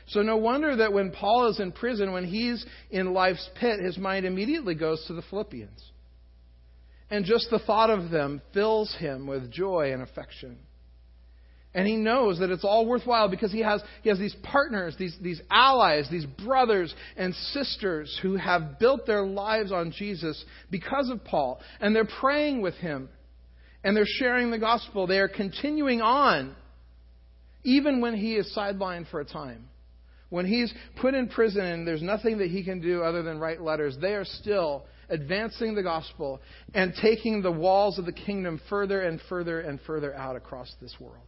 So, 0.07 0.23
no 0.23 0.37
wonder 0.37 0.77
that 0.77 0.93
when 0.93 1.11
Paul 1.11 1.49
is 1.49 1.61
in 1.61 1.73
prison, 1.73 2.13
when 2.13 2.25
he's 2.25 2.65
in 2.91 3.15
life's 3.15 3.49
pit, 3.59 3.81
his 3.81 3.97
mind 3.97 4.27
immediately 4.27 4.75
goes 4.75 5.03
to 5.07 5.15
the 5.15 5.23
Philippians. 5.23 5.83
And 7.11 7.25
just 7.25 7.49
the 7.51 7.59
thought 7.59 7.91
of 7.91 8.11
them 8.11 8.43
fills 8.53 8.95
him 8.99 9.27
with 9.27 9.51
joy 9.51 9.93
and 9.93 10.03
affection. 10.03 10.59
And 11.75 11.89
he 11.89 11.97
knows 11.97 12.39
that 12.39 12.51
it's 12.51 12.65
all 12.65 12.87
worthwhile 12.87 13.29
because 13.29 13.51
he 13.51 13.61
has, 13.61 13.83
he 14.03 14.09
has 14.09 14.19
these 14.19 14.37
partners, 14.45 14.95
these, 14.97 15.17
these 15.21 15.41
allies, 15.51 16.09
these 16.09 16.25
brothers 16.25 16.95
and 17.17 17.35
sisters 17.35 18.17
who 18.23 18.37
have 18.37 18.79
built 18.79 19.07
their 19.07 19.27
lives 19.27 19.73
on 19.73 19.91
Jesus 19.91 20.45
because 20.71 21.11
of 21.11 21.25
Paul. 21.25 21.61
And 21.81 21.95
they're 21.95 22.09
praying 22.21 22.63
with 22.63 22.75
him. 22.75 23.09
And 23.83 23.97
they're 23.97 24.07
sharing 24.07 24.51
the 24.51 24.59
gospel. 24.59 25.07
They 25.07 25.19
are 25.19 25.29
continuing 25.29 26.01
on, 26.01 26.55
even 27.65 28.01
when 28.01 28.15
he 28.15 28.37
is 28.37 28.55
sidelined 28.57 29.11
for 29.11 29.21
a 29.21 29.25
time. 29.25 29.69
When 30.35 30.47
he's 30.47 30.75
put 31.01 31.15
in 31.15 31.29
prison 31.29 31.65
and 31.65 31.87
there's 31.87 32.03
nothing 32.03 32.39
that 32.39 32.51
he 32.51 32.65
can 32.65 32.81
do 32.81 33.05
other 33.05 33.23
than 33.23 33.39
write 33.39 33.63
letters, 33.63 33.97
they 34.01 34.15
are 34.15 34.25
still 34.25 34.85
advancing 35.09 35.77
the 35.77 35.83
gospel 35.85 36.41
and 36.75 36.93
taking 37.01 37.41
the 37.41 37.53
walls 37.53 38.01
of 38.01 38.05
the 38.05 38.13
kingdom 38.13 38.61
further 38.69 39.03
and 39.03 39.21
further 39.29 39.61
and 39.61 39.79
further 39.87 40.13
out 40.13 40.35
across 40.35 40.75
this 40.83 40.93
world. 40.99 41.23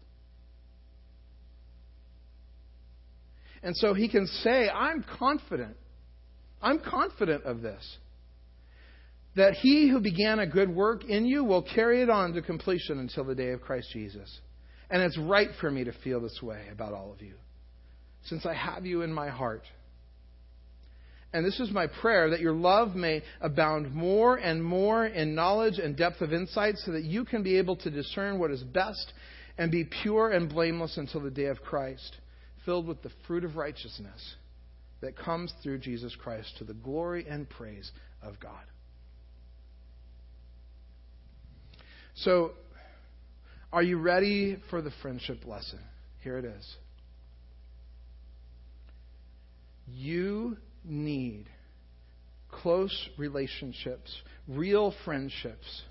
And 3.63 3.77
so 3.77 3.95
he 3.95 4.09
can 4.09 4.27
say, 4.27 4.69
I'm 4.69 5.05
confident. 5.21 5.77
I'm 6.61 6.81
confident 6.81 7.45
of 7.45 7.63
this. 7.63 7.99
That 9.37 9.53
he 9.53 9.89
who 9.89 10.01
began 10.01 10.41
a 10.41 10.49
good 10.49 10.75
work 10.75 11.05
in 11.05 11.27
you 11.27 11.45
will 11.45 11.63
carry 11.63 12.03
it 12.03 12.11
on 12.11 12.33
to 12.33 12.43
completion 12.43 12.99
until 12.99 13.23
the 13.23 13.37
day 13.37 13.51
of 13.51 13.61
Christ 13.61 13.87
Jesus. 13.93 14.41
And 14.91 15.01
it's 15.01 15.17
right 15.17 15.51
for 15.61 15.71
me 15.71 15.85
to 15.85 15.93
feel 16.03 16.21
this 16.21 16.41
way 16.43 16.65
about 16.73 16.93
all 16.93 17.13
of 17.13 17.23
you 17.23 17.35
since 18.27 18.47
I 18.47 18.55
have 18.55 18.87
you 18.87 19.03
in 19.03 19.13
my 19.13 19.29
heart. 19.29 19.63
And 21.33 21.45
this 21.45 21.61
is 21.61 21.71
my 21.71 21.87
prayer 21.87 22.31
that 22.31 22.41
your 22.41 22.55
love 22.55 22.95
may 22.95 23.23
abound 23.41 23.93
more 23.93 24.37
and 24.37 24.63
more 24.63 25.07
in 25.07 25.35
knowledge 25.35 25.79
and 25.79 25.97
depth 25.97 26.21
of 26.21 26.33
insight 26.33 26.77
so 26.79 26.93
that 26.93 27.05
you 27.05 27.25
can 27.25 27.43
be 27.43 27.59
able 27.59 27.77
to 27.77 27.91
discern 27.91 28.39
what 28.39 28.51
is 28.51 28.63
best 28.63 29.13
and 29.59 29.71
be 29.71 29.85
pure 30.03 30.31
and 30.31 30.49
blameless 30.49 30.97
until 30.97 31.21
the 31.21 31.31
day 31.31 31.47
of 31.47 31.61
Christ, 31.63 32.17
filled 32.65 32.87
with 32.87 33.03
the 33.03 33.11
fruit 33.27 33.45
of 33.45 33.57
righteousness 33.57 34.37
that 35.01 35.17
comes 35.17 35.53
through 35.63 35.79
Jesus 35.79 36.15
Christ 36.17 36.55
to 36.59 36.65
the 36.65 36.75
glory 36.75 37.27
and 37.29 37.49
praise 37.49 37.91
of 38.23 38.41
God. 38.41 38.65
So, 42.15 42.53
are 43.73 43.83
you 43.83 43.99
ready 43.99 44.57
for 44.71 44.81
the 44.81 44.93
friendship 45.03 45.45
lesson? 45.45 45.81
Here 46.23 46.39
it 46.39 46.47
is. 46.47 46.77
You 49.87 50.57
need 50.85 51.47
close 52.51 53.09
relationships, 53.19 54.15
real 54.49 54.95
friendships, 55.05 55.83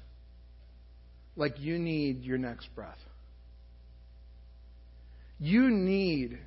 like 1.36 1.60
you 1.60 1.78
need 1.78 2.24
your 2.24 2.38
next 2.38 2.68
breath. 2.76 2.98
You 5.40 5.70
need 5.70 6.40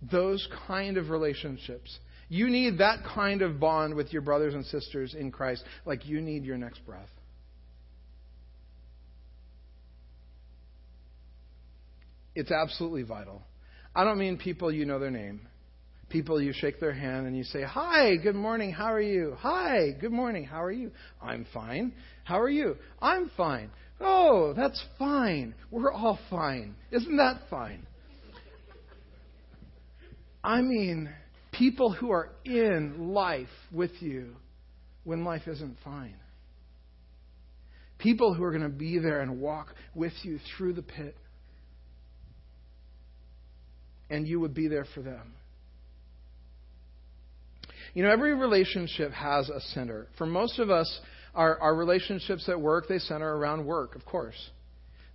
those 0.00 0.46
kind 0.66 0.96
of 0.96 1.10
relationships. 1.10 1.98
You 2.28 2.48
need 2.48 2.78
that 2.78 2.98
kind 3.14 3.42
of 3.42 3.58
bond 3.58 3.94
with 3.94 4.12
your 4.12 4.22
brothers 4.22 4.54
and 4.54 4.64
sisters 4.66 5.14
in 5.14 5.32
Christ, 5.32 5.64
like 5.84 6.06
you 6.06 6.20
need 6.20 6.44
your 6.44 6.56
next 6.56 6.84
breath. 6.86 7.08
It's 12.34 12.52
absolutely 12.52 13.02
vital. 13.02 13.42
I 13.94 14.04
don't 14.04 14.18
mean 14.18 14.38
people 14.38 14.70
you 14.70 14.84
know 14.84 15.00
their 15.00 15.10
name 15.10 15.47
people 16.08 16.40
you 16.40 16.52
shake 16.52 16.80
their 16.80 16.92
hand 16.92 17.26
and 17.26 17.36
you 17.36 17.44
say, 17.44 17.62
Hi, 17.62 18.16
good 18.16 18.34
morning, 18.34 18.72
how 18.72 18.92
are 18.92 19.00
you? 19.00 19.36
Hi, 19.38 19.90
good 20.00 20.12
morning, 20.12 20.44
how 20.44 20.62
are 20.62 20.72
you? 20.72 20.90
I'm 21.20 21.46
fine. 21.52 21.92
How 22.24 22.40
are 22.40 22.48
you? 22.48 22.76
I'm 23.00 23.30
fine. 23.36 23.70
Oh, 24.00 24.52
that's 24.56 24.82
fine. 24.98 25.54
We're 25.70 25.92
all 25.92 26.18
fine. 26.30 26.74
Isn't 26.90 27.16
that 27.16 27.42
fine? 27.50 27.86
I 30.42 30.60
mean, 30.62 31.10
people 31.52 31.92
who 31.92 32.10
are 32.10 32.30
in 32.44 33.12
life 33.12 33.48
with 33.72 33.90
you 34.00 34.36
when 35.04 35.24
life 35.24 35.42
isn't 35.46 35.76
fine. 35.84 36.14
People 37.98 38.32
who 38.32 38.44
are 38.44 38.50
going 38.50 38.62
to 38.62 38.68
be 38.68 38.98
there 38.98 39.20
and 39.20 39.40
walk 39.40 39.74
with 39.94 40.12
you 40.22 40.38
through 40.56 40.74
the 40.74 40.82
pit. 40.82 41.16
And 44.08 44.26
you 44.26 44.38
would 44.40 44.54
be 44.54 44.68
there 44.68 44.86
for 44.94 45.02
them. 45.02 45.34
You 47.94 48.02
know, 48.02 48.10
every 48.10 48.34
relationship 48.34 49.12
has 49.12 49.48
a 49.48 49.60
center. 49.60 50.06
For 50.16 50.26
most 50.26 50.58
of 50.58 50.70
us, 50.70 51.00
our, 51.34 51.58
our 51.60 51.74
relationships 51.74 52.48
at 52.48 52.60
work, 52.60 52.86
they 52.88 52.98
center 52.98 53.36
around 53.36 53.64
work, 53.64 53.94
of 53.94 54.04
course. 54.04 54.50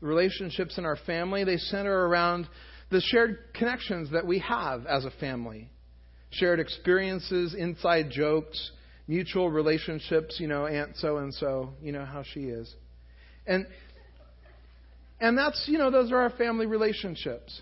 The 0.01 0.07
relationships 0.07 0.77
in 0.77 0.85
our 0.85 0.97
family, 1.05 1.43
they 1.43 1.57
center 1.57 2.07
around 2.07 2.47
the 2.91 3.01
shared 3.01 3.39
connections 3.53 4.11
that 4.11 4.25
we 4.25 4.39
have 4.39 4.85
as 4.85 5.05
a 5.05 5.11
family. 5.11 5.69
Shared 6.31 6.59
experiences, 6.59 7.53
inside 7.53 8.09
jokes, 8.11 8.71
mutual 9.07 9.49
relationships, 9.49 10.37
you 10.39 10.47
know, 10.47 10.65
Aunt 10.65 10.95
so 10.97 11.17
and 11.17 11.33
so, 11.33 11.73
you 11.81 11.91
know 11.91 12.05
how 12.05 12.23
she 12.23 12.41
is. 12.41 12.73
And 13.45 13.67
and 15.19 15.37
that's, 15.37 15.63
you 15.67 15.77
know, 15.77 15.89
those 15.89 16.11
are 16.11 16.17
our 16.17 16.31
family 16.31 16.65
relationships. 16.65 17.61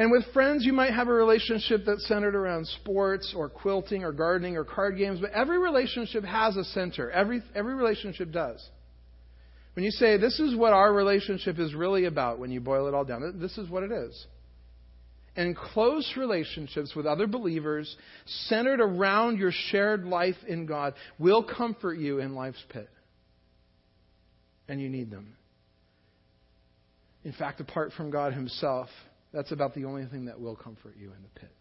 And 0.00 0.10
with 0.10 0.24
friends, 0.32 0.64
you 0.64 0.72
might 0.72 0.94
have 0.94 1.08
a 1.08 1.12
relationship 1.12 1.82
that's 1.84 2.08
centered 2.08 2.34
around 2.34 2.66
sports 2.66 3.34
or 3.36 3.50
quilting 3.50 4.02
or 4.02 4.12
gardening 4.12 4.56
or 4.56 4.64
card 4.64 4.96
games, 4.96 5.20
but 5.20 5.30
every 5.32 5.58
relationship 5.58 6.24
has 6.24 6.56
a 6.56 6.64
center. 6.64 7.10
Every, 7.10 7.42
every 7.54 7.74
relationship 7.74 8.32
does. 8.32 8.66
When 9.74 9.84
you 9.84 9.90
say, 9.90 10.16
this 10.16 10.40
is 10.40 10.56
what 10.56 10.72
our 10.72 10.90
relationship 10.90 11.58
is 11.58 11.74
really 11.74 12.06
about, 12.06 12.38
when 12.38 12.50
you 12.50 12.62
boil 12.62 12.88
it 12.88 12.94
all 12.94 13.04
down, 13.04 13.40
this 13.42 13.58
is 13.58 13.68
what 13.68 13.82
it 13.82 13.92
is. 13.92 14.26
And 15.36 15.54
close 15.54 16.10
relationships 16.16 16.94
with 16.96 17.04
other 17.04 17.26
believers 17.26 17.94
centered 18.24 18.80
around 18.80 19.38
your 19.38 19.52
shared 19.52 20.06
life 20.06 20.36
in 20.48 20.64
God 20.64 20.94
will 21.18 21.44
comfort 21.44 21.98
you 21.98 22.20
in 22.20 22.34
life's 22.34 22.64
pit. 22.70 22.88
And 24.66 24.80
you 24.80 24.88
need 24.88 25.10
them. 25.10 25.36
In 27.22 27.32
fact, 27.32 27.60
apart 27.60 27.92
from 27.98 28.10
God 28.10 28.32
Himself, 28.32 28.88
that's 29.32 29.52
about 29.52 29.74
the 29.74 29.84
only 29.84 30.06
thing 30.06 30.26
that 30.26 30.40
will 30.40 30.56
comfort 30.56 30.94
you 30.98 31.12
in 31.12 31.22
the 31.22 31.40
pit. 31.40 31.52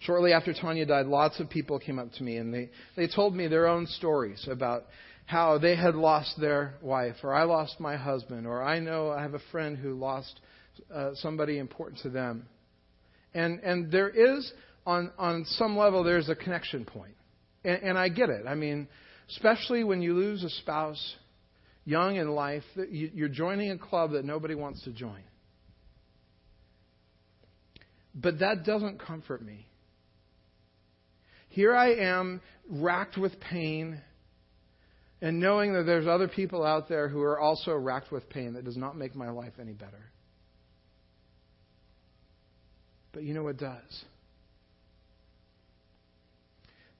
Shortly 0.00 0.32
after 0.32 0.52
Tanya 0.52 0.86
died, 0.86 1.06
lots 1.06 1.40
of 1.40 1.50
people 1.50 1.78
came 1.78 1.98
up 1.98 2.12
to 2.12 2.22
me 2.22 2.36
and 2.36 2.54
they, 2.54 2.70
they 2.96 3.08
told 3.08 3.34
me 3.34 3.48
their 3.48 3.66
own 3.66 3.86
stories 3.86 4.46
about 4.50 4.84
how 5.26 5.58
they 5.58 5.76
had 5.76 5.94
lost 5.94 6.40
their 6.40 6.74
wife, 6.80 7.16
or 7.22 7.34
I 7.34 7.42
lost 7.42 7.80
my 7.80 7.96
husband, 7.96 8.46
or 8.46 8.62
I 8.62 8.78
know 8.78 9.10
I 9.10 9.20
have 9.20 9.34
a 9.34 9.40
friend 9.52 9.76
who 9.76 9.94
lost 9.94 10.40
uh, 10.94 11.10
somebody 11.14 11.58
important 11.58 12.00
to 12.02 12.08
them. 12.08 12.46
And, 13.34 13.60
and 13.60 13.92
there 13.92 14.08
is, 14.08 14.50
on, 14.86 15.10
on 15.18 15.44
some 15.44 15.76
level, 15.76 16.02
there's 16.02 16.30
a 16.30 16.34
connection 16.34 16.86
point. 16.86 17.14
And, 17.62 17.82
and 17.82 17.98
I 17.98 18.08
get 18.08 18.30
it. 18.30 18.46
I 18.46 18.54
mean, 18.54 18.88
especially 19.28 19.84
when 19.84 20.00
you 20.00 20.14
lose 20.14 20.42
a 20.44 20.48
spouse 20.48 21.16
young 21.88 22.16
in 22.16 22.28
life, 22.28 22.64
you're 22.90 23.30
joining 23.30 23.70
a 23.70 23.78
club 23.78 24.12
that 24.12 24.24
nobody 24.24 24.54
wants 24.54 24.82
to 24.84 24.90
join. 24.90 25.22
But 28.14 28.40
that 28.40 28.64
doesn't 28.64 29.00
comfort 29.00 29.42
me. 29.42 29.66
Here 31.48 31.74
I 31.74 31.94
am, 31.94 32.42
racked 32.68 33.16
with 33.16 33.40
pain, 33.40 34.02
and 35.22 35.40
knowing 35.40 35.72
that 35.72 35.84
there's 35.84 36.06
other 36.06 36.28
people 36.28 36.62
out 36.62 36.90
there 36.90 37.08
who 37.08 37.22
are 37.22 37.40
also 37.40 37.74
racked 37.74 38.12
with 38.12 38.28
pain, 38.28 38.52
that 38.52 38.66
does 38.66 38.76
not 38.76 38.94
make 38.96 39.16
my 39.16 39.30
life 39.30 39.54
any 39.58 39.72
better. 39.72 40.10
But 43.12 43.22
you 43.22 43.32
know 43.32 43.44
what 43.44 43.56
does? 43.56 44.04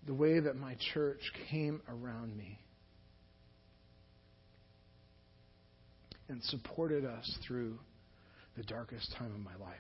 The 0.07 0.14
way 0.14 0.41
that 0.41 0.57
my 0.57 0.76
church 0.95 1.20
came 1.51 1.82
around 1.91 2.34
me 2.34 2.59
and 6.29 6.43
supported 6.45 7.05
us 7.05 7.39
through 7.47 7.79
the 8.57 8.62
darkest 8.64 9.14
time 9.18 9.33
of 9.33 9.41
my 9.41 9.55
life. 9.64 9.76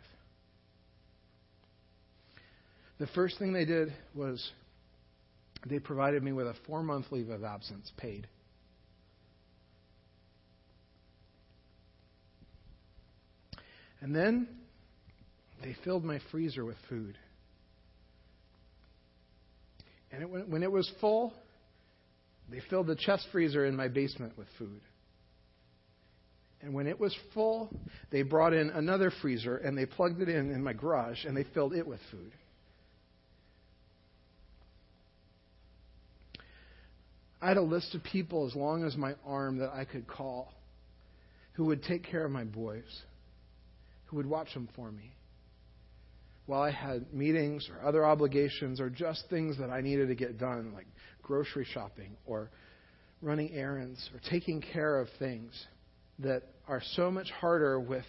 The 2.98 3.06
first 3.08 3.38
thing 3.38 3.52
they 3.52 3.64
did 3.64 3.92
was 4.14 4.50
they 5.68 5.78
provided 5.78 6.22
me 6.22 6.32
with 6.32 6.46
a 6.46 6.54
four 6.66 6.82
month 6.82 7.06
leave 7.10 7.30
of 7.30 7.44
absence 7.44 7.90
paid. 7.96 8.26
And 14.00 14.14
then 14.14 14.48
they 15.62 15.74
filled 15.84 16.04
my 16.04 16.20
freezer 16.30 16.64
with 16.64 16.76
food. 16.88 17.18
And 20.10 20.22
it, 20.22 20.48
when 20.48 20.62
it 20.62 20.70
was 20.70 20.90
full, 21.00 21.32
they 22.50 22.60
filled 22.70 22.86
the 22.86 22.96
chest 22.96 23.26
freezer 23.30 23.66
in 23.66 23.76
my 23.76 23.88
basement 23.88 24.38
with 24.38 24.46
food. 24.58 24.80
And 26.60 26.74
when 26.74 26.86
it 26.86 26.98
was 26.98 27.16
full, 27.34 27.72
they 28.10 28.22
brought 28.22 28.52
in 28.52 28.70
another 28.70 29.12
freezer 29.22 29.56
and 29.56 29.76
they 29.76 29.86
plugged 29.86 30.20
it 30.20 30.28
in 30.28 30.50
in 30.50 30.62
my 30.62 30.72
garage 30.72 31.24
and 31.24 31.36
they 31.36 31.44
filled 31.54 31.74
it 31.74 31.86
with 31.86 32.00
food. 32.10 32.32
I 37.40 37.48
had 37.48 37.56
a 37.56 37.62
list 37.62 37.94
of 37.94 38.02
people 38.02 38.46
as 38.46 38.56
long 38.56 38.84
as 38.84 38.96
my 38.96 39.14
arm 39.24 39.58
that 39.58 39.70
I 39.72 39.84
could 39.84 40.08
call 40.08 40.52
who 41.52 41.66
would 41.66 41.82
take 41.82 42.04
care 42.04 42.24
of 42.24 42.30
my 42.30 42.44
boys, 42.44 43.02
who 44.06 44.16
would 44.16 44.26
watch 44.26 44.52
them 44.54 44.68
for 44.74 44.90
me. 44.90 45.12
While 46.46 46.62
I 46.62 46.70
had 46.70 47.12
meetings 47.12 47.68
or 47.70 47.86
other 47.86 48.04
obligations 48.04 48.80
or 48.80 48.90
just 48.90 49.24
things 49.28 49.58
that 49.58 49.70
I 49.70 49.80
needed 49.80 50.08
to 50.08 50.14
get 50.14 50.38
done, 50.38 50.72
like 50.72 50.86
grocery 51.22 51.66
shopping 51.72 52.16
or 52.26 52.50
running 53.20 53.52
errands 53.52 54.08
or 54.14 54.20
taking 54.30 54.60
care 54.60 54.98
of 54.98 55.08
things 55.18 55.52
that 56.20 56.42
are 56.66 56.82
so 56.94 57.10
much 57.10 57.30
harder 57.30 57.78
with 57.78 58.04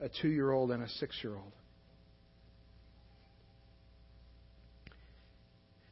a 0.00 0.08
two 0.08 0.28
year 0.28 0.50
old 0.50 0.70
and 0.70 0.82
a 0.82 0.88
six 0.88 1.16
year 1.22 1.34
old. 1.34 1.52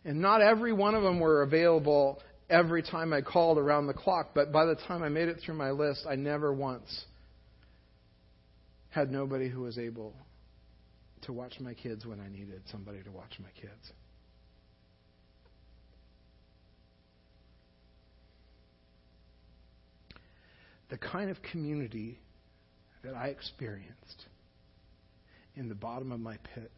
And 0.04 0.20
not 0.20 0.40
every 0.40 0.72
one 0.72 0.94
of 0.94 1.02
them 1.02 1.20
were 1.20 1.42
available 1.42 2.20
every 2.48 2.82
time 2.82 3.12
I 3.12 3.20
called 3.20 3.58
around 3.58 3.86
the 3.86 3.94
clock, 3.94 4.30
but 4.34 4.50
by 4.50 4.64
the 4.64 4.74
time 4.74 5.02
I 5.02 5.08
made 5.08 5.28
it 5.28 5.38
through 5.44 5.54
my 5.54 5.70
list, 5.70 6.06
I 6.08 6.16
never 6.16 6.52
once 6.52 7.04
had 8.88 9.10
nobody 9.10 9.48
who 9.48 9.60
was 9.60 9.78
able 9.78 10.14
to 11.22 11.32
watch 11.32 11.60
my 11.60 11.74
kids 11.74 12.06
when 12.06 12.18
I 12.18 12.28
needed 12.28 12.62
somebody 12.72 13.02
to 13.02 13.10
watch 13.10 13.34
my 13.40 13.50
kids. 13.60 13.92
The 20.90 20.98
kind 20.98 21.30
of 21.30 21.40
community 21.42 22.18
that 23.04 23.14
I 23.14 23.28
experienced 23.28 24.26
in 25.56 25.68
the 25.68 25.74
bottom 25.74 26.12
of 26.12 26.20
my 26.20 26.36
pit 26.54 26.70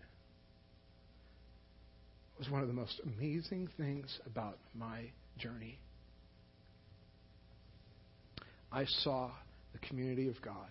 was 2.39 2.51
one 2.51 2.61
of 2.61 2.69
the 2.69 2.75
most 2.75 3.01
amazing 3.05 3.69
things 3.77 4.21
about 4.27 4.59
my 4.75 5.11
journey. 5.39 5.79
I 8.71 8.85
saw 8.85 9.31
the 9.73 9.79
community 9.79 10.29
of 10.29 10.41
God 10.43 10.69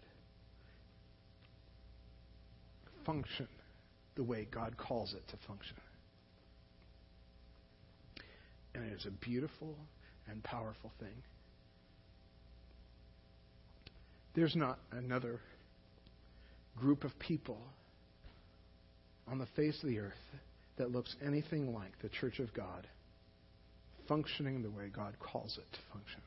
function 3.06 3.48
the 4.16 4.24
way 4.24 4.48
God 4.52 4.76
calls 4.78 5.14
it 5.14 5.28
to 5.30 5.48
function. 5.48 5.78
And 8.76 8.86
it 8.86 8.94
is 8.94 9.06
a 9.06 9.12
beautiful 9.12 9.76
and 10.30 10.44
powerful 10.44 10.92
thing. 11.00 11.24
There's 14.34 14.56
not 14.56 14.80
another 14.92 15.40
group 16.78 17.04
of 17.04 17.18
people 17.20 17.60
on 19.28 19.38
the 19.38 19.48
face 19.56 19.78
of 19.84 19.90
the 19.90 20.00
earth 20.00 20.14
that 20.78 20.92
looks 20.92 21.16
anything 21.26 21.74
like 21.74 21.92
the 22.02 22.10
Church 22.10 22.40
of 22.40 22.54
God 22.54 22.88
functioning 24.08 24.62
the 24.62 24.70
way 24.70 24.90
God 24.94 25.16
calls 25.20 25.58
it 25.58 25.72
to 25.72 25.80
function. 25.94 26.22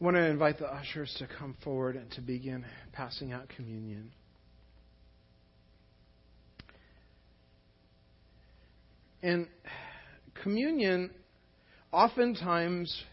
I 0.00 0.04
want 0.04 0.16
to 0.16 0.24
invite 0.24 0.58
the 0.58 0.66
ushers 0.66 1.14
to 1.18 1.28
come 1.38 1.56
forward 1.62 1.96
and 1.96 2.10
to 2.12 2.22
begin 2.22 2.64
passing 2.92 3.32
out 3.32 3.48
communion. 3.54 4.12
And 9.22 9.46
communion, 10.42 11.10
oftentimes, 11.92 13.04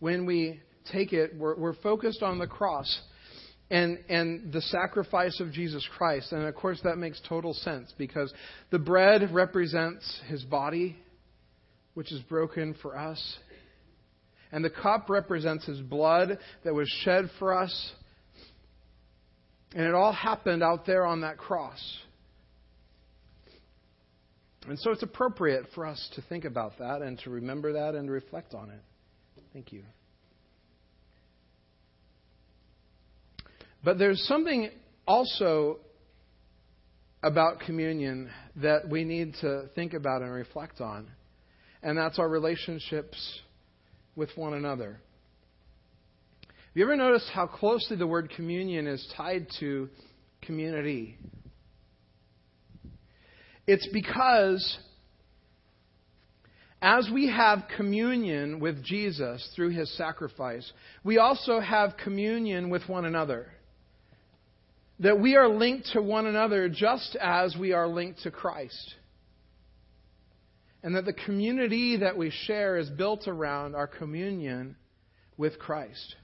when 0.00 0.26
we 0.26 0.60
take 0.92 1.12
it, 1.12 1.36
we're, 1.36 1.56
we're 1.56 1.74
focused 1.74 2.22
on 2.22 2.38
the 2.38 2.46
cross 2.46 3.00
and, 3.70 3.98
and 4.08 4.52
the 4.52 4.62
sacrifice 4.62 5.38
of 5.40 5.52
Jesus 5.52 5.86
Christ. 5.96 6.32
And 6.32 6.44
of 6.44 6.54
course, 6.54 6.80
that 6.84 6.96
makes 6.96 7.20
total 7.28 7.52
sense 7.52 7.92
because 7.98 8.32
the 8.70 8.78
bread 8.78 9.32
represents 9.32 10.20
his 10.26 10.42
body, 10.44 10.96
which 11.94 12.12
is 12.12 12.20
broken 12.22 12.74
for 12.80 12.96
us. 12.96 13.38
And 14.50 14.64
the 14.64 14.70
cup 14.70 15.10
represents 15.10 15.66
his 15.66 15.80
blood 15.80 16.38
that 16.64 16.72
was 16.72 16.88
shed 17.04 17.28
for 17.38 17.52
us. 17.52 17.92
And 19.74 19.84
it 19.84 19.94
all 19.94 20.12
happened 20.12 20.62
out 20.62 20.86
there 20.86 21.04
on 21.04 21.20
that 21.20 21.36
cross. 21.36 21.98
And 24.66 24.78
so 24.78 24.92
it's 24.92 25.02
appropriate 25.02 25.66
for 25.74 25.84
us 25.86 26.08
to 26.14 26.22
think 26.22 26.44
about 26.44 26.78
that 26.78 27.02
and 27.02 27.18
to 27.20 27.30
remember 27.30 27.74
that 27.74 27.94
and 27.94 28.10
reflect 28.10 28.54
on 28.54 28.70
it. 28.70 28.80
Thank 29.52 29.72
you. 29.72 29.82
But 33.82 33.98
there's 33.98 34.22
something 34.26 34.70
also 35.06 35.78
about 37.22 37.60
communion 37.60 38.30
that 38.56 38.88
we 38.88 39.04
need 39.04 39.34
to 39.40 39.68
think 39.74 39.94
about 39.94 40.22
and 40.22 40.32
reflect 40.32 40.80
on, 40.80 41.08
and 41.82 41.96
that's 41.96 42.18
our 42.18 42.28
relationships 42.28 43.40
with 44.14 44.30
one 44.36 44.54
another. 44.54 45.00
Have 46.42 46.76
you 46.76 46.84
ever 46.84 46.96
noticed 46.96 47.28
how 47.32 47.46
closely 47.46 47.96
the 47.96 48.06
word 48.06 48.30
communion 48.34 48.86
is 48.86 49.04
tied 49.16 49.46
to 49.60 49.88
community? 50.42 51.16
It's 53.66 53.88
because 53.92 54.78
as 56.80 57.10
we 57.12 57.28
have 57.28 57.64
communion 57.76 58.60
with 58.60 58.84
Jesus 58.84 59.50
through 59.56 59.70
his 59.70 59.94
sacrifice, 59.96 60.70
we 61.02 61.18
also 61.18 61.58
have 61.60 61.96
communion 62.02 62.70
with 62.70 62.88
one 62.88 63.04
another 63.04 63.46
that 65.00 65.20
we 65.20 65.36
are 65.36 65.48
linked 65.48 65.90
to 65.92 66.02
one 66.02 66.26
another 66.26 66.68
just 66.68 67.16
as 67.20 67.56
we 67.56 67.72
are 67.72 67.86
linked 67.86 68.20
to 68.22 68.30
Christ. 68.30 68.94
And 70.82 70.94
that 70.94 71.04
the 71.04 71.12
community 71.12 71.98
that 71.98 72.16
we 72.16 72.30
share 72.46 72.76
is 72.76 72.88
built 72.90 73.26
around 73.26 73.74
our 73.74 73.86
communion 73.86 74.76
with 75.36 75.58
Christ. 75.58 76.16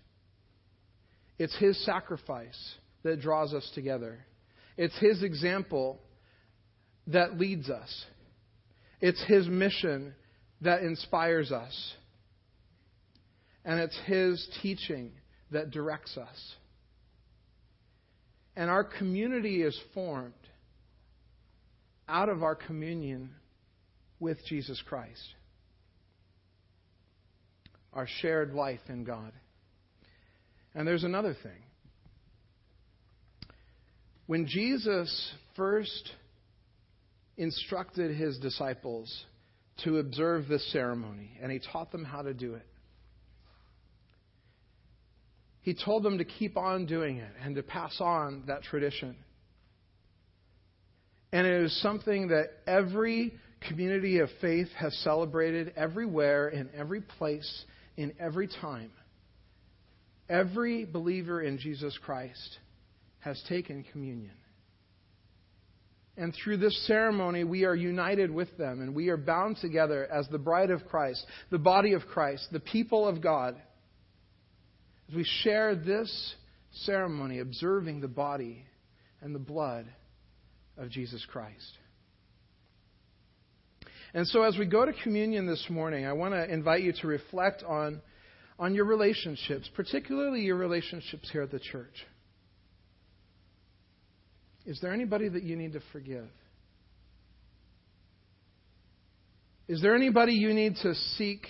It's 1.38 1.56
His 1.56 1.84
sacrifice 1.84 2.74
that 3.02 3.20
draws 3.20 3.52
us 3.52 3.68
together. 3.74 4.24
It's 4.76 4.98
His 4.98 5.22
example 5.22 6.00
that 7.08 7.38
leads 7.38 7.68
us. 7.68 8.04
It's 9.00 9.22
His 9.26 9.46
mission 9.46 10.14
that 10.64 10.82
inspires 10.82 11.52
us. 11.52 11.92
And 13.64 13.80
it's 13.80 13.98
His 14.06 14.46
teaching 14.62 15.12
that 15.50 15.70
directs 15.70 16.16
us. 16.16 16.54
And 18.56 18.70
our 18.70 18.84
community 18.84 19.62
is 19.62 19.78
formed 19.94 20.32
out 22.08 22.28
of 22.28 22.42
our 22.42 22.54
communion 22.54 23.30
with 24.20 24.38
Jesus 24.46 24.82
Christ. 24.86 25.22
Our 27.92 28.06
shared 28.20 28.52
life 28.52 28.80
in 28.88 29.04
God. 29.04 29.32
And 30.74 30.86
there's 30.86 31.04
another 31.04 31.34
thing. 31.42 31.62
When 34.26 34.46
Jesus 34.46 35.32
first 35.56 36.10
instructed 37.36 38.16
his 38.16 38.38
disciples 38.38 39.24
to 39.82 39.98
observe 39.98 40.46
this 40.46 40.64
ceremony, 40.72 41.32
and 41.42 41.50
he 41.50 41.58
taught 41.58 41.90
them 41.90 42.04
how 42.04 42.22
to 42.22 42.32
do 42.32 42.54
it, 42.54 42.66
he 45.62 45.74
told 45.74 46.02
them 46.02 46.18
to 46.18 46.24
keep 46.24 46.56
on 46.56 46.86
doing 46.86 47.16
it 47.16 47.32
and 47.42 47.56
to 47.56 47.62
pass 47.62 47.96
on 47.98 48.44
that 48.46 48.62
tradition. 48.62 49.16
And 51.32 51.46
it 51.46 51.62
is 51.62 51.82
something 51.82 52.28
that 52.28 52.50
every 52.66 53.32
community 53.66 54.18
of 54.18 54.28
faith 54.40 54.68
has 54.76 54.94
celebrated 54.98 55.72
everywhere, 55.74 56.48
in 56.48 56.68
every 56.76 57.00
place, 57.00 57.64
in 57.96 58.12
every 58.20 58.46
time. 58.46 58.90
Every 60.28 60.84
believer 60.84 61.40
in 61.42 61.58
Jesus 61.58 61.98
Christ 62.04 62.58
has 63.20 63.42
taken 63.48 63.84
communion. 63.90 64.34
And 66.16 66.32
through 66.32 66.58
this 66.58 66.86
ceremony, 66.86 67.42
we 67.42 67.64
are 67.64 67.74
united 67.74 68.30
with 68.30 68.56
them 68.56 68.80
and 68.80 68.94
we 68.94 69.08
are 69.08 69.16
bound 69.16 69.56
together 69.56 70.06
as 70.10 70.28
the 70.28 70.38
bride 70.38 70.70
of 70.70 70.86
Christ, 70.86 71.24
the 71.50 71.58
body 71.58 71.92
of 71.92 72.02
Christ, 72.06 72.46
the 72.52 72.60
people 72.60 73.08
of 73.08 73.20
God. 73.20 73.56
As 75.08 75.14
we 75.16 75.24
share 75.42 75.74
this 75.74 76.34
ceremony, 76.72 77.40
observing 77.40 78.00
the 78.00 78.08
body 78.08 78.64
and 79.20 79.34
the 79.34 79.40
blood 79.40 79.86
of 80.76 80.90
Jesus 80.90 81.24
Christ. 81.30 81.78
And 84.12 84.26
so, 84.28 84.44
as 84.44 84.56
we 84.56 84.66
go 84.66 84.86
to 84.86 84.92
communion 85.02 85.46
this 85.46 85.66
morning, 85.68 86.06
I 86.06 86.12
want 86.12 86.34
to 86.34 86.48
invite 86.48 86.82
you 86.82 86.92
to 87.00 87.06
reflect 87.08 87.64
on, 87.64 88.00
on 88.60 88.72
your 88.72 88.84
relationships, 88.84 89.68
particularly 89.74 90.42
your 90.42 90.56
relationships 90.56 91.28
here 91.32 91.42
at 91.42 91.50
the 91.50 91.58
church. 91.58 91.94
Is 94.66 94.80
there 94.80 94.92
anybody 94.92 95.28
that 95.28 95.42
you 95.42 95.56
need 95.56 95.74
to 95.74 95.80
forgive? 95.92 96.28
Is 99.68 99.80
there 99.80 99.94
anybody 99.94 100.34
you 100.34 100.52
need 100.52 100.76
to 100.82 100.94
seek 101.16 101.46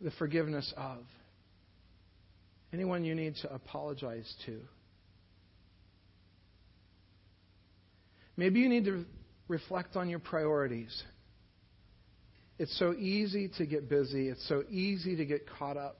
the 0.00 0.10
forgiveness 0.12 0.72
of? 0.76 0.98
Anyone 2.72 3.04
you 3.04 3.14
need 3.14 3.36
to 3.42 3.52
apologize 3.52 4.32
to? 4.46 4.60
Maybe 8.36 8.60
you 8.60 8.68
need 8.68 8.84
to 8.84 9.04
reflect 9.48 9.96
on 9.96 10.08
your 10.08 10.20
priorities. 10.20 11.02
It's 12.58 12.76
so 12.78 12.92
easy 12.94 13.50
to 13.58 13.66
get 13.66 13.88
busy, 13.88 14.28
it's 14.28 14.46
so 14.48 14.62
easy 14.70 15.16
to 15.16 15.24
get 15.24 15.48
caught 15.58 15.76
up 15.76 15.98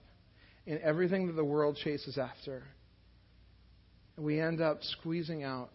in 0.65 0.79
everything 0.81 1.27
that 1.27 1.33
the 1.33 1.43
world 1.43 1.77
chases 1.83 2.17
after. 2.17 2.63
And 4.19 4.25
we 4.25 4.41
end 4.41 4.59
up 4.59 4.83
squeezing 4.83 5.43
out 5.45 5.69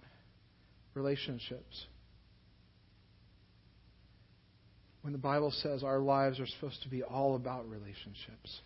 relationships. 0.93 1.87
When 5.01 5.15
the 5.15 5.19
Bible 5.19 5.51
says 5.51 5.83
our 5.83 5.99
lives 5.99 6.39
are 6.39 6.47
supposed 6.47 6.83
to 6.83 6.91
be 6.91 7.03
all 7.03 7.37
about 7.37 7.67
relationships. 7.71 8.61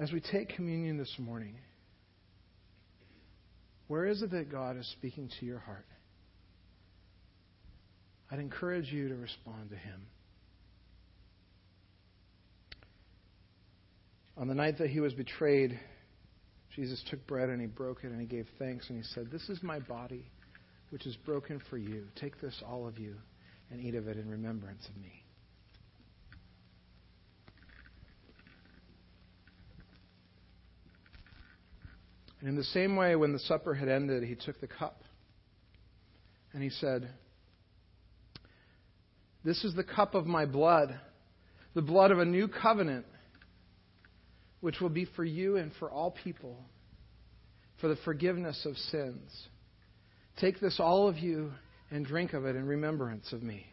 As 0.00 0.10
we 0.10 0.20
take 0.20 0.48
communion 0.48 0.98
this 0.98 1.14
morning, 1.16 1.54
where 3.86 4.06
is 4.06 4.20
it 4.22 4.32
that 4.32 4.50
God 4.50 4.76
is 4.76 4.88
speaking 4.98 5.30
to 5.38 5.46
your 5.46 5.60
heart? 5.60 5.86
I'd 8.32 8.40
encourage 8.40 8.90
you 8.90 9.08
to 9.10 9.14
respond 9.14 9.70
to 9.70 9.76
Him. 9.76 10.08
On 14.40 14.48
the 14.48 14.54
night 14.54 14.78
that 14.78 14.88
He 14.88 15.00
was 15.00 15.12
betrayed, 15.12 15.78
Jesus 16.74 17.04
took 17.10 17.24
bread 17.26 17.50
and 17.50 17.60
He 17.60 17.66
broke 17.66 18.04
it 18.04 18.10
and 18.10 18.18
He 18.18 18.26
gave 18.26 18.46
thanks 18.58 18.88
and 18.88 18.96
He 18.96 19.04
said, 19.04 19.30
This 19.30 19.46
is 19.50 19.62
my 19.62 19.78
body, 19.78 20.30
which 20.88 21.06
is 21.06 21.14
broken 21.14 21.60
for 21.68 21.76
you. 21.76 22.06
Take 22.18 22.40
this, 22.40 22.54
all 22.66 22.88
of 22.88 22.98
you, 22.98 23.16
and 23.70 23.84
eat 23.84 23.94
of 23.94 24.08
it 24.08 24.16
in 24.16 24.30
remembrance 24.30 24.88
of 24.88 24.96
me. 24.96 25.12
And 32.40 32.48
in 32.48 32.56
the 32.56 32.64
same 32.64 32.96
way, 32.96 33.16
when 33.16 33.34
the 33.34 33.38
supper 33.40 33.74
had 33.74 33.88
ended, 33.88 34.22
he 34.22 34.34
took 34.34 34.58
the 34.62 34.66
cup 34.66 35.02
and 36.54 36.62
he 36.62 36.70
said, 36.70 37.10
This 39.44 39.62
is 39.64 39.74
the 39.74 39.84
cup 39.84 40.14
of 40.14 40.24
my 40.24 40.46
blood, 40.46 40.98
the 41.74 41.82
blood 41.82 42.10
of 42.10 42.18
a 42.18 42.24
new 42.24 42.48
covenant, 42.48 43.04
which 44.60 44.80
will 44.80 44.90
be 44.90 45.06
for 45.16 45.24
you 45.24 45.56
and 45.56 45.72
for 45.78 45.90
all 45.90 46.10
people, 46.10 46.56
for 47.80 47.88
the 47.88 47.96
forgiveness 48.04 48.66
of 48.66 48.76
sins. 48.76 49.48
Take 50.38 50.60
this, 50.60 50.78
all 50.78 51.08
of 51.08 51.18
you, 51.18 51.52
and 51.90 52.04
drink 52.04 52.32
of 52.32 52.46
it 52.46 52.56
in 52.56 52.66
remembrance 52.66 53.32
of 53.32 53.42
me. 53.42 53.69